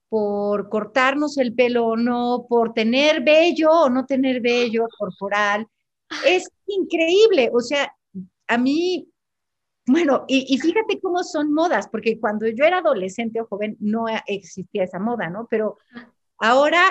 por 0.09 0.69
cortarnos 0.69 1.37
el 1.37 1.53
pelo 1.53 1.85
o 1.85 1.97
no, 1.97 2.47
por 2.49 2.73
tener 2.73 3.21
vello 3.21 3.69
o 3.69 3.89
no 3.91 4.07
tener 4.07 4.41
vello 4.41 4.87
corporal. 4.97 5.67
Es 6.25 6.49
increíble, 6.65 7.51
o 7.53 7.59
sea, 7.59 7.95
a 8.47 8.57
mí, 8.57 9.07
bueno, 9.85 10.25
y, 10.27 10.57
fíjate 10.57 10.99
cómo 10.99 11.23
son 11.23 11.53
modas, 11.53 11.87
porque 11.89 12.19
cuando 12.19 12.47
yo 12.47 12.65
era 12.65 12.79
adolescente 12.79 13.39
o 13.39 13.45
joven 13.45 13.77
no 13.79 14.05
existía 14.25 14.85
esa 14.85 14.97
moda, 14.97 15.29
¿no? 15.29 15.45
Pero 15.47 15.77
ahora 16.39 16.81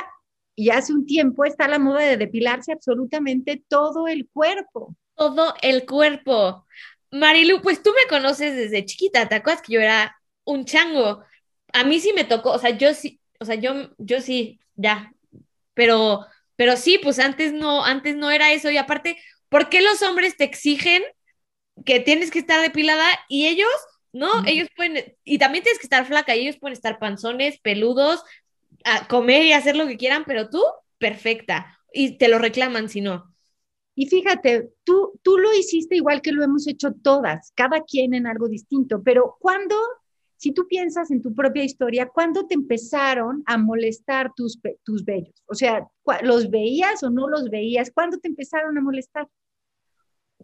y 0.55 0.71
hace 0.71 0.93
un 0.93 1.07
tiempo 1.07 1.45
está 1.45 1.69
la 1.69 1.79
moda 1.79 2.01
de 2.01 2.17
depilarse 2.17 2.73
absolutamente 2.73 3.63
todo 3.69 4.07
el 4.09 4.29
cuerpo. 4.29 4.95
Todo 5.15 5.55
el 5.63 5.87
cuerpo. 5.87 6.67
Marilu, 7.11 7.61
pues 7.61 7.83
tú 7.83 7.91
me 7.91 8.09
conoces 8.09 8.57
desde 8.57 8.85
chiquita, 8.85 9.29
¿te 9.29 9.35
acuerdas 9.37 9.63
que 9.63 9.75
yo 9.75 9.81
era 9.81 10.17
un 10.45 10.65
chango? 10.65 11.23
A 11.73 11.85
mí 11.85 12.01
sí 12.01 12.13
me 12.15 12.25
tocó, 12.25 12.53
o 12.53 12.59
sea, 12.59 12.71
yo 12.71 12.95
sí, 12.95 13.21
o 13.39 13.45
sea, 13.45 13.55
yo, 13.55 13.91
yo 13.99 14.21
sí, 14.21 14.61
ya, 14.77 15.13
pero, 15.75 16.27
pero 16.57 16.77
sí, 16.77 16.99
pues 17.03 17.19
antes 17.19 17.53
no, 17.53 17.85
antes 17.85 18.17
no 18.17 18.31
era 18.31 18.53
eso, 18.53 18.71
y 18.71 18.79
aparte, 18.79 19.19
¿por 19.49 19.69
qué 19.69 19.83
los 19.83 20.03
hombres 20.03 20.37
te 20.37 20.45
exigen 20.45 21.03
que 21.85 22.01
tienes 22.01 22.31
que 22.31 22.39
estar 22.39 22.61
depilada 22.63 23.07
y 23.29 23.47
ellos, 23.47 23.69
no, 24.13 24.31
ellos 24.47 24.69
pueden, 24.77 25.15
y 25.25 25.39
también 25.39 25.65
tienes 25.65 25.79
que 25.79 25.87
estar 25.87 26.07
flaca, 26.07 26.35
y 26.35 26.41
ellos 26.41 26.59
pueden 26.59 26.75
estar 26.75 26.99
panzones, 26.99 27.59
peludos, 27.61 28.23
a 28.85 29.07
comer 29.09 29.45
y 29.45 29.53
hacer 29.53 29.77
lo 29.77 29.87
que 29.87 29.97
quieran, 29.97 30.25
pero 30.27 30.49
tú, 30.51 30.63
perfecta, 30.99 31.79
y 31.93 32.19
te 32.19 32.29
lo 32.29 32.39
reclaman 32.39 32.89
si 32.89 33.01
no. 33.01 33.33
Y 33.95 34.07
fíjate, 34.07 34.71
tú, 34.85 35.19
tú 35.23 35.37
lo 35.39 35.53
hiciste 35.53 35.97
igual 35.97 36.23
que 36.23 36.33
lo 36.33 36.43
hemos 36.43 36.67
hecho 36.67 36.93
todas, 37.03 37.53
cada 37.55 37.83
quien 37.83 38.15
en 38.15 38.27
algo 38.27 38.49
distinto, 38.49 39.03
pero 39.03 39.37
cuando, 39.39 39.77
si 40.37 40.53
tú 40.53 40.67
piensas 40.67 41.11
en 41.11 41.21
tu 41.21 41.35
propia 41.35 41.63
historia, 41.63 42.09
¿cuándo 42.09 42.47
te 42.47 42.55
empezaron 42.55 43.43
a 43.47 43.59
molestar 43.59 44.33
tus, 44.35 44.59
tus 44.83 45.05
vellos? 45.05 45.43
O 45.47 45.55
sea, 45.55 45.87
¿los 46.23 46.51
veías 46.51 47.03
o 47.03 47.11
no 47.11 47.29
los 47.29 47.51
veías? 47.51 47.91
¿Cuándo 47.93 48.19
te 48.19 48.29
empezaron 48.29 48.79
a 48.79 48.81
molestar? 48.81 49.29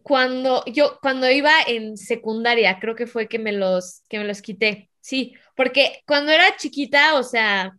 Cuando 0.03 0.63
yo, 0.67 0.99
cuando 1.01 1.31
iba 1.31 1.53
en 1.67 1.97
secundaria, 1.97 2.79
creo 2.79 2.95
que 2.95 3.07
fue 3.07 3.29
que 3.29 3.39
me 3.39 3.53
los, 3.53 4.03
que 4.09 4.19
me 4.19 4.25
los 4.25 4.43
quité. 4.43 4.91
Sí, 5.01 5.35
porque 5.57 6.03
cuando 6.07 6.33
era 6.33 6.57
chiquita, 6.57 7.19
o 7.19 7.23
sea, 7.23 7.79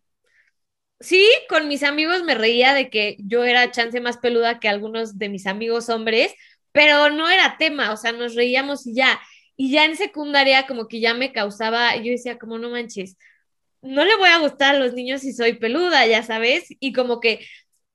sí, 0.99 1.25
con 1.49 1.67
mis 1.67 1.83
amigos 1.83 2.23
me 2.23 2.35
reía 2.35 2.73
de 2.73 2.89
que 2.89 3.17
yo 3.19 3.43
era 3.43 3.71
chance 3.71 3.99
más 4.01 4.17
peluda 4.17 4.59
que 4.59 4.69
algunos 4.69 5.17
de 5.17 5.29
mis 5.29 5.47
amigos 5.47 5.89
hombres, 5.89 6.33
pero 6.71 7.09
no 7.09 7.29
era 7.29 7.57
tema, 7.57 7.91
o 7.93 7.97
sea, 7.97 8.11
nos 8.11 8.35
reíamos 8.35 8.85
y 8.87 8.95
ya. 8.95 9.19
Y 9.55 9.71
ya 9.71 9.85
en 9.85 9.97
secundaria 9.97 10.67
como 10.67 10.87
que 10.87 10.99
ya 11.01 11.13
me 11.13 11.33
causaba, 11.33 11.95
yo 11.97 12.11
decía 12.11 12.37
como 12.37 12.57
no 12.57 12.69
manches, 12.69 13.17
no 13.81 14.05
le 14.05 14.15
voy 14.17 14.29
a 14.29 14.39
gustar 14.39 14.75
a 14.75 14.79
los 14.79 14.93
niños 14.93 15.21
si 15.21 15.33
soy 15.33 15.53
peluda, 15.53 16.05
ya 16.07 16.23
sabes, 16.23 16.67
y 16.79 16.93
como 16.93 17.19
que 17.19 17.45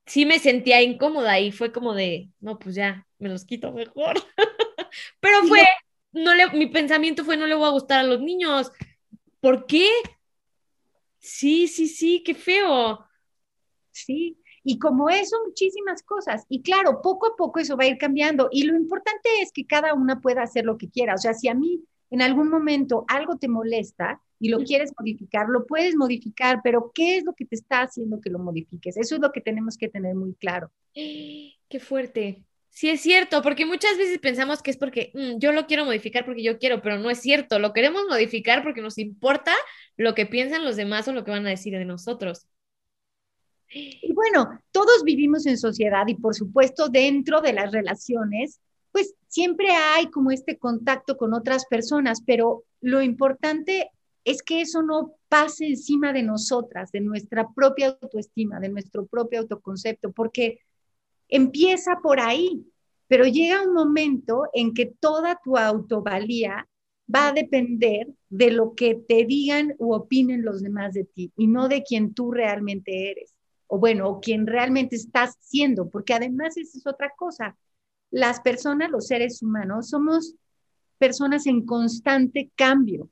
sí 0.07 0.26
me 0.26 0.38
sentía 0.38 0.82
incómoda 0.82 1.40
y 1.40 1.52
fue 1.52 1.72
como 1.72 1.94
de, 1.94 2.28
no, 2.40 2.59
pues 2.59 2.74
ya, 2.74 3.07
me 3.18 3.28
los 3.28 3.44
quito 3.44 3.72
mejor. 3.72 4.16
pero 5.20 5.42
fue, 5.44 5.62
no 6.12 6.34
le, 6.34 6.50
mi 6.52 6.66
pensamiento 6.66 7.24
fue, 7.24 7.36
no 7.36 7.46
le 7.46 7.55
voy 7.55 7.66
a 7.66 7.72
gustar 7.72 8.00
a 8.00 8.05
los 8.05 8.20
niños. 8.20 8.70
¿Por 9.40 9.66
qué? 9.66 9.88
Sí, 11.24 11.68
sí, 11.68 11.88
sí, 11.88 12.22
qué 12.22 12.34
feo. 12.34 12.98
Sí, 13.90 14.36
y 14.62 14.78
como 14.78 15.08
eso, 15.08 15.38
muchísimas 15.46 16.02
cosas. 16.02 16.44
Y 16.50 16.60
claro, 16.60 17.00
poco 17.00 17.26
a 17.28 17.34
poco 17.34 17.60
eso 17.60 17.78
va 17.78 17.84
a 17.84 17.86
ir 17.86 17.96
cambiando. 17.96 18.48
Y 18.52 18.64
lo 18.64 18.76
importante 18.76 19.30
es 19.40 19.50
que 19.50 19.64
cada 19.64 19.94
una 19.94 20.20
pueda 20.20 20.42
hacer 20.42 20.66
lo 20.66 20.76
que 20.76 20.90
quiera. 20.90 21.14
O 21.14 21.18
sea, 21.18 21.32
si 21.32 21.48
a 21.48 21.54
mí 21.54 21.82
en 22.10 22.20
algún 22.20 22.50
momento 22.50 23.06
algo 23.08 23.38
te 23.38 23.48
molesta 23.48 24.20
y 24.38 24.50
lo 24.50 24.58
quieres 24.58 24.92
modificar, 24.98 25.48
lo 25.48 25.64
puedes 25.64 25.96
modificar, 25.96 26.60
pero 26.62 26.92
¿qué 26.94 27.16
es 27.16 27.24
lo 27.24 27.32
que 27.32 27.46
te 27.46 27.54
está 27.54 27.80
haciendo 27.80 28.20
que 28.20 28.28
lo 28.28 28.38
modifiques? 28.38 28.98
Eso 28.98 29.14
es 29.14 29.20
lo 29.22 29.32
que 29.32 29.40
tenemos 29.40 29.78
que 29.78 29.88
tener 29.88 30.14
muy 30.14 30.34
claro. 30.34 30.70
Qué 30.94 31.80
fuerte. 31.80 32.44
Sí, 32.74 32.90
es 32.90 33.02
cierto, 33.02 33.40
porque 33.40 33.66
muchas 33.66 33.96
veces 33.96 34.18
pensamos 34.18 34.60
que 34.60 34.72
es 34.72 34.76
porque 34.76 35.12
mm, 35.14 35.38
yo 35.38 35.52
lo 35.52 35.66
quiero 35.68 35.84
modificar 35.84 36.24
porque 36.24 36.42
yo 36.42 36.58
quiero, 36.58 36.82
pero 36.82 36.98
no 36.98 37.08
es 37.08 37.20
cierto. 37.20 37.60
Lo 37.60 37.72
queremos 37.72 38.02
modificar 38.08 38.64
porque 38.64 38.82
nos 38.82 38.98
importa 38.98 39.52
lo 39.96 40.14
que 40.16 40.26
piensan 40.26 40.64
los 40.64 40.74
demás 40.74 41.06
o 41.06 41.12
lo 41.12 41.24
que 41.24 41.30
van 41.30 41.46
a 41.46 41.50
decir 41.50 41.72
de 41.78 41.84
nosotros. 41.84 42.48
Y 43.68 44.12
bueno, 44.12 44.60
todos 44.72 45.04
vivimos 45.04 45.46
en 45.46 45.56
sociedad 45.56 46.04
y 46.08 46.16
por 46.16 46.34
supuesto 46.34 46.88
dentro 46.88 47.40
de 47.40 47.52
las 47.52 47.70
relaciones, 47.70 48.60
pues 48.90 49.14
siempre 49.28 49.70
hay 49.70 50.10
como 50.10 50.32
este 50.32 50.58
contacto 50.58 51.16
con 51.16 51.32
otras 51.32 51.66
personas, 51.66 52.22
pero 52.26 52.64
lo 52.80 53.02
importante 53.02 53.92
es 54.24 54.42
que 54.42 54.62
eso 54.62 54.82
no 54.82 55.14
pase 55.28 55.66
encima 55.66 56.12
de 56.12 56.24
nosotras, 56.24 56.90
de 56.90 57.00
nuestra 57.00 57.48
propia 57.54 57.96
autoestima, 58.02 58.58
de 58.58 58.68
nuestro 58.68 59.06
propio 59.06 59.40
autoconcepto, 59.40 60.10
porque 60.10 60.58
empieza 61.28 61.98
por 62.02 62.20
ahí, 62.20 62.66
pero 63.08 63.24
llega 63.24 63.62
un 63.62 63.74
momento 63.74 64.44
en 64.52 64.74
que 64.74 64.86
toda 64.86 65.38
tu 65.42 65.56
autovalía 65.56 66.68
va 67.12 67.28
a 67.28 67.32
depender 67.32 68.08
de 68.28 68.50
lo 68.50 68.74
que 68.74 68.94
te 68.94 69.24
digan 69.24 69.74
u 69.78 69.94
opinen 69.94 70.44
los 70.44 70.62
demás 70.62 70.94
de 70.94 71.04
ti 71.04 71.32
y 71.36 71.46
no 71.46 71.68
de 71.68 71.82
quien 71.82 72.14
tú 72.14 72.32
realmente 72.32 73.10
eres, 73.10 73.34
o 73.66 73.78
bueno, 73.78 74.08
o 74.08 74.20
quien 74.20 74.46
realmente 74.46 74.96
estás 74.96 75.36
siendo, 75.40 75.90
porque 75.90 76.14
además 76.14 76.56
esa 76.56 76.78
es 76.78 76.86
otra 76.86 77.12
cosa. 77.16 77.56
Las 78.10 78.40
personas, 78.40 78.90
los 78.90 79.06
seres 79.06 79.42
humanos, 79.42 79.90
somos 79.90 80.34
personas 80.98 81.46
en 81.46 81.66
constante 81.66 82.50
cambio. 82.54 83.10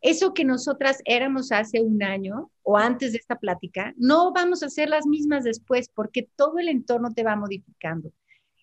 Eso 0.00 0.34
que 0.34 0.44
nosotras 0.44 1.00
éramos 1.04 1.52
hace 1.52 1.80
un 1.80 2.02
año 2.02 2.50
o 2.62 2.76
antes 2.76 3.12
de 3.12 3.18
esta 3.18 3.38
plática, 3.38 3.94
no 3.96 4.32
vamos 4.32 4.62
a 4.62 4.68
ser 4.68 4.88
las 4.88 5.06
mismas 5.06 5.44
después 5.44 5.88
porque 5.94 6.28
todo 6.36 6.58
el 6.58 6.68
entorno 6.68 7.12
te 7.14 7.24
va 7.24 7.36
modificando. 7.36 8.12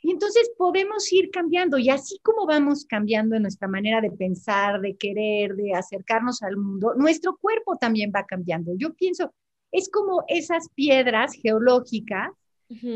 Y 0.02 0.12
entonces 0.12 0.52
podemos 0.58 1.12
ir 1.14 1.32
cambiando 1.32 1.78
y 1.78 1.90
así 1.90 2.20
como 2.22 2.46
vamos 2.46 2.86
cambiando 2.86 3.36
en 3.36 3.44
nuestra 3.44 3.70
manera 3.70 4.02
de 4.02 4.12
pensar, 4.12 4.82
de 4.82 4.98
querer, 4.98 5.56
de 5.56 5.74
acercarnos 5.74 6.44
al 6.44 6.58
mundo, 6.58 6.94
nuestro 6.96 7.38
cuerpo 7.38 7.78
también 7.78 8.12
va 8.14 8.26
cambiando. 8.26 8.74
Yo 8.76 8.94
pienso, 8.94 9.34
es 9.72 9.90
como 9.90 10.26
esas 10.28 10.68
piedras 10.76 11.34
geológicas 11.34 12.30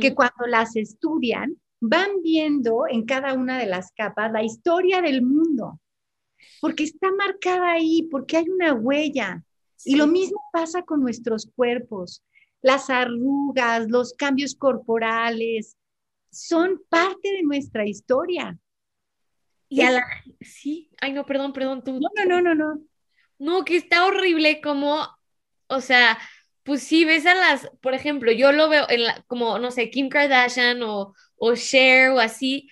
que 0.01 0.15
cuando 0.15 0.47
las 0.47 0.75
estudian 0.75 1.55
van 1.79 2.21
viendo 2.23 2.85
en 2.89 3.05
cada 3.05 3.33
una 3.33 3.57
de 3.59 3.67
las 3.67 3.91
capas 3.91 4.31
la 4.31 4.43
historia 4.43 5.01
del 5.01 5.21
mundo, 5.21 5.79
porque 6.61 6.83
está 6.83 7.11
marcada 7.11 7.73
ahí, 7.73 8.07
porque 8.09 8.37
hay 8.37 8.49
una 8.49 8.73
huella. 8.73 9.43
Y 9.85 9.95
lo 9.95 10.07
mismo 10.07 10.41
pasa 10.51 10.83
con 10.83 11.01
nuestros 11.01 11.49
cuerpos. 11.55 12.23
Las 12.61 12.89
arrugas, 12.89 13.89
los 13.89 14.13
cambios 14.13 14.55
corporales, 14.55 15.77
son 16.31 16.81
parte 16.89 17.31
de 17.31 17.43
nuestra 17.43 17.85
historia. 17.85 18.57
Y 19.69 19.81
a 19.81 19.91
la... 19.91 20.03
Sí, 20.41 20.89
ay 21.01 21.13
no, 21.13 21.25
perdón, 21.25 21.53
perdón, 21.53 21.83
tú. 21.83 21.99
No, 21.99 22.09
no, 22.15 22.25
no, 22.25 22.41
no, 22.41 22.55
no. 22.55 22.81
No, 23.39 23.65
que 23.65 23.77
está 23.77 24.05
horrible 24.05 24.61
como, 24.61 25.07
o 25.67 25.81
sea, 25.81 26.17
pues 26.63 26.83
sí, 26.83 27.05
ves 27.05 27.25
a 27.25 27.35
las, 27.35 27.69
por 27.81 27.93
ejemplo, 27.93 28.31
yo 28.31 28.51
lo 28.51 28.67
veo 28.67 28.85
en 28.89 29.03
la, 29.03 29.23
como, 29.27 29.59
no 29.59 29.71
sé, 29.71 29.89
Kim 29.91 30.09
Kardashian 30.09 30.81
o, 30.81 31.13
o 31.37 31.55
Cher 31.55 32.09
o 32.11 32.19
así, 32.19 32.67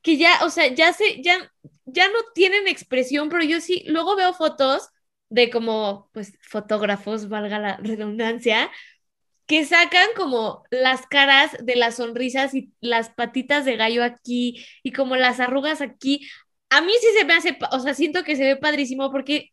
que 0.00 0.16
ya, 0.16 0.44
o 0.44 0.50
sea, 0.50 0.68
ya 0.68 0.92
se, 0.92 1.22
ya, 1.22 1.52
ya 1.92 2.08
no 2.08 2.18
tienen 2.34 2.68
expresión, 2.68 3.28
pero 3.28 3.44
yo 3.44 3.60
sí, 3.60 3.84
luego 3.86 4.16
veo 4.16 4.34
fotos 4.34 4.88
de 5.28 5.50
como, 5.50 6.10
pues, 6.12 6.38
fotógrafos, 6.42 7.28
valga 7.28 7.58
la 7.58 7.76
redundancia, 7.78 8.70
que 9.46 9.64
sacan 9.64 10.08
como 10.16 10.64
las 10.70 11.06
caras 11.06 11.56
de 11.62 11.76
las 11.76 11.96
sonrisas 11.96 12.54
y 12.54 12.72
las 12.80 13.10
patitas 13.10 13.64
de 13.64 13.76
gallo 13.76 14.04
aquí 14.04 14.64
y 14.82 14.92
como 14.92 15.16
las 15.16 15.40
arrugas 15.40 15.80
aquí. 15.80 16.28
A 16.70 16.80
mí 16.80 16.92
sí 17.00 17.06
se 17.18 17.24
me 17.24 17.34
hace, 17.34 17.58
o 17.70 17.80
sea, 17.80 17.94
siento 17.94 18.24
que 18.24 18.36
se 18.36 18.44
ve 18.44 18.56
padrísimo 18.56 19.10
porque 19.12 19.50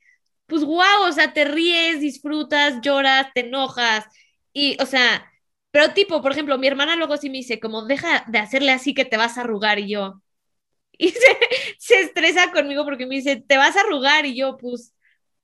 pues 0.47 0.63
guau, 0.63 1.03
o 1.07 1.11
sea, 1.11 1.33
te 1.33 1.45
ríes, 1.45 1.99
disfrutas, 2.01 2.81
lloras, 2.81 3.27
te 3.33 3.41
enojas 3.41 4.05
y, 4.53 4.77
o 4.81 4.85
sea, 4.85 5.29
pero 5.71 5.93
tipo, 5.93 6.21
por 6.21 6.31
ejemplo, 6.31 6.57
mi 6.57 6.67
hermana 6.67 6.95
luego 6.95 7.17
sí 7.17 7.29
me 7.29 7.37
dice, 7.39 7.59
como, 7.59 7.85
deja 7.85 8.23
de 8.27 8.39
hacerle 8.39 8.71
así 8.71 8.93
que 8.93 9.05
te 9.05 9.17
vas 9.17 9.37
a 9.37 9.41
arrugar 9.41 9.79
y 9.79 9.89
yo, 9.89 10.21
y 10.99 11.09
se, 11.09 11.37
se 11.79 12.01
estresa 12.01 12.51
conmigo 12.51 12.85
porque 12.85 13.07
me 13.07 13.15
dice, 13.15 13.37
te 13.37 13.57
vas 13.57 13.75
a 13.75 13.81
arrugar 13.81 14.27
y 14.27 14.35
yo, 14.35 14.57
pues, 14.57 14.93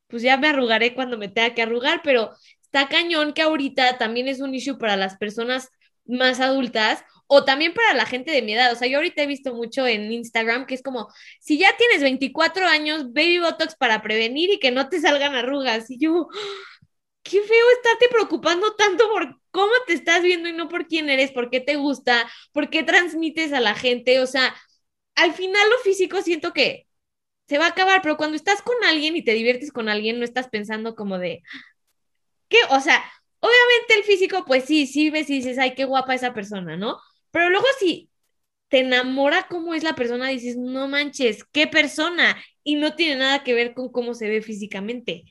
pues 0.08 0.22
ya 0.22 0.38
me 0.38 0.50
arrugaré 0.50 0.94
cuando 0.94 1.18
me 1.18 1.30
tenga 1.30 1.56
que 1.56 1.64
arrugar, 1.64 2.02
pero 2.04 2.32
está 2.62 2.88
cañón 2.88 3.34
que 3.34 3.42
ahorita 3.42 3.98
también 3.98 4.28
es 4.28 4.42
un 4.42 4.54
issue 4.54 4.78
para 4.78 4.98
las 4.98 5.18
personas 5.18 5.70
más 6.06 6.40
adultas 6.40 7.04
o 7.28 7.44
también 7.44 7.74
para 7.74 7.94
la 7.94 8.06
gente 8.06 8.32
de 8.32 8.42
mi 8.42 8.54
edad. 8.54 8.72
O 8.72 8.76
sea, 8.76 8.88
yo 8.88 8.98
ahorita 8.98 9.24
he 9.24 9.28
visto 9.28 9.54
mucho 9.56 9.88
en 9.88 10.12
Instagram 10.12 10.66
que 10.66 10.76
es 10.76 10.84
como, 10.84 11.08
si 11.40 11.58
ya 11.58 11.76
tienes 11.78 12.02
24 12.02 12.68
años, 12.68 13.14
baby 13.14 13.40
botox 13.40 13.76
para 13.76 14.02
prevenir 14.02 14.52
y 14.52 14.60
que 14.60 14.72
no 14.72 14.90
te 14.90 15.00
salgan 15.00 15.36
arrugas. 15.36 15.90
Y 15.90 15.98
yo, 15.98 16.28
qué 17.24 17.42
feo 17.42 17.72
estarte 17.78 18.08
preocupando 18.12 18.76
tanto 18.76 19.10
por 19.10 19.40
cómo 19.52 19.72
te 19.88 19.94
estás 19.94 20.22
viendo 20.22 20.50
y 20.50 20.54
no 20.54 20.70
por 20.70 20.88
quién 20.88 21.10
eres, 21.10 21.32
por 21.32 21.50
qué 21.50 21.60
te 21.60 21.78
gusta, 21.78 22.30
por 22.52 22.70
qué 22.70 22.84
transmites 22.84 23.54
a 23.54 23.60
la 23.60 23.74
gente. 23.74 24.20
O 24.20 24.28
sea, 24.28 24.54
al 25.16 25.34
final 25.34 25.70
lo 25.70 25.78
físico 25.80 26.22
siento 26.22 26.54
que 26.54 26.88
se 27.48 27.58
va 27.58 27.66
a 27.68 27.70
acabar, 27.70 28.02
pero 28.02 28.18
cuando 28.18 28.36
estás 28.36 28.62
con 28.62 28.76
alguien 28.86 29.16
y 29.16 29.24
te 29.24 29.34
diviertes 29.34 29.72
con 29.72 29.90
alguien, 29.90 30.20
no 30.20 30.26
estás 30.26 30.50
pensando 30.50 30.96
como 30.96 31.20
de, 31.20 31.44
¿qué? 32.50 32.58
O 32.72 32.80
sea, 32.80 33.04
obviamente 33.40 33.96
el 33.98 34.04
físico, 34.04 34.46
pues 34.46 34.66
sí, 34.66 34.88
sí 34.88 35.10
ves 35.10 35.30
y 35.30 35.36
dices, 35.36 35.58
ay, 35.60 35.76
qué 35.76 35.86
guapa 35.86 36.16
esa 36.16 36.34
persona, 36.34 36.78
¿no? 36.78 37.00
Pero 37.32 37.50
luego 37.50 37.66
si 37.80 38.10
te 38.70 38.80
enamora 38.80 39.48
cómo 39.50 39.74
es 39.74 39.84
la 39.84 39.96
persona, 39.96 40.30
dices, 40.30 40.58
no 40.58 40.88
manches, 40.88 41.44
qué 41.52 41.68
persona. 41.68 42.38
Y 42.64 42.76
no 42.76 42.96
tiene 42.96 43.18
nada 43.18 43.44
que 43.44 43.54
ver 43.54 43.74
con 43.74 43.92
cómo 43.92 44.14
se 44.16 44.28
ve 44.28 44.42
físicamente. 44.42 45.24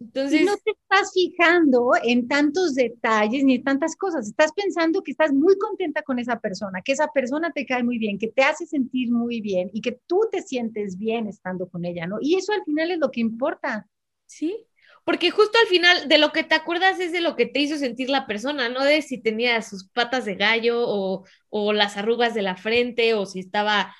Entonces. 0.00 0.40
no 0.42 0.56
te 0.64 0.72
estás 0.72 1.12
fijando 1.12 1.92
en 2.02 2.28
tantos 2.28 2.74
detalles 2.74 3.44
ni 3.44 3.56
en 3.56 3.64
tantas 3.64 3.96
cosas. 3.96 4.28
Estás 4.28 4.52
pensando 4.52 5.02
que 5.02 5.10
estás 5.12 5.32
muy 5.32 5.56
contenta 5.58 6.02
con 6.02 6.18
esa 6.18 6.38
persona, 6.40 6.82
que 6.82 6.92
esa 6.92 7.08
persona 7.08 7.52
te 7.52 7.66
cae 7.66 7.82
muy 7.82 7.98
bien, 7.98 8.18
que 8.18 8.28
te 8.28 8.42
hace 8.42 8.66
sentir 8.66 9.10
muy 9.10 9.40
bien 9.40 9.70
y 9.72 9.80
que 9.80 9.98
tú 10.06 10.20
te 10.30 10.42
sientes 10.42 10.98
bien 10.98 11.26
estando 11.26 11.68
con 11.68 11.84
ella, 11.84 12.06
¿no? 12.06 12.18
Y 12.20 12.36
eso 12.36 12.52
al 12.52 12.64
final 12.64 12.90
es 12.90 12.98
lo 12.98 13.10
que 13.10 13.20
importa. 13.20 13.88
Sí, 14.26 14.66
porque 15.04 15.30
justo 15.30 15.58
al 15.60 15.68
final 15.68 16.08
de 16.08 16.18
lo 16.18 16.32
que 16.32 16.44
te 16.44 16.54
acuerdas 16.54 17.00
es 17.00 17.12
de 17.12 17.20
lo 17.20 17.34
que 17.36 17.46
te 17.46 17.60
hizo 17.60 17.78
sentir 17.78 18.10
la 18.10 18.26
persona, 18.26 18.68
no 18.68 18.84
de 18.84 19.00
si 19.02 19.18
tenía 19.20 19.62
sus 19.62 19.88
patas 19.88 20.24
de 20.26 20.34
gallo 20.34 20.82
o, 20.86 21.24
o 21.48 21.72
las 21.72 21.96
arrugas 21.96 22.34
de 22.34 22.42
la 22.42 22.56
frente 22.56 23.14
o 23.14 23.24
si 23.26 23.40
estaba 23.40 23.94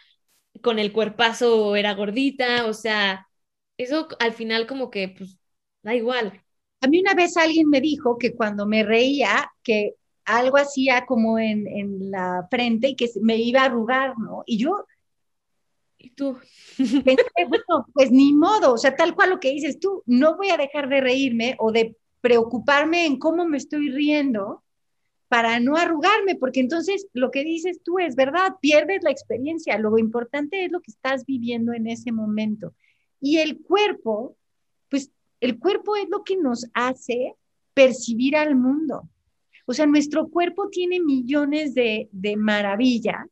con 0.63 0.79
el 0.79 0.93
cuerpazo 0.93 1.67
o 1.67 1.77
era 1.77 1.95
gordita, 1.95 2.67
o 2.67 2.75
sea, 2.75 3.27
eso 3.79 4.09
al 4.21 4.33
final 4.35 4.67
como 4.67 4.91
que 4.91 5.09
pues 5.17 5.39
da 5.89 5.97
igual. 5.97 6.43
A 6.81 6.87
mí 6.87 7.01
una 7.01 7.15
vez 7.15 7.37
alguien 7.37 7.69
me 7.69 7.81
dijo 7.81 8.19
que 8.19 8.35
cuando 8.35 8.67
me 8.67 8.85
reía, 8.85 9.51
que 9.63 9.95
algo 10.25 10.59
hacía 10.59 11.07
como 11.07 11.39
en, 11.39 11.67
en 11.67 12.11
la 12.11 12.47
frente 12.51 12.89
y 12.89 12.97
que 12.97 13.09
me 13.21 13.37
iba 13.37 13.63
a 13.63 13.67
arrugar, 13.67 14.19
¿no? 14.19 14.43
Y 14.47 14.59
yo 14.59 14.85
¿Y 15.99 16.11
tú? 16.11 16.39
bueno, 17.49 17.87
pues 17.93 18.11
ni 18.13 18.33
modo, 18.33 18.73
o 18.73 18.79
sea, 18.79 18.95
tal 18.95 19.15
cual 19.15 19.31
lo 19.31 19.41
que 19.41 19.51
dices 19.51 19.81
tú, 19.81 20.03
no 20.07 20.37
voy 20.37 20.51
a 20.51 20.57
dejar 20.57 20.89
de 20.89 21.01
reírme 21.01 21.57
o 21.59 21.73
de 21.73 21.97
preocuparme 22.21 23.05
en 23.05 23.19
cómo 23.19 23.45
me 23.45 23.57
estoy 23.57 23.91
riendo 23.91 24.63
para 25.27 25.61
no 25.61 25.77
arrugarme, 25.77 26.37
porque 26.37 26.61
entonces 26.61 27.09
lo 27.13 27.31
que 27.31 27.45
dices 27.45 27.83
tú 27.83 27.99
es 27.99 28.15
verdad, 28.15 28.55
pierdes 28.61 29.03
la 29.03 29.11
experiencia, 29.11 29.77
lo 29.79 29.99
importante 29.99 30.65
es 30.65 30.73
lo 30.73 30.81
que 30.81 30.91
estás 30.91 31.27
viviendo 31.27 31.73
en 31.73 31.87
ese 31.87 32.13
momento. 32.13 32.73
Y 33.21 33.39
el 33.39 33.61
cuerpo, 33.61 34.37
el 35.41 35.59
cuerpo 35.59 35.97
es 35.97 36.09
lo 36.09 36.25
que 36.25 36.37
nos 36.37 36.67
hace 36.75 37.35
percibir 37.75 38.37
al 38.37 38.57
mundo. 38.57 39.09
O 39.67 39.75
sea, 39.75 39.87
nuestro 39.87 40.29
cuerpo 40.29 40.69
tiene 40.71 41.01
millones 41.01 41.75
de, 41.75 42.09
de 42.13 42.37
maravillas 42.37 43.29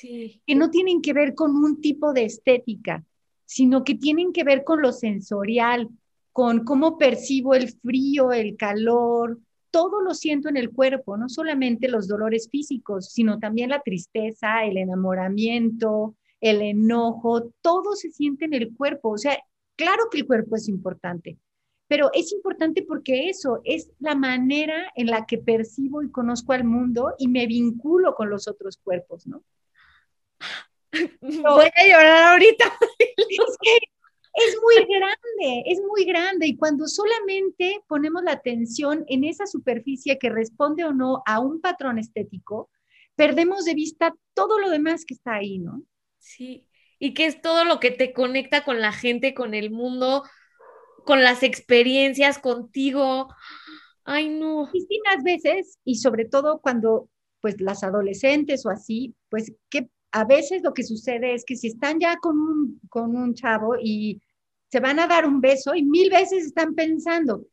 que 0.00 0.54
no 0.54 0.70
tienen 0.70 1.02
que 1.02 1.12
ver 1.12 1.34
con 1.34 1.56
un 1.56 1.80
tipo 1.80 2.12
de 2.12 2.24
estética, 2.24 3.04
sino 3.44 3.84
que 3.84 3.94
tienen 3.94 4.32
que 4.32 4.44
ver 4.44 4.64
con 4.64 4.80
lo 4.80 4.92
sensorial, 4.92 5.88
con 6.32 6.64
cómo 6.64 6.98
percibo 6.98 7.54
el 7.54 7.68
frío, 7.68 8.32
el 8.32 8.56
calor, 8.56 9.38
todo 9.70 10.00
lo 10.00 10.14
siento 10.14 10.48
en 10.48 10.56
el 10.56 10.70
cuerpo, 10.70 11.16
no 11.16 11.28
solamente 11.28 11.88
los 11.88 12.08
dolores 12.08 12.48
físicos, 12.50 13.10
sino 13.10 13.38
también 13.38 13.70
la 13.70 13.82
tristeza, 13.82 14.64
el 14.64 14.76
enamoramiento, 14.76 16.14
el 16.40 16.62
enojo, 16.62 17.50
todo 17.60 17.94
se 17.94 18.10
siente 18.10 18.44
en 18.44 18.54
el 18.54 18.74
cuerpo. 18.76 19.10
O 19.10 19.18
sea, 19.18 19.38
claro 19.76 20.04
que 20.10 20.18
el 20.18 20.26
cuerpo 20.26 20.56
es 20.56 20.68
importante, 20.68 21.38
pero 21.88 22.10
es 22.12 22.32
importante 22.32 22.82
porque 22.82 23.28
eso 23.28 23.60
es 23.64 23.90
la 23.98 24.14
manera 24.14 24.90
en 24.96 25.06
la 25.08 25.26
que 25.26 25.38
percibo 25.38 26.02
y 26.02 26.10
conozco 26.10 26.52
al 26.52 26.64
mundo 26.64 27.14
y 27.18 27.28
me 27.28 27.46
vinculo 27.46 28.14
con 28.14 28.30
los 28.30 28.48
otros 28.48 28.78
cuerpos, 28.78 29.26
¿no? 29.26 29.44
Voy 31.20 31.66
a 31.76 31.86
llorar 31.86 32.32
ahorita. 32.32 32.72
Es 34.36 34.56
muy 34.60 34.74
grande, 34.86 35.62
es 35.66 35.80
muy 35.80 36.04
grande. 36.04 36.46
Y 36.48 36.56
cuando 36.56 36.88
solamente 36.88 37.80
ponemos 37.86 38.22
la 38.24 38.32
atención 38.32 39.04
en 39.06 39.22
esa 39.22 39.46
superficie 39.46 40.18
que 40.18 40.28
responde 40.28 40.84
o 40.84 40.92
no 40.92 41.22
a 41.24 41.38
un 41.38 41.60
patrón 41.60 41.98
estético, 41.98 42.68
perdemos 43.14 43.64
de 43.64 43.74
vista 43.74 44.14
todo 44.34 44.58
lo 44.58 44.70
demás 44.70 45.04
que 45.04 45.14
está 45.14 45.34
ahí, 45.34 45.58
¿no? 45.58 45.82
Sí, 46.18 46.66
y 46.98 47.14
que 47.14 47.26
es 47.26 47.40
todo 47.40 47.64
lo 47.64 47.80
que 47.80 47.90
te 47.90 48.12
conecta 48.12 48.64
con 48.64 48.80
la 48.80 48.92
gente, 48.92 49.34
con 49.34 49.54
el 49.54 49.70
mundo, 49.70 50.22
con 51.04 51.22
las 51.22 51.42
experiencias, 51.42 52.38
contigo. 52.38 53.28
Ay, 54.04 54.28
no. 54.28 54.70
Distintas 54.72 55.22
veces, 55.22 55.78
y 55.84 55.96
sobre 55.96 56.24
todo 56.24 56.60
cuando 56.60 57.08
pues 57.40 57.60
las 57.60 57.84
adolescentes 57.84 58.64
o 58.64 58.70
así, 58.70 59.14
pues 59.28 59.52
qué 59.68 59.88
a 60.14 60.24
veces 60.24 60.62
lo 60.62 60.72
que 60.72 60.84
sucede 60.84 61.34
es 61.34 61.44
que 61.44 61.56
si 61.56 61.66
están 61.66 61.98
ya 61.98 62.16
con 62.18 62.38
un, 62.38 62.80
con 62.88 63.16
un 63.16 63.34
chavo 63.34 63.74
y 63.82 64.22
se 64.70 64.78
van 64.78 65.00
a 65.00 65.08
dar 65.08 65.26
un 65.26 65.40
beso 65.40 65.74
y 65.74 65.82
mil 65.82 66.08
veces 66.08 66.46
están 66.46 66.76
pensando 66.76 67.44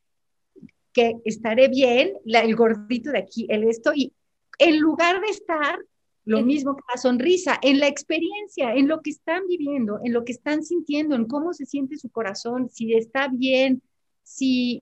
que 0.94 1.16
estaré 1.26 1.70
bien, 1.70 2.14
el 2.24 2.56
gordito 2.56 3.12
de 3.12 3.18
aquí, 3.18 3.48
el 3.50 3.64
esto, 3.64 3.94
y 3.96 4.14
en 4.60 4.80
lugar 4.80 5.22
de 5.22 5.28
estar 5.28 5.80
lo 6.26 6.43
mismo 6.43 6.76
que 6.76 6.84
la 6.93 7.01
sonrisa, 7.01 7.59
en 7.61 7.80
la 7.80 7.88
experiencia, 7.88 8.74
en 8.76 8.88
lo 8.88 9.01
que 9.01 9.09
están 9.09 9.47
viviendo, 9.47 9.99
en 10.03 10.13
lo 10.13 10.24
que 10.24 10.32
están 10.32 10.63
sintiendo, 10.63 11.15
en 11.15 11.26
cómo 11.26 11.53
se 11.53 11.65
siente 11.65 11.97
su 11.97 12.09
corazón, 12.09 12.69
si 12.69 12.93
está 12.93 13.28
bien, 13.28 13.82
si 14.24 14.82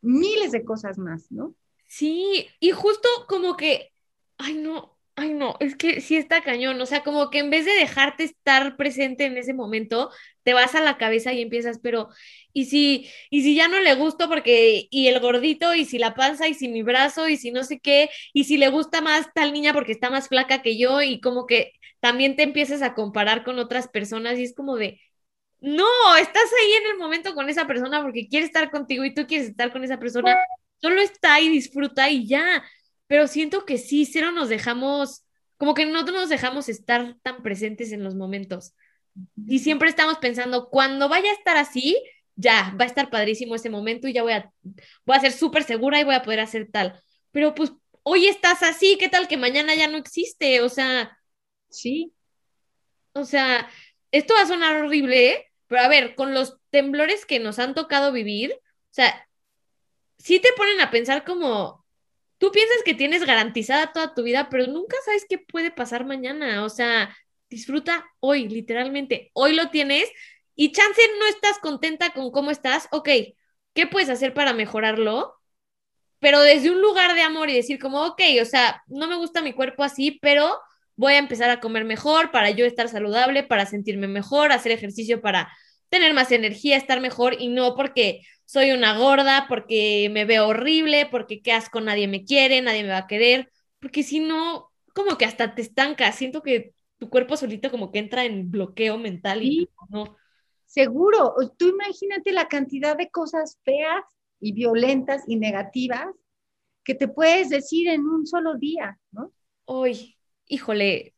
miles 0.00 0.52
de 0.52 0.64
cosas 0.64 0.98
más, 0.98 1.30
¿no? 1.30 1.54
Sí, 1.86 2.46
y 2.60 2.70
justo 2.70 3.08
como 3.26 3.56
que, 3.56 3.92
ay 4.36 4.54
no, 4.54 4.97
Ay, 5.20 5.34
no, 5.34 5.56
es 5.58 5.74
que 5.74 6.00
sí 6.00 6.16
está 6.16 6.42
cañón, 6.42 6.80
o 6.80 6.86
sea, 6.86 7.02
como 7.02 7.28
que 7.28 7.40
en 7.40 7.50
vez 7.50 7.64
de 7.64 7.72
dejarte 7.72 8.22
estar 8.22 8.76
presente 8.76 9.24
en 9.24 9.36
ese 9.36 9.52
momento, 9.52 10.10
te 10.44 10.54
vas 10.54 10.76
a 10.76 10.80
la 10.80 10.96
cabeza 10.96 11.32
y 11.32 11.42
empiezas, 11.42 11.80
pero, 11.82 12.08
¿y 12.52 12.66
si, 12.66 13.10
y 13.28 13.42
si 13.42 13.56
ya 13.56 13.66
no 13.66 13.80
le 13.80 13.96
gusto 13.96 14.28
porque, 14.28 14.86
y 14.90 15.08
el 15.08 15.18
gordito, 15.18 15.74
y 15.74 15.86
si 15.86 15.98
la 15.98 16.14
panza, 16.14 16.46
y 16.46 16.54
si 16.54 16.68
mi 16.68 16.82
brazo, 16.82 17.28
y 17.28 17.36
si 17.36 17.50
no 17.50 17.64
sé 17.64 17.80
qué, 17.80 18.10
y 18.32 18.44
si 18.44 18.58
le 18.58 18.68
gusta 18.68 19.00
más 19.00 19.26
tal 19.34 19.52
niña 19.52 19.72
porque 19.72 19.90
está 19.90 20.08
más 20.08 20.28
flaca 20.28 20.62
que 20.62 20.78
yo, 20.78 21.02
y 21.02 21.20
como 21.20 21.46
que 21.46 21.72
también 21.98 22.36
te 22.36 22.44
empiezas 22.44 22.80
a 22.82 22.94
comparar 22.94 23.42
con 23.42 23.58
otras 23.58 23.88
personas 23.88 24.38
y 24.38 24.44
es 24.44 24.54
como 24.54 24.76
de, 24.76 25.00
no, 25.60 25.84
estás 26.20 26.44
ahí 26.62 26.72
en 26.74 26.92
el 26.92 26.98
momento 26.98 27.34
con 27.34 27.48
esa 27.48 27.66
persona 27.66 28.02
porque 28.02 28.28
quiere 28.28 28.46
estar 28.46 28.70
contigo 28.70 29.04
y 29.04 29.14
tú 29.14 29.26
quieres 29.26 29.48
estar 29.48 29.72
con 29.72 29.82
esa 29.84 29.98
persona, 29.98 30.36
solo 30.80 31.00
está 31.00 31.40
y 31.40 31.48
disfruta 31.48 32.08
y 32.10 32.28
ya 32.28 32.62
pero 33.08 33.26
siento 33.26 33.66
que 33.66 33.78
sí, 33.78 34.06
cero 34.06 34.30
nos 34.30 34.48
dejamos, 34.48 35.24
como 35.56 35.74
que 35.74 35.86
no 35.86 36.04
nos 36.04 36.28
dejamos 36.28 36.68
estar 36.68 37.16
tan 37.22 37.42
presentes 37.42 37.90
en 37.90 38.04
los 38.04 38.14
momentos. 38.14 38.74
Y 39.48 39.58
siempre 39.58 39.88
estamos 39.88 40.18
pensando, 40.18 40.68
cuando 40.68 41.08
vaya 41.08 41.30
a 41.30 41.34
estar 41.34 41.56
así, 41.56 42.00
ya, 42.36 42.72
va 42.80 42.84
a 42.84 42.86
estar 42.86 43.10
padrísimo 43.10 43.56
ese 43.56 43.70
momento 43.70 44.06
y 44.06 44.12
ya 44.12 44.22
voy 44.22 44.34
a, 44.34 44.52
voy 45.04 45.16
a 45.16 45.20
ser 45.20 45.32
súper 45.32 45.64
segura 45.64 45.98
y 46.00 46.04
voy 46.04 46.14
a 46.14 46.22
poder 46.22 46.38
hacer 46.38 46.68
tal. 46.70 47.02
Pero 47.32 47.54
pues 47.54 47.72
hoy 48.04 48.28
estás 48.28 48.62
así, 48.62 48.96
¿qué 48.98 49.08
tal 49.08 49.26
que 49.26 49.36
mañana 49.36 49.74
ya 49.74 49.88
no 49.88 49.98
existe? 49.98 50.60
O 50.60 50.68
sea, 50.68 51.18
sí. 51.68 52.12
O 53.14 53.24
sea, 53.24 53.68
esto 54.12 54.34
va 54.34 54.42
a 54.42 54.46
sonar 54.46 54.76
horrible, 54.76 55.30
¿eh? 55.30 55.46
pero 55.66 55.82
a 55.82 55.88
ver, 55.88 56.14
con 56.14 56.34
los 56.34 56.58
temblores 56.70 57.26
que 57.26 57.38
nos 57.40 57.58
han 57.58 57.74
tocado 57.74 58.12
vivir, 58.12 58.52
o 58.52 58.94
sea, 58.94 59.28
sí 60.18 60.40
te 60.40 60.48
ponen 60.56 60.80
a 60.80 60.90
pensar 60.90 61.24
como, 61.24 61.77
tú 62.38 62.50
piensas 62.52 62.78
que 62.84 62.94
tienes 62.94 63.24
garantizada 63.24 63.92
toda 63.92 64.14
tu 64.14 64.22
vida, 64.22 64.48
pero 64.50 64.66
nunca 64.66 64.96
sabes 65.04 65.26
qué 65.28 65.38
puede 65.38 65.70
pasar 65.70 66.06
mañana. 66.06 66.64
O 66.64 66.68
sea, 66.68 67.14
disfruta 67.50 68.06
hoy, 68.20 68.48
literalmente. 68.48 69.30
Hoy 69.34 69.54
lo 69.54 69.70
tienes 69.70 70.08
y 70.54 70.72
chance 70.72 71.00
no 71.18 71.26
estás 71.26 71.58
contenta 71.58 72.10
con 72.10 72.30
cómo 72.30 72.50
estás. 72.50 72.88
Ok, 72.92 73.08
¿qué 73.74 73.86
puedes 73.86 74.08
hacer 74.08 74.34
para 74.34 74.52
mejorarlo? 74.52 75.34
Pero 76.20 76.40
desde 76.42 76.70
un 76.70 76.80
lugar 76.82 77.14
de 77.14 77.22
amor 77.22 77.48
y 77.50 77.54
decir 77.54 77.78
como, 77.78 78.04
ok, 78.04 78.20
o 78.42 78.44
sea, 78.44 78.82
no 78.88 79.06
me 79.06 79.16
gusta 79.16 79.42
mi 79.42 79.52
cuerpo 79.52 79.84
así, 79.84 80.18
pero 80.20 80.58
voy 80.96 81.14
a 81.14 81.18
empezar 81.18 81.48
a 81.50 81.60
comer 81.60 81.84
mejor 81.84 82.32
para 82.32 82.50
yo 82.50 82.66
estar 82.66 82.88
saludable, 82.88 83.44
para 83.44 83.66
sentirme 83.66 84.08
mejor, 84.08 84.50
hacer 84.50 84.72
ejercicio 84.72 85.20
para 85.20 85.52
tener 85.88 86.12
más 86.14 86.32
energía, 86.32 86.76
estar 86.76 87.00
mejor 87.00 87.36
y 87.38 87.48
no 87.48 87.76
porque 87.76 88.22
soy 88.48 88.70
una 88.70 88.96
gorda, 88.96 89.44
porque 89.46 90.08
me 90.10 90.24
veo 90.24 90.48
horrible, 90.48 91.06
porque 91.10 91.42
qué 91.42 91.52
asco, 91.52 91.82
nadie 91.82 92.08
me 92.08 92.24
quiere, 92.24 92.62
nadie 92.62 92.82
me 92.82 92.88
va 92.88 92.98
a 92.98 93.06
querer, 93.06 93.52
porque 93.78 94.02
si 94.02 94.20
no, 94.20 94.70
como 94.94 95.18
que 95.18 95.26
hasta 95.26 95.54
te 95.54 95.60
estanca, 95.60 96.10
siento 96.12 96.42
que 96.42 96.72
tu 96.96 97.10
cuerpo 97.10 97.36
solito 97.36 97.70
como 97.70 97.92
que 97.92 97.98
entra 97.98 98.24
en 98.24 98.50
bloqueo 98.50 98.96
mental 98.96 99.42
y 99.42 99.68
no. 99.90 100.16
Seguro, 100.64 101.34
tú 101.58 101.68
imagínate 101.68 102.32
la 102.32 102.48
cantidad 102.48 102.96
de 102.96 103.10
cosas 103.10 103.58
feas 103.64 104.02
y 104.40 104.52
violentas 104.52 105.24
y 105.26 105.36
negativas 105.36 106.06
que 106.84 106.94
te 106.94 107.06
puedes 107.06 107.50
decir 107.50 107.86
en 107.88 108.00
un 108.00 108.26
solo 108.26 108.54
día, 108.54 108.98
¿no? 109.10 109.30
Uy, 109.66 110.16
híjole. 110.46 111.14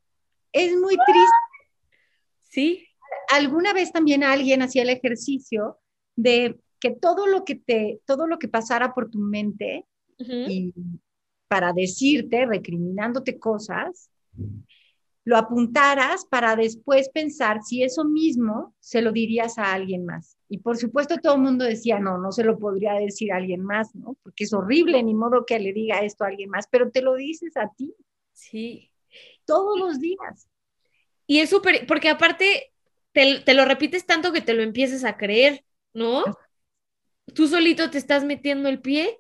Es 0.53 0.73
muy 0.73 0.97
triste. 1.07 1.79
Sí. 2.41 2.89
Alguna 3.33 3.73
vez 3.73 3.93
también 3.93 4.25
alguien 4.25 4.63
hacía 4.63 4.83
el 4.83 4.91
ejercicio 4.91 5.79
de 6.17 6.59
que 6.81 6.91
todo 6.91 7.27
lo 7.27 7.45
que 7.45 7.57
te, 7.57 8.01
todo 8.07 8.27
lo 8.27 8.39
que 8.39 8.49
pasara 8.49 8.95
por 8.95 9.11
tu 9.11 9.19
mente 9.19 9.87
y 10.19 10.75
para 11.49 11.73
decirte, 11.73 12.47
recriminándote 12.47 13.39
cosas, 13.39 14.11
lo 15.25 15.37
apuntaras 15.37 16.25
para 16.25 16.57
después 16.57 17.09
pensar 17.11 17.63
si 17.63 17.83
eso 17.83 18.05
mismo 18.05 18.75
se 18.81 19.03
lo 19.03 19.13
dirías 19.13 19.59
a 19.59 19.73
alguien 19.73 20.05
más. 20.05 20.37
Y 20.49 20.59
por 20.59 20.77
supuesto 20.77 21.19
todo 21.19 21.35
el 21.35 21.43
mundo 21.43 21.65
decía, 21.65 21.99
no, 21.99 22.19
no 22.19 22.33
se 22.33 22.45
lo 22.45 22.59
podría 22.59 22.95
decir 22.95 23.33
a 23.33 23.37
alguien 23.37 23.63
más, 23.63 23.95
¿no? 23.95 24.17
Porque 24.23 24.45
es 24.45 24.53
horrible, 24.53 25.03
ni 25.03 25.15
modo 25.15 25.45
que 25.47 25.59
le 25.59 25.73
diga 25.73 26.01
esto 26.01 26.25
a 26.25 26.29
alguien 26.29 26.51
más, 26.51 26.67
pero 26.71 26.91
te 26.91 27.03
lo 27.03 27.15
dices 27.15 27.57
a 27.57 27.71
ti. 27.77 27.95
Sí. 28.33 28.91
Todos 29.45 29.79
los 29.79 30.01
días. 30.01 30.49
Y 31.27 31.39
es 31.41 31.51
súper, 31.51 31.87
porque 31.87 32.09
aparte 32.09 32.73
te, 33.13 33.41
te, 33.41 33.55
lo 33.55 33.65
repites 33.65 34.07
tanto 34.07 34.33
que 34.33 34.41
te 34.41 34.55
lo 34.55 34.63
empiezas 34.63 35.05
a 35.05 35.17
creer, 35.17 35.65
¿no? 35.93 36.25
Tú 37.35 37.49
solito 37.49 37.91
te 37.91 37.99
estás 37.99 38.25
metiendo 38.25 38.69
el 38.69 38.81
pie. 38.81 39.19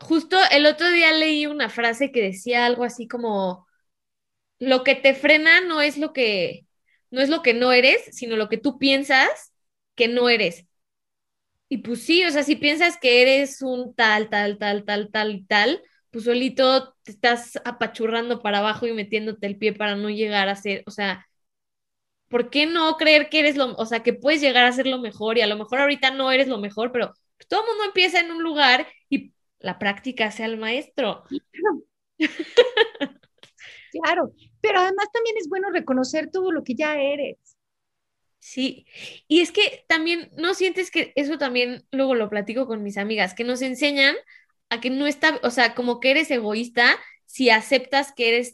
Justo 0.00 0.36
el 0.50 0.66
otro 0.66 0.90
día 0.90 1.12
leí 1.12 1.46
una 1.46 1.68
frase 1.68 2.10
que 2.12 2.22
decía 2.22 2.66
algo 2.66 2.84
así 2.84 3.06
como, 3.08 3.66
lo 4.60 4.84
que 4.84 4.94
te 4.96 5.14
frena 5.14 5.60
no 5.62 5.82
es 5.82 5.98
lo 5.98 6.12
que, 6.12 6.66
no 7.10 7.20
es 7.22 7.28
lo 7.30 7.42
que 7.42 7.54
no 7.54 7.72
eres, 7.72 8.02
sino 8.12 8.36
lo 8.36 8.48
que 8.48 8.58
tú 8.58 8.78
piensas 8.78 9.52
que 9.96 10.08
no 10.08 10.28
eres. 10.28 10.66
Y 11.68 11.78
pues 11.78 12.02
sí, 12.02 12.24
o 12.24 12.30
sea, 12.30 12.42
si 12.42 12.56
piensas 12.56 12.98
que 12.98 13.22
eres 13.22 13.62
un 13.62 13.94
tal, 13.94 14.28
tal, 14.28 14.58
tal, 14.58 14.84
tal, 14.84 15.10
tal 15.10 15.30
y 15.34 15.44
tal, 15.44 15.82
pues 16.10 16.24
solito 16.24 16.94
te 17.02 17.12
estás 17.12 17.58
apachurrando 17.64 18.42
para 18.42 18.58
abajo 18.58 18.86
y 18.86 18.92
metiéndote 18.92 19.46
el 19.46 19.56
pie 19.58 19.72
para 19.72 19.96
no 19.96 20.10
llegar 20.10 20.48
a 20.48 20.56
ser, 20.56 20.82
o 20.86 20.90
sea, 20.90 21.26
¿por 22.32 22.50
qué 22.50 22.66
no 22.66 22.96
creer 22.96 23.30
que 23.30 23.40
eres 23.40 23.56
lo, 23.56 23.76
o 23.76 23.86
sea, 23.86 24.02
que 24.02 24.14
puedes 24.14 24.40
llegar 24.42 24.64
a 24.64 24.72
ser 24.72 24.88
lo 24.88 24.98
mejor 24.98 25.38
y 25.38 25.42
a 25.42 25.46
lo 25.46 25.56
mejor 25.58 25.80
ahorita 25.80 26.10
no 26.12 26.32
eres 26.32 26.48
lo 26.48 26.58
mejor, 26.58 26.92
pero 26.92 27.12
todo 27.48 27.62
el 27.62 27.68
mundo 27.68 27.84
empieza 27.84 28.20
en 28.20 28.32
un 28.32 28.42
lugar 28.42 28.88
y 29.10 29.34
la 29.60 29.78
práctica 29.78 30.32
sea 30.32 30.46
el 30.46 30.58
maestro. 30.58 31.24
Claro, 33.92 34.32
pero 34.62 34.80
además 34.80 35.06
también 35.12 35.36
es 35.38 35.48
bueno 35.48 35.70
reconocer 35.70 36.30
todo 36.30 36.50
lo 36.50 36.64
que 36.64 36.74
ya 36.74 36.96
eres. 36.96 37.36
Sí, 38.38 38.86
y 39.28 39.40
es 39.40 39.52
que 39.52 39.84
también 39.88 40.30
no 40.36 40.54
sientes 40.54 40.90
que 40.90 41.12
eso 41.14 41.38
también 41.38 41.86
luego 41.92 42.14
lo 42.16 42.28
platico 42.28 42.66
con 42.66 42.82
mis 42.82 42.98
amigas, 42.98 43.34
que 43.34 43.44
nos 43.44 43.62
enseñan 43.62 44.16
a 44.68 44.80
que 44.80 44.90
no 44.90 45.06
está, 45.06 45.38
o 45.44 45.50
sea, 45.50 45.74
como 45.74 46.00
que 46.00 46.10
eres 46.10 46.30
egoísta 46.30 46.96
si 47.26 47.50
aceptas 47.50 48.12
que 48.12 48.28
eres 48.30 48.50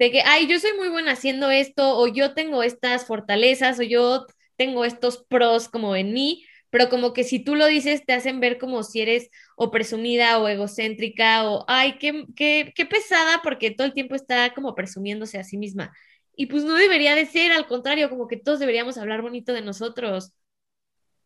de 0.00 0.10
que, 0.10 0.22
ay, 0.24 0.46
yo 0.46 0.58
soy 0.58 0.70
muy 0.78 0.88
buena 0.88 1.12
haciendo 1.12 1.50
esto, 1.50 1.98
o 1.98 2.08
yo 2.08 2.32
tengo 2.32 2.62
estas 2.62 3.04
fortalezas, 3.04 3.78
o 3.78 3.82
yo 3.82 4.26
tengo 4.56 4.86
estos 4.86 5.18
pros 5.28 5.68
como 5.68 5.94
en 5.94 6.14
mí, 6.14 6.42
pero 6.70 6.88
como 6.88 7.12
que 7.12 7.22
si 7.22 7.38
tú 7.38 7.54
lo 7.54 7.66
dices, 7.66 8.06
te 8.06 8.14
hacen 8.14 8.40
ver 8.40 8.56
como 8.56 8.82
si 8.82 9.02
eres 9.02 9.28
o 9.56 9.70
presumida 9.70 10.38
o 10.38 10.48
egocéntrica, 10.48 11.50
o, 11.50 11.66
ay, 11.68 11.98
qué, 11.98 12.24
qué, 12.34 12.72
qué 12.74 12.86
pesada, 12.86 13.40
porque 13.42 13.72
todo 13.72 13.86
el 13.86 13.92
tiempo 13.92 14.14
está 14.14 14.54
como 14.54 14.74
presumiéndose 14.74 15.36
a 15.36 15.44
sí 15.44 15.58
misma. 15.58 15.92
Y 16.34 16.46
pues 16.46 16.64
no 16.64 16.76
debería 16.76 17.14
de 17.14 17.26
ser, 17.26 17.52
al 17.52 17.66
contrario, 17.66 18.08
como 18.08 18.26
que 18.26 18.38
todos 18.38 18.58
deberíamos 18.58 18.96
hablar 18.96 19.20
bonito 19.20 19.52
de 19.52 19.60
nosotros. 19.60 20.32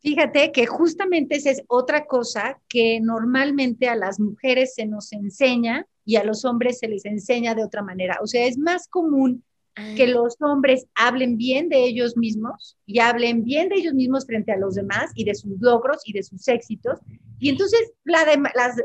Fíjate 0.01 0.51
que 0.51 0.67
justamente 0.67 1.37
esa 1.37 1.53
es 1.53 1.63
otra 1.69 2.07
cosa 2.07 2.61
que 2.69 2.99
normalmente 3.01 3.89
a 3.89 3.95
las 3.95 4.19
mujeres 4.19 4.75
se 4.75 4.85
nos 4.85 5.13
enseña 5.13 5.87
y 6.05 6.17
a 6.17 6.25
los 6.25 6.45
hombres 6.45 6.79
se 6.79 6.89
les 6.89 7.05
enseña 7.05 7.55
de 7.55 7.65
otra 7.65 7.83
manera. 7.83 8.19
O 8.23 8.27
sea, 8.27 8.47
es 8.47 8.59
más 8.59 8.89
común 8.89 9.43
que 9.97 10.05
ah. 10.05 10.09
los 10.09 10.37
hombres 10.41 10.87
hablen 10.95 11.37
bien 11.37 11.69
de 11.69 11.85
ellos 11.85 12.17
mismos 12.17 12.79
y 12.87 13.01
hablen 13.01 13.43
bien 13.43 13.69
de 13.69 13.77
ellos 13.77 13.95
mismos 13.95 14.25
frente 14.25 14.53
a 14.53 14.57
los 14.57 14.77
demás 14.77 15.11
y 15.15 15.25
de 15.25 15.35
sus 15.35 15.61
logros 15.61 16.03
y 16.05 16.13
de 16.13 16.23
sus 16.23 16.47
éxitos. 16.47 17.01
Y 17.41 17.49
entonces 17.49 17.93
las, 18.05 18.27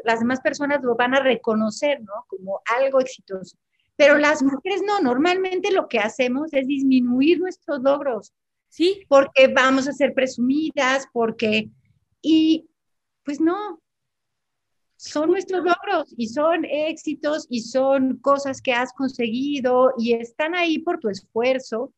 las 0.03 0.20
demás 0.20 0.41
personas 0.41 0.82
lo 0.82 0.95
van 0.95 1.13
a 1.13 1.22
reconocer, 1.22 2.01
¿no? 2.01 2.26
Como 2.28 2.61
algo 2.78 2.99
exitoso. 2.99 3.55
Pero 3.95 4.17
las 4.17 4.41
mujeres 4.41 4.82
no, 4.86 4.99
normalmente 5.01 5.72
lo 5.72 5.88
que 5.88 5.99
hacemos 5.99 6.53
es 6.53 6.65
disminuir 6.65 7.39
nuestros 7.39 7.82
logros. 7.82 8.34
Sí. 8.70 9.03
Porque 9.07 9.47
vamos 9.47 9.88
a 9.88 9.93
ser 9.93 10.13
presumidas, 10.13 11.07
porque... 11.13 11.70
Y 12.22 12.67
pues 13.24 13.39
no, 13.39 13.80
son 15.00 15.32
nuestros 15.32 15.64
logros 15.64 16.14
y 16.18 16.28
son 16.28 16.66
éxitos 16.66 17.47
y 17.50 17.62
son 17.62 18.18
cosas 18.18 18.62
que 18.62 18.74
has 18.74 18.91
conseguido 18.91 19.93
y 19.97 20.12
están 20.12 20.56
ahí 20.56 20.80
por 20.80 21.00
tu 21.00 21.08
esfuerzo. 21.08 21.93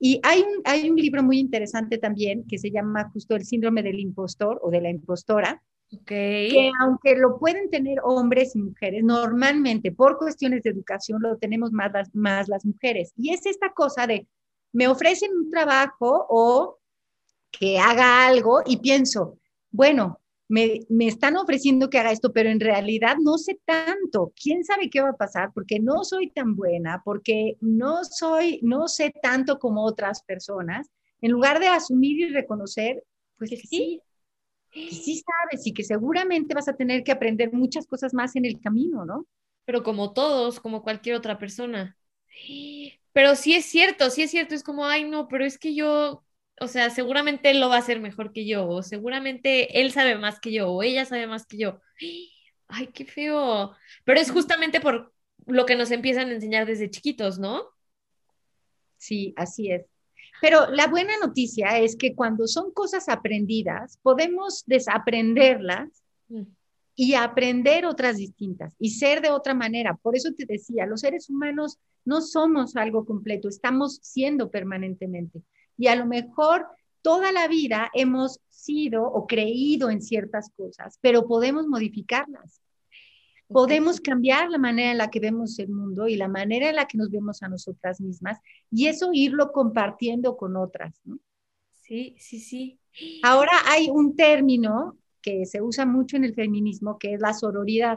Y 0.00 0.18
hay 0.22 0.40
un, 0.40 0.62
hay 0.64 0.88
un 0.88 0.96
libro 0.96 1.22
muy 1.22 1.40
interesante 1.40 1.98
también 1.98 2.46
que 2.48 2.56
se 2.56 2.70
llama 2.70 3.10
justo 3.12 3.36
El 3.36 3.44
síndrome 3.44 3.82
del 3.82 4.00
impostor 4.00 4.58
o 4.62 4.70
de 4.70 4.80
la 4.80 4.88
impostora, 4.88 5.62
okay. 5.92 6.48
que 6.48 6.70
aunque 6.80 7.16
lo 7.16 7.38
pueden 7.38 7.68
tener 7.68 7.98
hombres 8.02 8.56
y 8.56 8.62
mujeres, 8.62 9.04
normalmente 9.04 9.92
por 9.92 10.16
cuestiones 10.16 10.62
de 10.62 10.70
educación 10.70 11.20
lo 11.20 11.36
tenemos 11.36 11.70
más 11.70 11.92
las, 11.92 12.14
más 12.14 12.48
las 12.48 12.64
mujeres. 12.64 13.12
Y 13.18 13.34
es 13.34 13.44
esta 13.44 13.74
cosa 13.74 14.06
de, 14.06 14.26
me 14.72 14.88
ofrecen 14.88 15.36
un 15.36 15.50
trabajo 15.50 16.26
o 16.30 16.78
que 17.50 17.78
haga 17.78 18.26
algo 18.26 18.62
y 18.64 18.78
pienso, 18.78 19.38
bueno, 19.70 20.18
me, 20.48 20.80
están 21.00 21.36
ofreciendo 21.36 21.90
que 21.90 21.98
haga 21.98 22.10
esto, 22.10 22.32
pero 22.32 22.48
en 22.48 22.60
realidad 22.60 23.16
no 23.22 23.36
sé 23.36 23.60
tanto. 23.64 24.32
¿Quién 24.40 24.64
sabe 24.64 24.88
qué 24.90 25.02
va 25.02 25.10
a 25.10 25.16
pasar? 25.16 25.52
Porque 25.52 25.78
no 25.78 26.04
soy 26.04 26.30
tan 26.30 26.56
buena, 26.56 27.02
porque 27.04 27.56
no 27.60 28.04
soy, 28.04 28.58
no 28.62 28.88
sé 28.88 29.12
tanto 29.22 29.58
como 29.58 29.84
otras 29.84 30.22
personas. 30.22 30.90
En 31.20 31.32
lugar 31.32 31.60
de 31.60 31.68
asumir 31.68 32.18
y 32.20 32.32
reconocer, 32.32 33.04
pues 33.36 33.50
que 33.50 33.56
sí, 33.56 34.00
que 34.70 34.90
sí 34.90 35.22
sabes 35.22 35.66
y 35.66 35.74
que 35.74 35.84
seguramente 35.84 36.54
vas 36.54 36.68
a 36.68 36.76
tener 36.76 37.04
que 37.04 37.12
aprender 37.12 37.52
muchas 37.52 37.86
cosas 37.86 38.14
más 38.14 38.34
en 38.36 38.46
el 38.46 38.58
camino, 38.60 39.04
¿no? 39.04 39.26
Pero 39.66 39.82
como 39.82 40.12
todos, 40.14 40.60
como 40.60 40.82
cualquier 40.82 41.16
otra 41.16 41.38
persona. 41.38 41.96
Pero 43.12 43.36
sí 43.36 43.54
es 43.54 43.66
cierto, 43.66 44.08
sí 44.10 44.22
es 44.22 44.30
cierto, 44.30 44.54
es 44.54 44.62
como, 44.62 44.86
ay, 44.86 45.04
no, 45.04 45.28
pero 45.28 45.44
es 45.44 45.58
que 45.58 45.74
yo 45.74 46.24
o 46.60 46.68
sea, 46.68 46.90
seguramente 46.90 47.50
él 47.50 47.60
lo 47.60 47.68
va 47.68 47.76
a 47.76 47.80
hacer 47.80 48.00
mejor 48.00 48.32
que 48.32 48.46
yo, 48.46 48.68
o 48.68 48.82
seguramente 48.82 49.80
él 49.80 49.92
sabe 49.92 50.16
más 50.16 50.40
que 50.40 50.52
yo, 50.52 50.70
o 50.70 50.82
ella 50.82 51.04
sabe 51.04 51.26
más 51.26 51.46
que 51.46 51.58
yo. 51.58 51.80
Ay, 52.68 52.88
qué 52.88 53.04
feo. 53.04 53.74
Pero 54.04 54.20
es 54.20 54.30
justamente 54.30 54.80
por 54.80 55.12
lo 55.46 55.66
que 55.66 55.76
nos 55.76 55.90
empiezan 55.90 56.28
a 56.28 56.34
enseñar 56.34 56.66
desde 56.66 56.90
chiquitos, 56.90 57.38
¿no? 57.38 57.64
Sí, 58.96 59.32
así 59.36 59.70
es. 59.70 59.86
Pero 60.40 60.70
la 60.70 60.86
buena 60.86 61.14
noticia 61.18 61.78
es 61.78 61.96
que 61.96 62.14
cuando 62.14 62.46
son 62.46 62.72
cosas 62.72 63.08
aprendidas, 63.08 63.98
podemos 64.02 64.64
desaprenderlas 64.66 66.02
mm. 66.28 66.42
y 66.94 67.14
aprender 67.14 67.86
otras 67.86 68.18
distintas 68.18 68.74
y 68.78 68.90
ser 68.90 69.20
de 69.20 69.30
otra 69.30 69.54
manera. 69.54 69.96
Por 69.96 70.16
eso 70.16 70.32
te 70.36 70.46
decía, 70.46 70.86
los 70.86 71.00
seres 71.00 71.28
humanos 71.28 71.78
no 72.04 72.20
somos 72.20 72.76
algo 72.76 73.04
completo, 73.04 73.48
estamos 73.48 73.98
siendo 74.02 74.50
permanentemente. 74.50 75.42
Y 75.78 75.86
a 75.86 75.96
lo 75.96 76.04
mejor 76.04 76.66
toda 77.00 77.32
la 77.32 77.48
vida 77.48 77.90
hemos 77.94 78.40
sido 78.48 79.04
o 79.04 79.26
creído 79.26 79.88
en 79.88 80.02
ciertas 80.02 80.50
cosas, 80.56 80.98
pero 81.00 81.26
podemos 81.26 81.66
modificarlas. 81.66 82.60
Podemos 83.46 83.98
cambiar 84.02 84.50
la 84.50 84.58
manera 84.58 84.90
en 84.90 84.98
la 84.98 85.08
que 85.08 85.20
vemos 85.20 85.58
el 85.58 85.70
mundo 85.70 86.06
y 86.06 86.16
la 86.16 86.28
manera 86.28 86.68
en 86.68 86.76
la 86.76 86.86
que 86.86 86.98
nos 86.98 87.10
vemos 87.10 87.42
a 87.42 87.48
nosotras 87.48 87.98
mismas 87.98 88.38
y 88.70 88.88
eso 88.88 89.08
irlo 89.14 89.52
compartiendo 89.52 90.36
con 90.36 90.54
otras. 90.56 91.00
Sí, 91.72 92.14
sí, 92.18 92.40
sí. 92.40 92.78
Ahora 93.22 93.52
hay 93.66 93.88
un 93.88 94.14
término 94.16 94.98
que 95.22 95.46
se 95.46 95.62
usa 95.62 95.86
mucho 95.86 96.16
en 96.16 96.24
el 96.24 96.34
feminismo, 96.34 96.98
que 96.98 97.14
es 97.14 97.20
la 97.20 97.32
sororidad. 97.32 97.96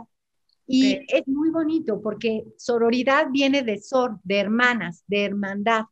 Y 0.67 0.99
es 1.13 1.27
muy 1.27 1.49
bonito 1.49 1.99
porque 2.01 2.45
sororidad 2.55 3.27
viene 3.29 3.61
de 3.61 3.82
sor, 3.82 4.19
de 4.23 4.38
hermanas, 4.38 5.03
de 5.07 5.25
hermandad, 5.25 5.84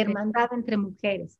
hermandad 0.00 0.52
entre 0.52 0.76
mujeres. 0.76 1.38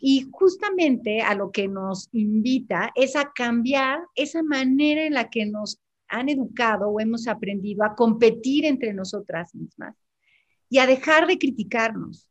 Y 0.00 0.28
justamente 0.30 1.20
a 1.20 1.34
lo 1.34 1.50
que 1.50 1.68
nos 1.68 2.08
invita 2.12 2.92
es 2.94 3.16
a 3.16 3.32
cambiar 3.32 4.00
esa 4.14 4.42
manera 4.42 5.04
en 5.04 5.14
la 5.14 5.30
que 5.30 5.46
nos 5.46 5.80
han 6.08 6.28
educado 6.28 6.88
o 6.88 7.00
hemos 7.00 7.26
aprendido 7.28 7.84
a 7.84 7.94
competir 7.94 8.66
entre 8.66 8.92
nosotras 8.92 9.54
mismas 9.54 9.96
y 10.68 10.78
a 10.78 10.86
dejar 10.86 11.26
de 11.26 11.38
criticarnos, 11.38 12.28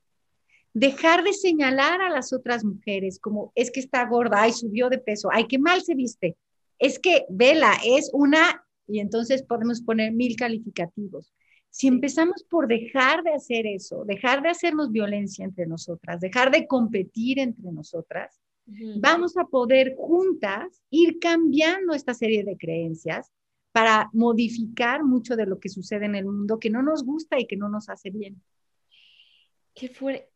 dejar 0.74 1.24
de 1.24 1.34
señalar 1.34 2.02
a 2.02 2.10
las 2.10 2.32
otras 2.34 2.64
mujeres 2.64 3.20
como 3.20 3.52
es 3.56 3.72
que 3.72 3.80
está 3.80 4.06
gorda, 4.06 4.42
ay, 4.42 4.54
subió 4.54 4.90
de 4.90 4.98
peso, 4.98 5.30
ay, 5.32 5.46
qué 5.48 5.58
mal 5.58 5.82
se 5.82 5.96
viste. 5.96 6.38
Es 6.78 7.00
que 7.00 7.26
Vela 7.30 7.74
es 7.84 8.10
una, 8.14 8.64
y 8.88 9.00
entonces 9.00 9.44
podemos 9.44 9.82
poner 9.82 10.14
mil 10.14 10.36
calificativos. 10.36 11.34
Si 11.70 11.88
empezamos 11.88 12.44
por 12.44 12.68
dejar 12.68 13.24
de 13.24 13.34
hacer 13.34 13.68
eso, 13.68 14.04
dejar 14.06 14.42
de 14.42 14.50
hacernos 14.50 14.92
violencia 14.92 15.46
entre 15.46 15.68
nosotras, 15.68 16.20
dejar 16.20 16.52
de 16.52 16.68
competir 16.68 17.40
entre 17.40 17.72
nosotras, 17.72 18.40
vamos 19.00 19.38
a 19.38 19.46
poder 19.46 19.96
juntas 19.98 20.82
ir 20.90 21.20
cambiando 21.20 21.94
esta 21.94 22.14
serie 22.14 22.44
de 22.44 22.58
creencias 22.58 23.32
para 23.72 24.10
modificar 24.14 25.04
mucho 25.04 25.36
de 25.36 25.46
lo 25.46 25.60
que 25.60 25.70
sucede 25.70 26.06
en 26.06 26.16
el 26.16 26.26
mundo 26.26 26.60
que 26.60 26.70
no 26.70 26.82
nos 26.82 27.04
gusta 27.04 27.40
y 27.40 27.48
que 27.48 27.58
no 27.58 27.70
nos 27.70 27.90
hace 27.90 28.10
bien. 28.10 28.42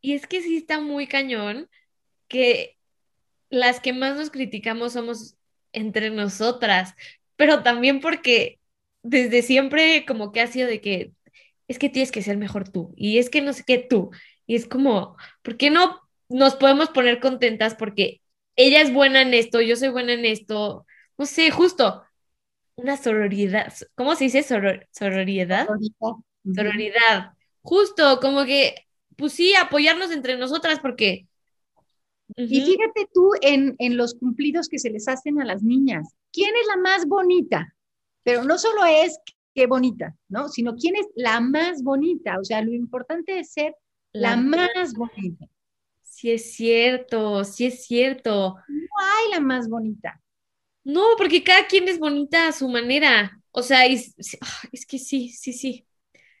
Y 0.00 0.14
es 0.14 0.26
que 0.26 0.40
sí 0.40 0.56
está 0.56 0.80
muy 0.80 1.06
cañón 1.06 1.68
que 2.28 2.78
las 3.50 3.80
que 3.80 3.92
más 3.92 4.16
nos 4.16 4.30
criticamos 4.30 4.94
somos 4.94 5.36
entre 5.72 6.10
nosotras, 6.10 6.94
pero 7.36 7.62
también 7.62 8.00
porque 8.00 8.60
desde 9.02 9.42
siempre 9.42 10.04
como 10.06 10.32
que 10.32 10.40
ha 10.40 10.46
sido 10.46 10.68
de 10.68 10.80
que 10.80 11.12
es 11.68 11.78
que 11.78 11.88
tienes 11.88 12.12
que 12.12 12.22
ser 12.22 12.36
mejor 12.36 12.68
tú 12.68 12.92
y 12.96 13.18
es 13.18 13.30
que 13.30 13.40
no 13.42 13.52
sé 13.52 13.64
qué 13.66 13.78
tú. 13.78 14.10
Y 14.46 14.56
es 14.56 14.66
como, 14.66 15.16
¿por 15.42 15.56
qué 15.56 15.70
no 15.70 16.00
nos 16.28 16.56
podemos 16.56 16.90
poner 16.90 17.20
contentas 17.20 17.74
porque 17.74 18.20
ella 18.56 18.80
es 18.80 18.92
buena 18.92 19.22
en 19.22 19.34
esto, 19.34 19.60
yo 19.60 19.76
soy 19.76 19.88
buena 19.88 20.12
en 20.12 20.24
esto? 20.24 20.86
No 21.16 21.26
sé, 21.26 21.50
justo 21.50 22.02
una 22.76 22.96
sororidad, 22.96 23.72
¿cómo 23.94 24.16
se 24.16 24.24
dice 24.24 24.42
soror, 24.42 24.88
sororidad? 24.90 25.68
Sororidad. 26.44 27.32
Justo, 27.62 28.18
como 28.20 28.44
que 28.44 28.74
pues 29.16 29.32
sí, 29.32 29.54
apoyarnos 29.54 30.10
entre 30.10 30.36
nosotras 30.36 30.80
porque... 30.80 31.26
Y 32.36 32.62
fíjate 32.62 33.06
tú 33.12 33.30
en, 33.42 33.76
en 33.78 33.96
los 33.96 34.14
cumplidos 34.14 34.68
que 34.68 34.78
se 34.78 34.90
les 34.90 35.06
hacen 35.08 35.40
a 35.40 35.44
las 35.44 35.62
niñas. 35.62 36.14
¿Quién 36.32 36.50
es 36.60 36.66
la 36.66 36.76
más 36.78 37.06
bonita? 37.06 37.74
Pero 38.24 38.44
no 38.44 38.58
solo 38.58 38.84
es 38.86 39.18
qué 39.54 39.66
bonita, 39.66 40.16
¿no? 40.28 40.48
Sino 40.48 40.74
quién 40.76 40.96
es 40.96 41.06
la 41.14 41.40
más 41.40 41.82
bonita. 41.82 42.38
O 42.40 42.44
sea, 42.44 42.62
lo 42.62 42.72
importante 42.72 43.38
es 43.38 43.52
ser 43.52 43.74
la, 44.12 44.36
más 44.36 44.94
bonita. 44.94 45.46
Sí 46.02 46.30
es 46.32 46.54
cierto, 46.54 47.44
sí 47.44 47.66
es 47.66 47.84
cierto. 47.86 48.56
No 48.68 48.88
hay 48.98 49.30
la 49.30 49.40
más 49.40 49.68
bonita. 49.68 50.20
No, 50.84 51.02
porque 51.16 51.42
cada 51.42 51.66
quien 51.66 51.88
es 51.88 51.98
bonita 51.98 52.48
a 52.48 52.52
su 52.52 52.68
manera. 52.68 53.40
O 53.50 53.62
sea, 53.62 53.86
es, 53.86 54.14
es 54.72 54.86
que 54.86 54.98
sí, 54.98 55.30
sí, 55.30 55.52
sí. 55.52 55.86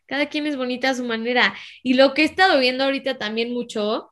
Cada 0.06 0.28
quien 0.28 0.46
es 0.46 0.56
bonita 0.56 0.90
a 0.90 0.94
su 0.94 1.04
manera. 1.04 1.54
Y 1.82 1.94
lo 1.94 2.12
que 2.14 2.22
he 2.22 2.24
estado 2.26 2.58
viendo 2.58 2.84
ahorita 2.84 3.16
también 3.18 3.52
mucho 3.52 4.10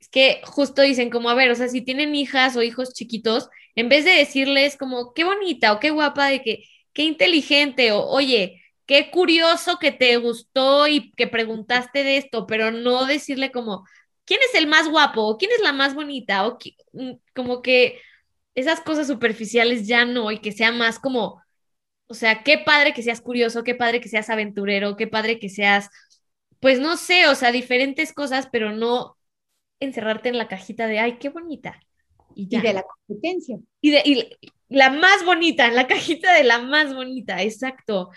es 0.00 0.08
que 0.08 0.40
justo 0.44 0.82
dicen 0.82 1.10
como, 1.10 1.30
a 1.30 1.34
ver, 1.34 1.50
o 1.50 1.54
sea, 1.54 1.68
si 1.68 1.82
tienen 1.82 2.14
hijas 2.14 2.56
o 2.56 2.62
hijos 2.62 2.92
chiquitos, 2.92 3.48
en 3.74 3.88
vez 3.88 4.04
de 4.04 4.12
decirles 4.12 4.76
como, 4.76 5.12
qué 5.14 5.24
bonita 5.24 5.72
o 5.72 5.80
qué 5.80 5.90
guapa, 5.90 6.28
de 6.28 6.42
que, 6.42 6.64
qué 6.98 7.04
inteligente 7.04 7.92
o, 7.92 8.04
oye, 8.06 8.60
qué 8.86 9.12
curioso 9.12 9.78
que 9.78 9.92
te 9.92 10.16
gustó 10.18 10.88
y 10.88 11.12
que 11.12 11.28
preguntaste 11.28 12.02
de 12.04 12.16
esto, 12.18 12.46
pero 12.48 12.72
no 12.72 13.06
decirle 13.06 13.52
como, 13.52 13.86
¿quién 14.24 14.40
es 14.42 14.54
el 14.60 14.66
más 14.66 14.88
guapo? 14.90 15.22
o 15.28 15.38
¿Quién 15.38 15.52
es 15.52 15.60
la 15.62 15.72
más 15.72 15.94
bonita? 15.94 16.48
O 16.48 16.58
mm, 16.94 17.12
como 17.36 17.62
que 17.62 18.00
esas 18.56 18.80
cosas 18.80 19.06
superficiales 19.06 19.86
ya 19.86 20.04
no, 20.06 20.32
y 20.32 20.40
que 20.40 20.50
sea 20.52 20.72
más 20.72 20.98
como, 20.98 21.40
o 22.08 22.14
sea, 22.14 22.42
qué 22.44 22.58
padre 22.58 22.94
que 22.94 23.02
seas 23.02 23.20
curioso, 23.22 23.64
qué 23.64 23.74
padre 23.76 24.00
que 24.00 24.08
seas 24.10 24.30
aventurero, 24.30 24.96
qué 24.96 25.06
padre 25.08 25.38
que 25.40 25.48
seas, 25.50 25.90
pues 26.60 26.80
no 26.80 26.96
sé, 26.96 27.28
o 27.28 27.34
sea, 27.36 27.52
diferentes 27.52 28.12
cosas, 28.14 28.48
pero 28.52 28.72
no 28.72 29.18
encerrarte 29.80 30.30
en 30.30 30.38
la 30.38 30.48
cajita 30.48 30.86
de, 30.88 31.00
ay, 31.00 31.18
qué 31.18 31.30
bonita. 31.30 31.80
Y, 32.40 32.46
de 32.46 32.72
la 32.72 32.84
competencia. 32.84 33.58
Y 33.80 33.90
de 33.90 34.38
la 34.68 34.90
más 34.90 35.24
bonita, 35.24 35.66
en 35.66 35.74
la 35.74 35.88
cajita 35.88 36.32
de 36.34 36.44
la 36.44 36.60
más 36.60 36.94
bonita, 36.94 37.42
exacto. 37.42 38.10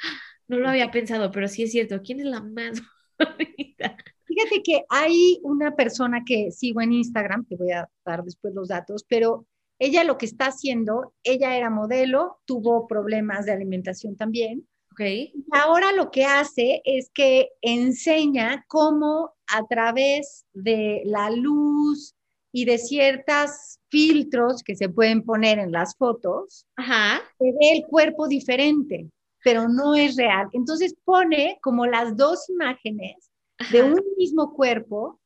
No 0.47 0.59
lo 0.59 0.69
había 0.69 0.91
pensado, 0.91 1.31
pero 1.31 1.47
sí 1.47 1.63
es 1.63 1.71
cierto. 1.71 2.01
¿Quién 2.03 2.19
es 2.19 2.27
la 2.27 2.41
más 2.41 2.79
bonita? 3.19 3.97
Fíjate 4.25 4.61
que 4.63 4.83
hay 4.89 5.39
una 5.41 5.75
persona 5.75 6.21
que 6.23 6.51
sigo 6.51 6.81
en 6.81 6.93
Instagram, 6.93 7.45
te 7.45 7.55
voy 7.55 7.71
a 7.71 7.89
dar 8.05 8.23
después 8.23 8.53
los 8.53 8.67
datos, 8.67 9.03
pero 9.09 9.47
ella 9.79 10.03
lo 10.03 10.19
que 10.19 10.27
está 10.27 10.45
haciendo, 10.47 11.15
ella 11.23 11.57
era 11.57 11.71
modelo, 11.71 12.37
tuvo 12.45 12.85
problemas 12.85 13.47
de 13.47 13.53
alimentación 13.53 14.15
también. 14.17 14.67
Okay. 14.91 15.33
Ahora 15.51 15.93
lo 15.93 16.11
que 16.11 16.25
hace 16.25 16.83
es 16.85 17.09
que 17.11 17.49
enseña 17.61 18.65
cómo 18.67 19.33
a 19.47 19.65
través 19.67 20.45
de 20.53 21.01
la 21.05 21.31
luz 21.31 22.13
y 22.51 22.65
de 22.65 22.77
ciertos 22.77 23.79
filtros 23.89 24.63
que 24.63 24.75
se 24.75 24.89
pueden 24.89 25.23
poner 25.23 25.59
en 25.59 25.71
las 25.71 25.95
fotos, 25.95 26.65
se 26.77 27.45
ve 27.45 27.77
el 27.77 27.83
cuerpo 27.87 28.27
diferente, 28.27 29.09
pero 29.43 29.67
no 29.67 29.95
es 29.95 30.15
real. 30.15 30.47
Entonces 30.53 30.95
pone 31.03 31.59
como 31.61 31.85
las 31.85 32.15
dos 32.15 32.49
imágenes 32.49 33.31
de 33.71 33.83
un 33.83 34.01
mismo 34.17 34.53
cuerpo, 34.53 35.19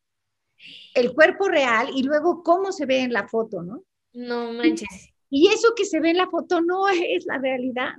el 0.94 1.14
cuerpo 1.14 1.48
real 1.48 1.90
y 1.96 2.04
luego 2.04 2.44
cómo 2.44 2.72
se 2.72 2.86
ve 2.86 3.02
en 3.02 3.14
la 3.14 3.28
foto, 3.28 3.62
¿no? 3.62 3.84
No 4.14 4.54
manches. 4.54 5.10
Y 5.30 5.48
eso 5.48 5.74
que 5.76 5.86
se 5.86 6.00
ve 6.00 6.12
en 6.12 6.18
la 6.18 6.30
foto 6.30 6.62
no 6.62 6.88
es 6.90 7.26
la 7.26 7.38
realidad. 7.38 7.94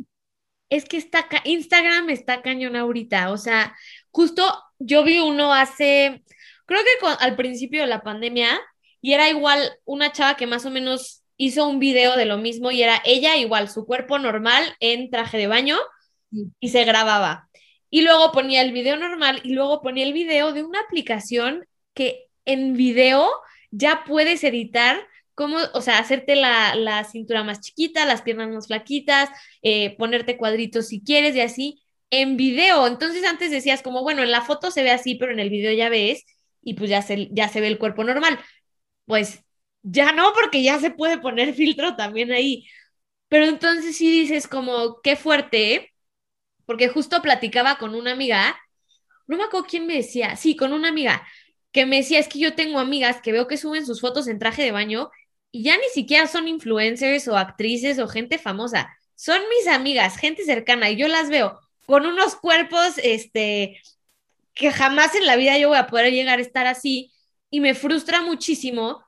Es 0.68 0.84
que 0.84 0.96
está 0.96 1.26
Instagram 1.44 2.10
está 2.10 2.42
cañón 2.42 2.76
ahorita. 2.76 3.30
O 3.30 3.36
sea, 3.36 3.76
justo 4.10 4.42
yo 4.78 5.04
vi 5.04 5.20
uno 5.20 5.52
hace, 5.52 6.24
creo 6.64 6.80
que 6.80 7.06
al 7.20 7.36
principio 7.36 7.82
de 7.82 7.86
la 7.86 8.02
pandemia, 8.02 8.58
y 9.00 9.12
era 9.12 9.28
igual 9.28 9.78
una 9.84 10.12
chava 10.12 10.36
que 10.36 10.46
más 10.46 10.64
o 10.66 10.70
menos 10.70 11.22
hizo 11.36 11.68
un 11.68 11.78
video 11.78 12.16
de 12.16 12.24
lo 12.24 12.38
mismo 12.38 12.70
y 12.70 12.82
era 12.82 13.02
ella 13.04 13.36
igual, 13.36 13.68
su 13.68 13.86
cuerpo 13.86 14.18
normal 14.18 14.64
en 14.80 15.10
traje 15.10 15.38
de 15.38 15.46
baño 15.46 15.76
y 16.60 16.68
se 16.68 16.84
grababa. 16.84 17.48
Y 17.90 18.02
luego 18.02 18.32
ponía 18.32 18.62
el 18.62 18.72
video 18.72 18.96
normal 18.96 19.40
y 19.44 19.54
luego 19.54 19.80
ponía 19.82 20.04
el 20.04 20.12
video 20.12 20.52
de 20.52 20.64
una 20.64 20.80
aplicación 20.80 21.66
que 21.94 22.26
en 22.44 22.74
video 22.74 23.30
ya 23.70 24.04
puedes 24.06 24.42
editar 24.44 25.06
cómo, 25.34 25.58
o 25.74 25.80
sea, 25.82 25.98
hacerte 25.98 26.34
la, 26.34 27.04
cintura 27.04 27.44
más 27.44 27.60
chiquita, 27.60 28.06
las 28.06 28.22
piernas 28.22 28.48
más 28.48 28.66
flaquitas, 28.66 29.28
eh, 29.62 29.94
ponerte 29.96 30.38
cuadritos 30.38 30.88
si 30.88 31.02
quieres 31.02 31.36
y 31.36 31.40
así, 31.40 31.82
en 32.10 32.36
video. 32.36 32.86
Entonces 32.86 33.24
antes 33.24 33.50
decías 33.50 33.82
como, 33.82 34.02
bueno, 34.02 34.22
en 34.22 34.30
la 34.30 34.42
foto 34.42 34.70
se 34.70 34.82
ve 34.82 34.90
así, 34.90 35.14
pero 35.16 35.32
en 35.32 35.40
el 35.40 35.50
video 35.50 35.72
ya 35.72 35.88
ves 35.88 36.24
y 36.62 36.74
pues 36.74 36.90
ya 36.90 37.02
se, 37.02 37.28
ya 37.32 37.48
se 37.48 37.60
ve 37.60 37.68
el 37.68 37.78
cuerpo 37.78 38.02
normal. 38.02 38.38
Pues 39.06 39.42
ya 39.82 40.12
no, 40.12 40.32
porque 40.34 40.62
ya 40.62 40.78
se 40.80 40.90
puede 40.90 41.18
poner 41.18 41.54
filtro 41.56 41.96
también 41.96 42.32
ahí. 42.32 42.68
Pero 43.28 43.46
entonces 43.46 43.96
sí 43.96 44.10
dices 44.22 44.48
como, 44.48 45.00
qué 45.02 45.16
fuerte, 45.16 45.92
porque 46.66 46.88
justo 46.88 47.22
platicaba 47.22 47.78
con 47.78 47.94
una 47.94 48.12
amiga, 48.12 48.56
no 49.26 49.36
me 49.36 49.44
acuerdo 49.44 49.66
quién 49.68 49.86
me 49.86 49.94
decía, 49.96 50.36
sí, 50.36 50.56
con 50.56 50.72
una 50.72 50.88
amiga, 50.88 51.26
que 51.72 51.86
me 51.86 51.98
decía, 51.98 52.18
es 52.20 52.28
que 52.28 52.38
yo 52.38 52.54
tengo 52.54 52.78
amigas 52.78 53.20
que 53.22 53.32
veo 53.32 53.46
que 53.48 53.56
suben 53.56 53.86
sus 53.86 54.00
fotos 54.00 54.28
en 54.28 54.38
traje 54.38 54.62
de 54.62 54.72
baño 54.72 55.10
y 55.52 55.64
ya 55.64 55.76
ni 55.76 55.88
siquiera 55.94 56.26
son 56.28 56.48
influencers 56.48 57.28
o 57.28 57.36
actrices 57.36 57.98
o 57.98 58.08
gente 58.08 58.38
famosa, 58.38 58.96
son 59.14 59.40
mis 59.50 59.68
amigas, 59.68 60.16
gente 60.18 60.44
cercana, 60.44 60.90
y 60.90 60.96
yo 60.96 61.08
las 61.08 61.30
veo 61.30 61.60
con 61.86 62.06
unos 62.06 62.36
cuerpos, 62.36 62.98
este, 63.02 63.80
que 64.54 64.72
jamás 64.72 65.14
en 65.14 65.26
la 65.26 65.36
vida 65.36 65.58
yo 65.58 65.68
voy 65.68 65.78
a 65.78 65.86
poder 65.86 66.12
llegar 66.12 66.38
a 66.38 66.42
estar 66.42 66.66
así, 66.66 67.12
y 67.50 67.60
me 67.60 67.74
frustra 67.74 68.22
muchísimo 68.22 69.04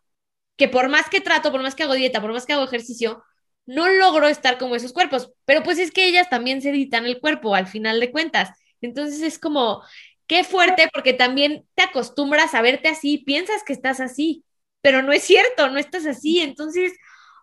que 0.57 0.69
por 0.69 0.89
más 0.89 1.09
que 1.09 1.21
trato, 1.21 1.53
por 1.53 1.63
más 1.63 1.75
que 1.75 1.85
hago 1.85 1.95
dieta, 1.95 2.21
por 2.21 2.33
más 2.33 2.47
que 2.47 2.53
hago 2.53 2.65
ejercicio, 2.65 3.23
no 3.67 3.89
logro 3.89 4.29
estar 4.29 4.59
como 4.59 4.77
esos 4.77 4.93
cuerpos, 4.93 5.33
pero 5.45 5.63
pues 5.63 5.79
es 5.79 5.93
que 5.93 6.07
ellas 6.07 6.29
también 6.31 6.63
se 6.63 6.71
editan 6.71 7.07
el 7.07 7.21
cuerpo 7.21 7.55
al 7.55 7.67
final 7.67 8.01
de 8.01 8.11
cuentas. 8.11 8.51
Entonces 8.81 9.23
es 9.23 9.39
como, 9.39 9.83
qué 10.27 10.45
fuerte, 10.45 10.89
porque 10.93 11.13
también 11.13 11.67
te 11.75 11.83
acostumbras 11.85 12.55
a 12.55 12.63
verte 12.63 12.89
así, 12.89 13.19
piensas 13.19 13.63
que 13.65 13.73
estás 13.73 14.01
así, 14.01 14.45
pero 14.81 15.03
no 15.03 15.13
es 15.13 15.23
cierto, 15.23 15.69
no 15.71 15.79
estás 15.79 16.07
así. 16.07 16.41
Entonces, 16.41 16.93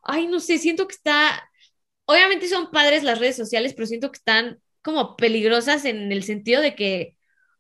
ay, 0.04 0.28
no 0.28 0.40
sé, 0.40 0.58
siento 0.58 0.88
que 0.88 0.96
está, 0.96 1.50
obviamente 2.06 2.48
son 2.48 2.72
padres 2.72 3.04
las 3.04 3.20
redes 3.20 3.36
sociales, 3.38 3.74
pero 3.74 3.88
siento 3.88 4.12
que 4.12 4.18
están 4.18 4.60
como 4.82 5.16
peligrosas 5.16 5.86
en 5.86 6.12
el 6.12 6.24
sentido 6.24 6.62
de 6.62 6.76
que, 6.76 7.15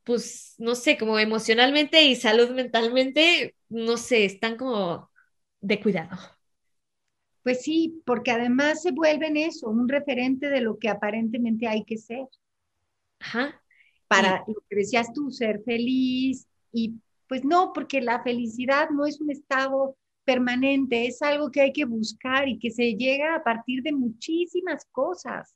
pues, 0.05 0.55
no 0.57 0.75
sé, 0.75 0.97
como 0.97 1.19
emocionalmente 1.19 2.03
y 2.03 2.15
salud 2.15 2.51
mentalmente, 2.51 3.55
no 3.69 3.97
sé, 3.97 4.25
están 4.25 4.55
como 4.55 5.11
de 5.59 5.81
cuidado. 5.81 6.17
Pues 7.43 7.63
sí, 7.63 8.01
porque 8.05 8.31
además 8.31 8.81
se 8.81 8.91
vuelven 8.91 9.35
eso, 9.35 9.67
un 9.67 9.89
referente 9.89 10.49
de 10.49 10.61
lo 10.61 10.79
que 10.79 10.89
aparentemente 10.89 11.67
hay 11.67 11.83
que 11.83 11.97
ser. 11.97 12.25
Ajá. 13.19 13.61
Para 14.07 14.43
lo 14.47 14.63
que 14.69 14.75
decías 14.75 15.11
tú, 15.13 15.31
ser 15.31 15.61
feliz. 15.63 16.47
Y 16.71 16.95
pues 17.27 17.43
no, 17.43 17.73
porque 17.73 18.01
la 18.01 18.21
felicidad 18.23 18.89
no 18.91 19.05
es 19.05 19.19
un 19.19 19.31
estado 19.31 19.97
permanente, 20.23 21.07
es 21.07 21.21
algo 21.21 21.51
que 21.51 21.61
hay 21.61 21.73
que 21.73 21.85
buscar 21.85 22.47
y 22.47 22.59
que 22.59 22.71
se 22.71 22.95
llega 22.95 23.35
a 23.35 23.43
partir 23.43 23.81
de 23.83 23.91
muchísimas 23.91 24.85
cosas. 24.91 25.55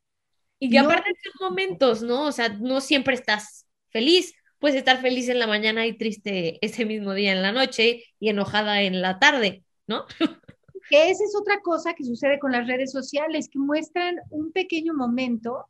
Y 0.60 0.70
que 0.70 0.80
aparte 0.80 1.10
de 1.10 1.45
momentos, 1.45 2.02
¿no? 2.02 2.26
O 2.26 2.32
sea, 2.32 2.50
no 2.50 2.82
siempre 2.82 3.16
estás 3.16 3.66
feliz. 3.89 4.34
Puedes 4.60 4.78
estar 4.78 5.01
feliz 5.01 5.30
en 5.30 5.39
la 5.39 5.47
mañana 5.47 5.88
y 5.88 5.97
triste 5.97 6.64
ese 6.66 6.86
mismo 6.86 7.14
día 7.14 7.32
en 7.32 7.41
la 7.41 7.51
noche 7.51 8.03
y 8.20 8.30
enojada 8.30 8.82
en 8.82 9.01
la 9.01 9.20
tarde, 9.20 9.64
¿no? 9.88 10.05
Que 10.89 11.12
esa 11.12 11.24
es 11.24 11.36
otra 11.39 11.60
cosa 11.62 11.93
que 11.93 12.03
sucede 12.03 12.39
con 12.39 12.51
las 12.51 12.66
redes 12.66 12.91
sociales, 12.91 13.47
que 13.47 13.60
muestran 13.60 14.16
un 14.32 14.51
pequeño 14.51 14.95
momento 14.95 15.68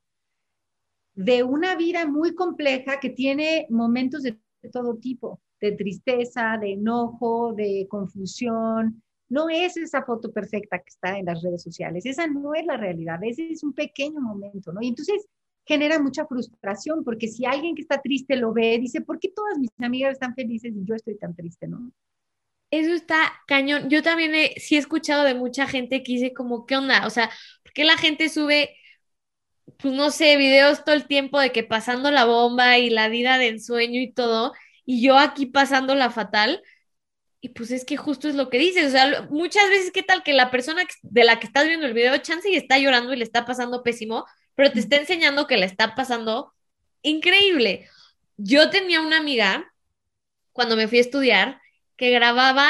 de 1.14 1.44
una 1.44 1.76
vida 1.76 2.06
muy 2.06 2.34
compleja 2.36 3.02
que 3.02 3.10
tiene 3.10 3.68
momentos 3.70 4.24
de 4.24 4.40
todo 4.72 4.96
tipo, 4.96 5.42
de 5.60 5.74
tristeza, 5.74 6.58
de 6.62 6.74
enojo, 6.74 7.54
de 7.54 7.86
confusión. 7.90 9.04
No 9.28 9.50
es 9.50 9.76
esa 9.76 10.04
foto 10.04 10.32
perfecta 10.32 10.80
que 10.80 10.88
está 10.88 11.18
en 11.18 11.26
las 11.26 11.42
redes 11.44 11.62
sociales, 11.62 12.06
esa 12.06 12.26
no 12.28 12.56
es 12.56 12.66
la 12.66 12.78
realidad, 12.78 13.20
ese 13.22 13.52
es 13.52 13.64
un 13.64 13.74
pequeño 13.74 14.22
momento, 14.22 14.72
¿no? 14.72 14.82
Y 14.82 14.88
entonces 14.88 15.28
genera 15.70 16.00
mucha 16.00 16.26
frustración, 16.26 17.04
porque 17.04 17.28
si 17.28 17.46
alguien 17.46 17.76
que 17.76 17.84
está 17.84 18.02
triste 18.02 18.36
lo 18.36 18.52
ve, 18.54 18.80
dice, 18.80 19.02
¿por 19.02 19.20
qué 19.20 19.30
todas 19.30 19.60
mis 19.60 19.70
amigas 19.78 20.14
están 20.14 20.34
felices 20.34 20.74
y 20.76 20.84
yo 20.84 20.96
estoy 20.96 21.16
tan 21.16 21.36
triste, 21.36 21.68
¿no? 21.68 21.92
Eso 22.72 22.92
está 22.92 23.32
cañón. 23.46 23.88
Yo 23.88 24.02
también 24.02 24.34
he, 24.34 24.56
sí 24.60 24.78
he 24.78 24.80
escuchado 24.80 25.24
de 25.24 25.36
mucha 25.36 25.68
gente 25.68 26.02
que 26.02 26.14
dice 26.14 26.34
como, 26.34 26.66
¿qué 26.66 26.76
onda? 26.76 27.06
O 27.06 27.12
sea, 27.12 27.30
¿por 27.62 27.72
qué 27.74 27.84
la 27.84 27.98
gente 27.98 28.30
sube, 28.30 28.76
pues 29.78 29.94
no 29.94 30.10
sé, 30.10 30.38
videos 30.38 30.84
todo 30.84 30.96
el 30.96 31.06
tiempo 31.06 31.40
de 31.40 31.52
que 31.52 31.64
pasando 31.64 32.10
la 32.10 32.26
bomba 32.26 32.80
y 32.80 32.90
la 32.90 33.08
vida 33.08 33.38
de 33.38 33.50
ensueño 33.50 34.02
y 34.02 34.12
todo, 34.12 34.54
y 34.86 35.04
yo 35.04 35.20
aquí 35.20 35.46
pasando 35.46 35.94
la 35.94 36.10
fatal? 36.10 36.64
Y 37.42 37.50
pues 37.50 37.70
es 37.70 37.86
que 37.86 37.96
justo 37.96 38.28
es 38.28 38.34
lo 38.34 38.50
que 38.50 38.58
dices, 38.58 38.88
o 38.88 38.90
sea, 38.90 39.28
muchas 39.30 39.70
veces, 39.70 39.92
¿qué 39.92 40.02
tal 40.02 40.24
que 40.24 40.34
la 40.34 40.50
persona 40.50 40.84
de 41.04 41.24
la 41.26 41.40
que 41.40 41.46
estás 41.46 41.68
viendo 41.68 41.86
el 41.86 41.94
video, 41.94 42.18
chance 42.18 42.50
y 42.50 42.56
está 42.56 42.80
llorando 42.80 43.14
y 43.14 43.18
le 43.18 43.24
está 43.24 43.46
pasando 43.46 43.84
pésimo, 43.84 44.26
pero 44.60 44.74
te 44.74 44.82
está 44.82 44.97
enseñando 44.97 45.47
que 45.47 45.55
le 45.55 45.66
está 45.66 45.95
pasando 45.95 46.53
increíble? 47.01 47.88
Yo 48.36 48.70
tenía 48.70 48.99
una 48.99 49.18
amiga, 49.18 49.72
cuando 50.51 50.76
me 50.76 50.89
fui 50.89 50.97
a 50.97 51.01
estudiar, 51.01 51.62
que 51.95 52.10
grababa 52.10 52.70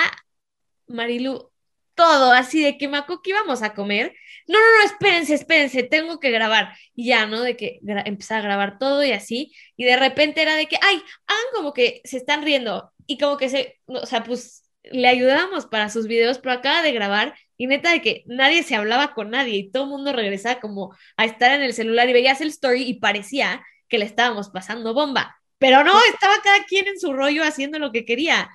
Marilu 0.86 1.50
todo, 1.96 2.32
así 2.32 2.62
de 2.62 2.78
que 2.78 2.88
me 2.88 3.00
acuerdo 3.00 3.24
que 3.24 3.32
íbamos 3.32 3.64
a 3.64 3.74
comer. 3.74 4.14
No, 4.46 4.60
no, 4.60 4.66
no, 4.78 4.86
espérense, 4.86 5.34
espérense, 5.34 5.82
tengo 5.82 6.20
que 6.20 6.30
grabar. 6.30 6.78
Y 6.94 7.08
ya, 7.08 7.26
¿no? 7.26 7.42
De 7.42 7.58
que 7.58 7.80
empezaba 8.06 8.42
a 8.42 8.44
grabar 8.44 8.78
todo 8.78 9.04
y 9.04 9.12
así. 9.12 9.52
Y 9.76 9.86
de 9.86 9.98
repente 9.98 10.44
era 10.44 10.54
de 10.56 10.68
que, 10.68 10.76
ay, 10.84 11.02
hagan 11.26 11.46
como 11.56 11.74
que 11.74 12.02
se 12.04 12.18
están 12.18 12.44
riendo. 12.44 12.94
Y 13.08 13.18
como 13.18 13.38
que 13.38 13.50
se, 13.50 13.80
o 13.88 14.06
sea, 14.06 14.24
pues 14.24 14.64
le 14.84 15.08
ayudábamos 15.08 15.66
para 15.66 15.90
sus 15.90 16.06
videos, 16.06 16.38
pero 16.38 16.52
acaba 16.54 16.84
de 16.84 16.92
grabar 16.92 17.34
y 17.60 17.68
neta 17.68 17.92
de 17.92 18.02
que 18.02 18.24
nadie 18.26 18.64
se 18.64 18.76
hablaba 18.76 19.14
con 19.14 19.32
nadie 19.32 19.58
y 19.58 19.70
todo 19.70 19.84
el 19.84 19.90
mundo 19.90 20.14
regresaba 20.14 20.62
como 20.62 20.96
a 21.18 21.26
estar 21.26 21.52
en 21.52 21.62
el 21.62 21.74
celular 21.74 22.10
y 22.10 22.14
veías 22.14 22.40
el 22.40 22.48
story 22.48 22.84
y 22.84 23.00
parecía 23.02 23.62
que 23.90 24.00
le 24.00 24.06
estábamos 24.06 24.50
pasando 24.50 24.94
bomba. 24.94 25.36
Pero 25.58 25.84
no, 25.84 25.92
estaba 26.14 26.36
cada 26.42 26.64
quien 26.64 26.88
en 26.88 26.98
su 26.98 27.12
rollo 27.12 27.44
haciendo 27.44 27.78
lo 27.78 27.92
que 27.92 28.06
quería 28.06 28.50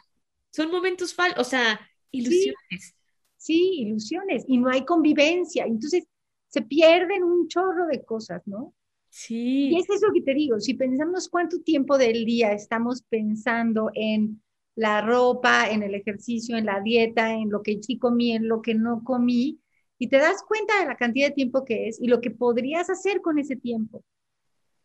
son 0.51 0.71
momentos 0.71 1.15
falsos, 1.15 1.39
o 1.39 1.45
sea, 1.45 1.79
ilusiones. 2.13 2.97
Sí, 3.37 3.83
ilusiones, 3.83 4.47
y 4.49 4.57
no 4.57 4.71
hay 4.71 4.87
convivencia, 4.87 5.67
entonces 5.67 6.05
se 6.49 6.63
pierden 6.63 7.25
un 7.25 7.47
chorro 7.47 7.87
de 7.87 8.03
cosas, 8.03 8.41
¿no? 8.47 8.73
Sí. 9.11 9.69
Y 9.69 9.81
es 9.81 9.91
eso 9.91 10.07
que 10.15 10.23
te 10.23 10.33
digo, 10.33 10.61
si 10.61 10.73
pensamos 10.73 11.29
cuánto 11.29 11.61
tiempo 11.61 11.99
del 11.99 12.25
día 12.25 12.53
estamos 12.53 13.03
pensando 13.03 13.91
en 13.93 14.41
la 14.77 15.01
ropa, 15.01 15.70
en 15.70 15.83
el 15.83 15.95
ejercicio, 15.95 16.57
en 16.57 16.66
la 16.66 16.81
dieta, 16.81 17.33
en 17.33 17.51
lo 17.51 17.62
que 17.62 17.81
sí 17.83 17.99
comí, 17.99 18.33
en 18.33 18.49
lo 18.49 18.61
que 18.62 18.75
no 18.75 19.05
comí, 19.05 19.61
y 19.99 20.09
te 20.09 20.18
das 20.18 20.43
cuenta 20.47 20.81
de 20.81 20.87
la 20.87 20.97
cantidad 20.97 21.29
de 21.29 21.35
tiempo 21.35 21.64
que 21.64 21.89
es 21.89 22.01
y 22.01 22.09
lo 22.09 22.20
que 22.20 22.31
podrías 22.31 22.91
hacer 22.91 23.20
con 23.20 23.39
ese 23.39 23.57
tiempo 23.57 24.05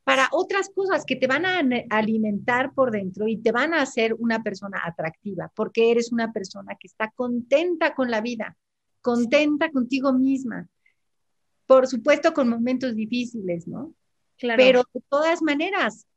para 0.09 0.27
otras 0.31 0.71
cosas 0.73 1.05
que 1.05 1.15
te 1.15 1.27
van 1.27 1.45
a 1.45 1.61
alimentar 1.91 2.73
por 2.73 2.89
dentro 2.89 3.27
y 3.27 3.37
te 3.37 3.51
van 3.51 3.75
a 3.75 3.83
hacer 3.83 4.15
una 4.17 4.41
persona 4.41 4.81
atractiva, 4.83 5.51
porque 5.55 5.91
eres 5.91 6.11
una 6.11 6.33
persona 6.33 6.75
que 6.79 6.87
está 6.87 7.11
contenta 7.11 7.93
con 7.93 8.09
la 8.09 8.19
vida, 8.19 8.57
contenta 9.01 9.69
contigo 9.69 10.11
misma. 10.11 10.67
Por 11.67 11.85
supuesto, 11.85 12.33
con 12.33 12.49
momentos 12.49 12.95
difíciles, 12.95 13.67
¿no? 13.67 13.93
Claro. 14.39 14.57
Pero 14.57 14.83
de 14.95 15.01
todas 15.09 15.43
maneras, 15.43 16.07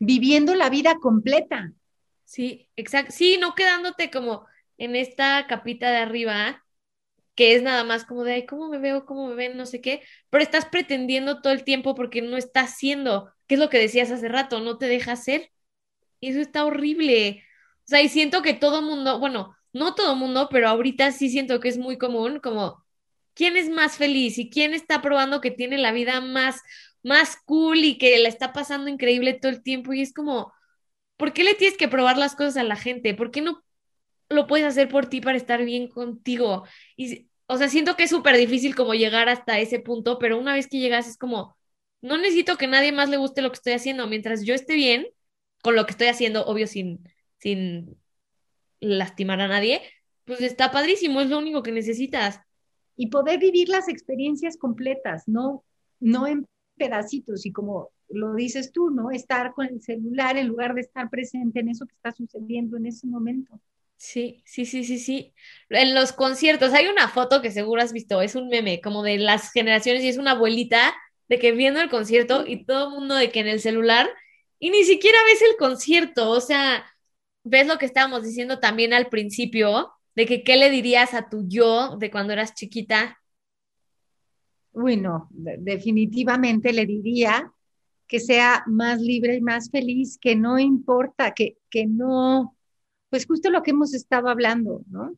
viviendo 0.00 0.56
la 0.56 0.68
vida 0.68 0.96
completa. 0.98 1.72
Sí, 2.24 2.68
exacto. 2.76 3.12
Sí, 3.12 3.36
no 3.38 3.54
quedándote 3.54 4.10
como 4.10 4.46
en 4.78 4.96
esta 4.96 5.46
capita 5.46 5.90
de 5.90 5.98
arriba, 5.98 6.64
que 7.34 7.54
es 7.54 7.62
nada 7.62 7.84
más 7.84 8.04
como 8.04 8.24
de, 8.24 8.34
ay, 8.34 8.46
¿cómo 8.46 8.68
me 8.68 8.78
veo? 8.78 9.06
¿Cómo 9.06 9.28
me 9.28 9.34
ven? 9.34 9.56
No 9.56 9.66
sé 9.66 9.80
qué, 9.80 10.02
pero 10.30 10.44
estás 10.44 10.66
pretendiendo 10.66 11.42
todo 11.42 11.52
el 11.52 11.64
tiempo 11.64 11.94
porque 11.94 12.22
no 12.22 12.36
estás 12.36 12.72
haciendo, 12.74 13.32
que 13.46 13.54
es 13.56 13.60
lo 13.60 13.70
que 13.70 13.78
decías 13.78 14.10
hace 14.10 14.28
rato, 14.28 14.60
no 14.60 14.78
te 14.78 14.86
deja 14.88 15.12
hacer. 15.12 15.50
Y 16.20 16.30
eso 16.30 16.40
está 16.40 16.64
horrible. 16.64 17.44
O 17.84 17.88
sea, 17.88 18.02
y 18.02 18.08
siento 18.08 18.42
que 18.42 18.54
todo 18.54 18.82
mundo, 18.82 19.18
bueno, 19.20 19.56
no 19.72 19.94
todo 19.94 20.16
mundo, 20.16 20.48
pero 20.50 20.68
ahorita 20.68 21.12
sí 21.12 21.30
siento 21.30 21.60
que 21.60 21.68
es 21.68 21.78
muy 21.78 21.98
común, 21.98 22.40
como, 22.40 22.84
¿quién 23.34 23.56
es 23.56 23.70
más 23.70 23.96
feliz 23.98 24.38
y 24.38 24.50
quién 24.50 24.74
está 24.74 25.02
probando 25.02 25.40
que 25.40 25.50
tiene 25.50 25.78
la 25.78 25.92
vida 25.92 26.20
más, 26.20 26.62
más 27.02 27.36
cool 27.46 27.78
y 27.84 27.98
que 27.98 28.18
la 28.18 28.28
está 28.28 28.52
pasando 28.52 28.88
increíble 28.90 29.34
todo 29.34 29.52
el 29.52 29.62
tiempo? 29.62 29.92
Y 29.92 30.02
es 30.02 30.12
como, 30.14 30.52
¿por 31.16 31.32
qué 31.32 31.44
le 31.44 31.54
tienes 31.54 31.78
que 31.78 31.88
probar 31.88 32.18
las 32.18 32.34
cosas 32.36 32.56
a 32.56 32.64
la 32.64 32.76
gente? 32.76 33.14
¿Por 33.14 33.30
qué 33.30 33.40
no 33.40 33.64
lo 34.28 34.46
puedes 34.46 34.66
hacer 34.66 34.88
por 34.88 35.06
ti 35.06 35.20
para 35.20 35.36
estar 35.36 35.64
bien 35.64 35.88
contigo. 35.88 36.64
Y, 36.96 37.28
o 37.46 37.56
sea, 37.56 37.68
siento 37.68 37.96
que 37.96 38.04
es 38.04 38.10
súper 38.10 38.36
difícil 38.36 38.74
como 38.74 38.94
llegar 38.94 39.28
hasta 39.28 39.58
ese 39.58 39.80
punto, 39.80 40.18
pero 40.18 40.38
una 40.38 40.54
vez 40.54 40.68
que 40.68 40.78
llegas 40.78 41.08
es 41.08 41.16
como, 41.16 41.56
no 42.02 42.18
necesito 42.18 42.56
que 42.56 42.66
nadie 42.66 42.92
más 42.92 43.08
le 43.08 43.16
guste 43.16 43.42
lo 43.42 43.50
que 43.50 43.56
estoy 43.56 43.72
haciendo. 43.74 44.06
Mientras 44.06 44.44
yo 44.44 44.54
esté 44.54 44.74
bien 44.74 45.06
con 45.62 45.76
lo 45.76 45.86
que 45.86 45.92
estoy 45.92 46.08
haciendo, 46.08 46.44
obvio, 46.46 46.66
sin, 46.66 47.08
sin 47.38 47.96
lastimar 48.80 49.40
a 49.40 49.48
nadie, 49.48 49.82
pues 50.24 50.40
está 50.42 50.70
padrísimo, 50.70 51.20
es 51.20 51.30
lo 51.30 51.38
único 51.38 51.62
que 51.62 51.72
necesitas. 51.72 52.40
Y 52.96 53.08
poder 53.08 53.38
vivir 53.38 53.68
las 53.68 53.88
experiencias 53.88 54.56
completas, 54.56 55.24
no, 55.26 55.64
no 56.00 56.26
en 56.26 56.46
pedacitos 56.76 57.46
y 57.46 57.52
como 57.52 57.90
lo 58.08 58.34
dices 58.34 58.72
tú, 58.72 58.90
¿no? 58.90 59.10
Estar 59.10 59.52
con 59.54 59.66
el 59.66 59.80
celular 59.80 60.36
en 60.36 60.48
lugar 60.48 60.74
de 60.74 60.82
estar 60.82 61.10
presente 61.10 61.60
en 61.60 61.68
eso 61.68 61.86
que 61.86 61.94
está 61.94 62.12
sucediendo 62.12 62.76
en 62.76 62.86
ese 62.86 63.06
momento. 63.06 63.60
Sí, 63.96 64.42
sí, 64.44 64.66
sí, 64.66 64.84
sí, 64.84 64.98
sí. 64.98 65.34
En 65.70 65.94
los 65.94 66.12
conciertos 66.12 66.72
hay 66.72 66.86
una 66.86 67.08
foto 67.08 67.40
que 67.40 67.50
seguro 67.50 67.80
has 67.80 67.92
visto, 67.92 68.20
es 68.20 68.34
un 68.34 68.48
meme 68.48 68.80
como 68.80 69.02
de 69.02 69.18
las 69.18 69.52
generaciones 69.52 70.02
y 70.02 70.08
es 70.08 70.18
una 70.18 70.32
abuelita 70.32 70.94
de 71.28 71.38
que 71.38 71.52
viendo 71.52 71.80
el 71.80 71.88
concierto 71.88 72.44
y 72.46 72.64
todo 72.64 72.88
el 72.88 72.94
mundo 73.00 73.14
de 73.14 73.30
que 73.30 73.40
en 73.40 73.48
el 73.48 73.60
celular 73.60 74.08
y 74.58 74.70
ni 74.70 74.84
siquiera 74.84 75.18
ves 75.24 75.42
el 75.42 75.56
concierto, 75.56 76.30
o 76.30 76.40
sea, 76.40 76.84
ves 77.44 77.66
lo 77.66 77.78
que 77.78 77.86
estábamos 77.86 78.22
diciendo 78.24 78.60
también 78.60 78.92
al 78.92 79.08
principio, 79.08 79.92
de 80.14 80.26
que 80.26 80.44
qué 80.44 80.56
le 80.56 80.70
dirías 80.70 81.14
a 81.14 81.28
tu 81.28 81.44
yo 81.48 81.96
de 81.98 82.10
cuando 82.10 82.32
eras 82.32 82.54
chiquita. 82.54 83.18
Uy, 84.72 84.96
no, 84.96 85.28
definitivamente 85.30 86.72
le 86.72 86.86
diría 86.86 87.52
que 88.06 88.20
sea 88.20 88.64
más 88.66 89.00
libre 89.00 89.36
y 89.36 89.40
más 89.40 89.70
feliz, 89.70 90.18
que 90.20 90.36
no 90.36 90.58
importa, 90.58 91.32
que, 91.32 91.56
que 91.70 91.86
no, 91.86 92.56
pues 93.10 93.26
justo 93.26 93.50
lo 93.50 93.62
que 93.62 93.70
hemos 93.70 93.94
estado 93.94 94.28
hablando, 94.28 94.82
¿no? 94.88 95.16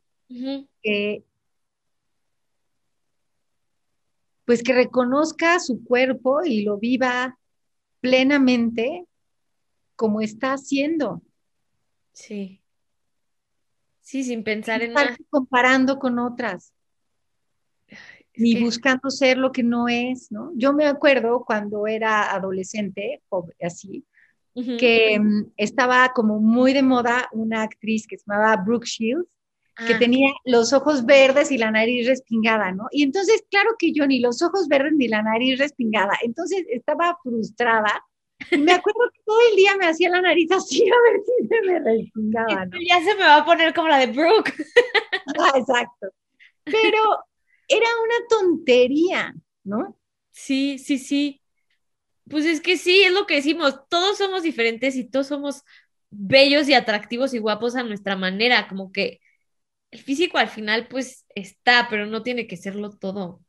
pues 4.47 4.63
que 4.63 4.73
reconozca 4.73 5.59
su 5.61 5.85
cuerpo 5.85 6.45
y 6.45 6.63
lo 6.63 6.79
viva 6.79 7.39
plenamente 8.01 9.05
como 9.97 10.21
está 10.21 10.53
haciendo. 10.53 11.21
Sí. 12.13 12.63
Sí, 14.01 14.23
sin 14.23 14.45
pensar 14.45 14.83
en 14.83 14.93
nada. 14.93 15.17
Comparando 15.31 15.99
con 15.99 16.21
otras. 16.21 16.73
Ni 18.37 18.61
buscando 18.61 19.11
ser 19.11 19.39
lo 19.39 19.53
que 19.53 19.63
no 19.63 19.89
es, 19.89 20.31
¿no? 20.31 20.53
Yo 20.55 20.73
me 20.73 20.87
acuerdo 20.87 21.45
cuando 21.45 21.87
era 21.87 22.33
adolescente, 22.35 23.23
así, 23.63 24.05
que 24.79 25.19
mm, 25.21 25.53
estaba 25.57 26.13
como 26.15 26.41
muy 26.41 26.73
de 26.73 26.83
moda 26.83 27.29
una 27.33 27.63
actriz 27.63 28.07
que 28.07 28.17
se 28.17 28.25
llamaba 28.27 28.57
Brooke 28.57 28.87
Shields, 28.87 29.29
que 29.87 29.95
ah. 29.95 29.99
tenía 29.99 30.33
los 30.45 30.73
ojos 30.73 31.05
verdes 31.05 31.51
y 31.51 31.59
la 31.59 31.71
nariz 31.71 32.07
respingada, 32.07 32.73
¿no? 32.73 32.87
Y 32.91 33.03
entonces, 33.03 33.45
claro 33.51 33.71
que 33.79 33.93
yo 33.93 34.07
ni 34.07 34.21
los 34.21 34.41
ojos 34.41 34.69
verdes 34.69 34.95
ni 34.97 35.09
la 35.09 35.23
nariz 35.23 35.59
respingada, 35.59 36.13
entonces 36.23 36.65
estaba 36.71 37.19
frustrada. 37.23 38.03
Y 38.51 38.59
me 38.59 38.73
acuerdo 38.73 39.01
que 39.13 39.21
todo 39.25 39.39
el 39.51 39.57
día 39.57 39.77
me 39.79 39.87
hacía 39.87 40.11
la 40.11 40.21
nariz 40.21 40.51
así 40.53 40.83
a 40.83 41.11
ver 41.11 41.21
si 41.25 41.49
se 41.49 41.63
me 41.63 41.79
respingaba, 41.81 42.67
¿no? 42.67 42.79
Ya 42.87 43.03
se 43.03 43.15
me 43.15 43.25
va 43.25 43.39
a 43.39 43.45
poner 43.45 43.75
como 43.75 43.89
la 43.89 43.99
de 43.99 44.07
Brooke. 44.09 44.53
Ah, 45.39 45.53
exacto. 45.59 46.07
Pero 46.65 47.19
era 47.69 47.87
una 48.05 48.15
tontería, 48.29 49.35
¿no? 49.65 49.99
Sí, 50.33 50.79
sí, 50.79 50.99
sí. 50.99 51.43
Pues 52.31 52.45
es 52.47 52.61
que 52.61 52.77
sí, 52.79 53.03
es 53.05 53.13
lo 53.13 53.27
que 53.27 53.37
decimos, 53.37 53.81
todos 53.89 54.19
somos 54.19 54.43
diferentes 54.43 54.97
y 54.97 55.05
todos 55.09 55.29
somos 55.29 55.63
bellos 56.11 56.69
y 56.69 56.75
atractivos 56.75 57.35
y 57.35 57.39
guapos 57.39 57.77
a 57.77 57.83
nuestra 57.85 58.17
manera, 58.17 58.69
como 58.69 58.93
que 58.93 59.21
el 59.93 60.01
físico 60.01 60.39
al 60.39 60.49
final 60.51 60.89
pues 60.89 61.27
está, 61.35 61.89
pero 61.91 62.07
no 62.07 62.23
tiene 62.25 62.47
que 62.49 62.57
serlo 62.59 62.93
todo. 62.93 63.43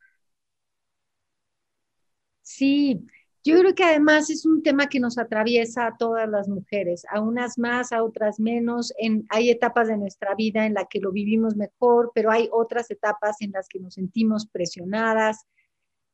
Sí, 2.41 3.05
yo 3.47 3.57
creo 3.59 3.73
que 3.73 3.83
además 3.83 4.29
es 4.29 4.45
un 4.45 4.61
tema 4.61 4.89
que 4.89 4.99
nos 4.99 5.17
atraviesa 5.17 5.87
a 5.87 5.97
todas 5.97 6.27
las 6.29 6.47
mujeres, 6.49 7.05
a 7.09 7.21
unas 7.21 7.57
más, 7.57 7.91
a 7.91 8.03
otras 8.03 8.39
menos. 8.39 8.93
En, 8.97 9.25
hay 9.29 9.49
etapas 9.49 9.87
de 9.87 9.97
nuestra 9.97 10.35
vida 10.35 10.65
en 10.65 10.73
las 10.73 10.85
que 10.89 10.99
lo 10.99 11.11
vivimos 11.11 11.55
mejor, 11.55 12.11
pero 12.13 12.31
hay 12.31 12.49
otras 12.51 12.91
etapas 12.91 13.37
en 13.41 13.51
las 13.51 13.67
que 13.69 13.79
nos 13.79 13.93
sentimos 13.93 14.47
presionadas, 14.47 15.45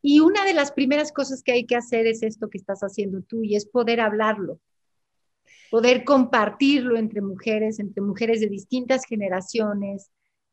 y 0.05 0.19
una 0.19 0.43
de 0.43 0.53
las 0.53 0.73
primeras 0.73 1.13
cosas 1.13 1.41
que 1.41 1.53
hay 1.53 1.65
que 1.65 1.77
hacer 1.77 2.05
es 2.07 2.23
esto 2.23 2.49
que 2.49 2.57
estás 2.57 2.81
haciendo 2.81 3.21
tú 3.21 3.41
y 3.41 3.55
es 3.55 3.65
poder 3.65 4.01
hablarlo, 4.01 4.59
poder 5.71 6.03
compartirlo 6.03 6.97
entre 6.97 7.21
mujeres, 7.21 7.79
entre 7.79 8.01
mujeres 8.01 8.41
de 8.41 8.47
distintas 8.47 9.05
generaciones, 9.05 10.11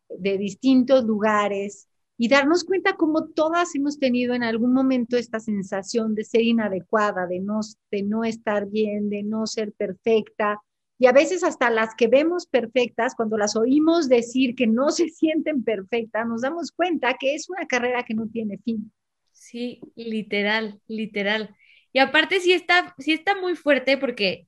de 0.08 0.38
distintos 0.38 1.04
lugares 1.04 1.89
y 2.22 2.28
darnos 2.28 2.64
cuenta 2.64 2.96
como 2.96 3.28
todas 3.28 3.74
hemos 3.74 3.98
tenido 3.98 4.34
en 4.34 4.42
algún 4.42 4.74
momento 4.74 5.16
esta 5.16 5.40
sensación 5.40 6.14
de 6.14 6.24
ser 6.24 6.42
inadecuada, 6.42 7.26
de 7.26 7.40
no, 7.40 7.60
de 7.90 8.02
no 8.02 8.24
estar 8.24 8.68
bien, 8.68 9.08
de 9.08 9.22
no 9.22 9.46
ser 9.46 9.72
perfecta. 9.72 10.60
Y 10.98 11.06
a 11.06 11.12
veces 11.12 11.42
hasta 11.42 11.70
las 11.70 11.94
que 11.94 12.08
vemos 12.08 12.44
perfectas, 12.44 13.14
cuando 13.14 13.38
las 13.38 13.56
oímos 13.56 14.10
decir 14.10 14.54
que 14.54 14.66
no 14.66 14.90
se 14.90 15.08
sienten 15.08 15.64
perfectas, 15.64 16.28
nos 16.28 16.42
damos 16.42 16.72
cuenta 16.72 17.16
que 17.18 17.34
es 17.34 17.48
una 17.48 17.66
carrera 17.66 18.02
que 18.02 18.12
no 18.12 18.28
tiene 18.28 18.58
fin. 18.58 18.92
Sí, 19.32 19.80
literal, 19.96 20.78
literal. 20.88 21.56
Y 21.90 22.00
aparte 22.00 22.40
sí 22.40 22.52
está, 22.52 22.94
sí 22.98 23.14
está 23.14 23.40
muy 23.40 23.56
fuerte 23.56 23.96
porque 23.96 24.46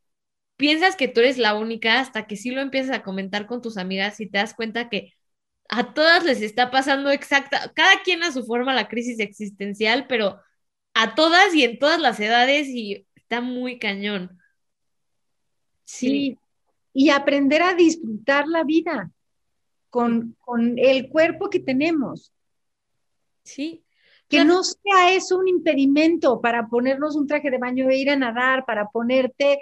piensas 0.58 0.94
que 0.94 1.08
tú 1.08 1.20
eres 1.20 1.38
la 1.38 1.54
única 1.54 2.00
hasta 2.00 2.26
que 2.26 2.36
sí 2.36 2.50
lo 2.50 2.60
empiezas 2.60 2.94
a 2.94 3.02
comentar 3.02 3.46
con 3.46 3.62
tus 3.62 3.78
amigas 3.78 4.20
y 4.20 4.28
te 4.28 4.36
das 4.36 4.52
cuenta 4.52 4.90
que 4.90 5.14
a 5.68 5.94
todas 5.94 6.24
les 6.24 6.42
está 6.42 6.70
pasando 6.70 7.10
exacta, 7.10 7.72
cada 7.74 8.02
quien 8.02 8.22
a 8.22 8.32
su 8.32 8.44
forma 8.44 8.74
la 8.74 8.88
crisis 8.88 9.18
existencial, 9.20 10.06
pero 10.08 10.40
a 10.94 11.14
todas 11.14 11.54
y 11.54 11.64
en 11.64 11.78
todas 11.78 12.00
las 12.00 12.20
edades 12.20 12.68
y 12.68 13.06
está 13.14 13.40
muy 13.40 13.78
cañón. 13.78 14.38
Sí, 15.84 16.38
y 16.92 17.10
aprender 17.10 17.62
a 17.62 17.74
disfrutar 17.74 18.46
la 18.46 18.64
vida 18.64 19.10
con, 19.90 20.36
con 20.40 20.78
el 20.78 21.08
cuerpo 21.08 21.48
que 21.48 21.60
tenemos. 21.60 22.32
Sí, 23.44 23.82
que 24.28 24.44
no 24.46 24.62
sea 24.64 25.12
eso 25.12 25.38
un 25.38 25.46
impedimento 25.46 26.40
para 26.40 26.66
ponernos 26.68 27.16
un 27.16 27.26
traje 27.26 27.50
de 27.50 27.58
baño 27.58 27.90
e 27.90 27.98
ir 27.98 28.08
a 28.08 28.16
nadar, 28.16 28.64
para 28.64 28.88
ponerte 28.88 29.58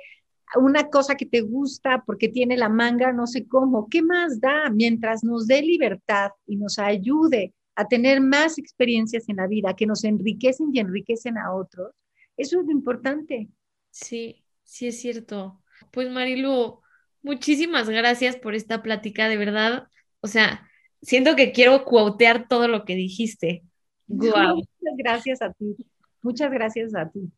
una 0.56 0.88
cosa 0.88 1.16
que 1.16 1.26
te 1.26 1.42
gusta 1.42 2.02
porque 2.04 2.28
tiene 2.28 2.56
la 2.56 2.68
manga, 2.68 3.12
no 3.12 3.26
sé 3.26 3.46
cómo. 3.46 3.88
¿Qué 3.88 4.02
más 4.02 4.40
da? 4.40 4.70
Mientras 4.70 5.22
nos 5.22 5.46
dé 5.46 5.62
libertad 5.62 6.30
y 6.46 6.56
nos 6.56 6.78
ayude 6.78 7.54
a 7.76 7.86
tener 7.86 8.20
más 8.20 8.58
experiencias 8.58 9.28
en 9.28 9.36
la 9.36 9.46
vida 9.46 9.74
que 9.74 9.86
nos 9.86 10.04
enriquecen 10.04 10.70
y 10.72 10.80
enriquecen 10.80 11.38
a 11.38 11.54
otros, 11.54 11.92
eso 12.36 12.60
es 12.60 12.66
lo 12.66 12.72
importante. 12.72 13.48
Sí, 13.90 14.44
sí 14.64 14.88
es 14.88 15.00
cierto. 15.00 15.62
Pues 15.90 16.10
Marilu, 16.10 16.80
muchísimas 17.22 17.88
gracias 17.88 18.36
por 18.36 18.54
esta 18.54 18.82
plática, 18.82 19.28
de 19.28 19.36
verdad. 19.36 19.88
O 20.20 20.26
sea, 20.26 20.68
siento 21.00 21.36
que 21.36 21.52
quiero 21.52 21.84
cuotear 21.84 22.48
todo 22.48 22.68
lo 22.68 22.84
que 22.84 22.94
dijiste. 22.94 23.62
Muchas 24.06 24.96
gracias 24.96 25.42
a 25.42 25.52
ti. 25.52 25.76
Muchas 26.22 26.50
gracias 26.50 26.94
a 26.94 27.08
ti. 27.08 27.30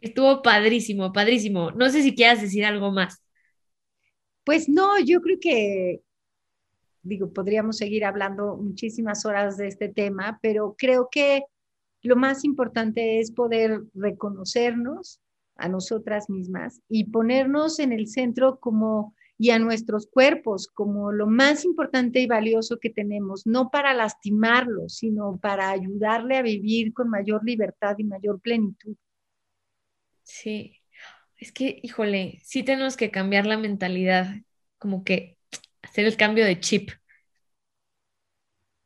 Estuvo 0.00 0.42
padrísimo, 0.42 1.12
padrísimo. 1.12 1.70
No 1.72 1.88
sé 1.90 2.02
si 2.02 2.14
quieras 2.14 2.40
decir 2.40 2.64
algo 2.64 2.92
más. 2.92 3.22
Pues 4.44 4.68
no, 4.68 5.00
yo 5.00 5.20
creo 5.20 5.38
que, 5.40 6.02
digo, 7.02 7.32
podríamos 7.32 7.78
seguir 7.78 8.04
hablando 8.04 8.56
muchísimas 8.56 9.26
horas 9.26 9.56
de 9.56 9.68
este 9.68 9.88
tema, 9.88 10.38
pero 10.42 10.76
creo 10.78 11.08
que 11.10 11.42
lo 12.02 12.16
más 12.16 12.44
importante 12.44 13.18
es 13.18 13.32
poder 13.32 13.82
reconocernos 13.94 15.20
a 15.56 15.68
nosotras 15.68 16.28
mismas 16.30 16.80
y 16.88 17.10
ponernos 17.10 17.78
en 17.78 17.92
el 17.92 18.06
centro 18.06 18.60
como 18.60 19.14
y 19.38 19.50
a 19.50 19.58
nuestros 19.58 20.06
cuerpos 20.06 20.68
como 20.68 21.12
lo 21.12 21.26
más 21.26 21.64
importante 21.64 22.20
y 22.20 22.26
valioso 22.26 22.78
que 22.78 22.90
tenemos, 22.90 23.46
no 23.46 23.70
para 23.70 23.92
lastimarlos, 23.92 24.94
sino 24.94 25.38
para 25.38 25.70
ayudarle 25.70 26.36
a 26.36 26.42
vivir 26.42 26.94
con 26.94 27.10
mayor 27.10 27.44
libertad 27.44 27.96
y 27.98 28.04
mayor 28.04 28.40
plenitud. 28.40 28.96
Sí, 30.26 30.82
es 31.38 31.52
que, 31.52 31.78
híjole, 31.82 32.40
sí 32.44 32.64
tenemos 32.64 32.96
que 32.96 33.10
cambiar 33.12 33.46
la 33.46 33.58
mentalidad, 33.58 34.36
como 34.78 35.04
que 35.04 35.38
hacer 35.82 36.06
el 36.06 36.16
cambio 36.16 36.44
de 36.44 36.60
chip. 36.60 36.90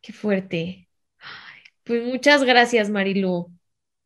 Qué 0.03 0.13
fuerte. 0.13 0.89
Pues 1.85 2.05
muchas 2.05 2.45
gracias, 2.45 2.91
Marilu. 2.91 3.53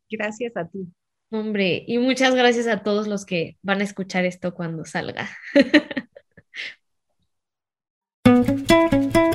Gracias 0.09 0.55
a 0.57 0.67
ti. 0.67 0.87
Hombre, 1.31 1.83
y 1.87 1.97
muchas 1.97 2.35
gracias 2.35 2.67
a 2.67 2.83
todos 2.83 3.07
los 3.07 3.25
que 3.25 3.57
van 3.61 3.81
a 3.81 3.83
escuchar 3.83 4.25
esto 4.25 4.53
cuando 4.55 4.85
salga. 4.85 5.29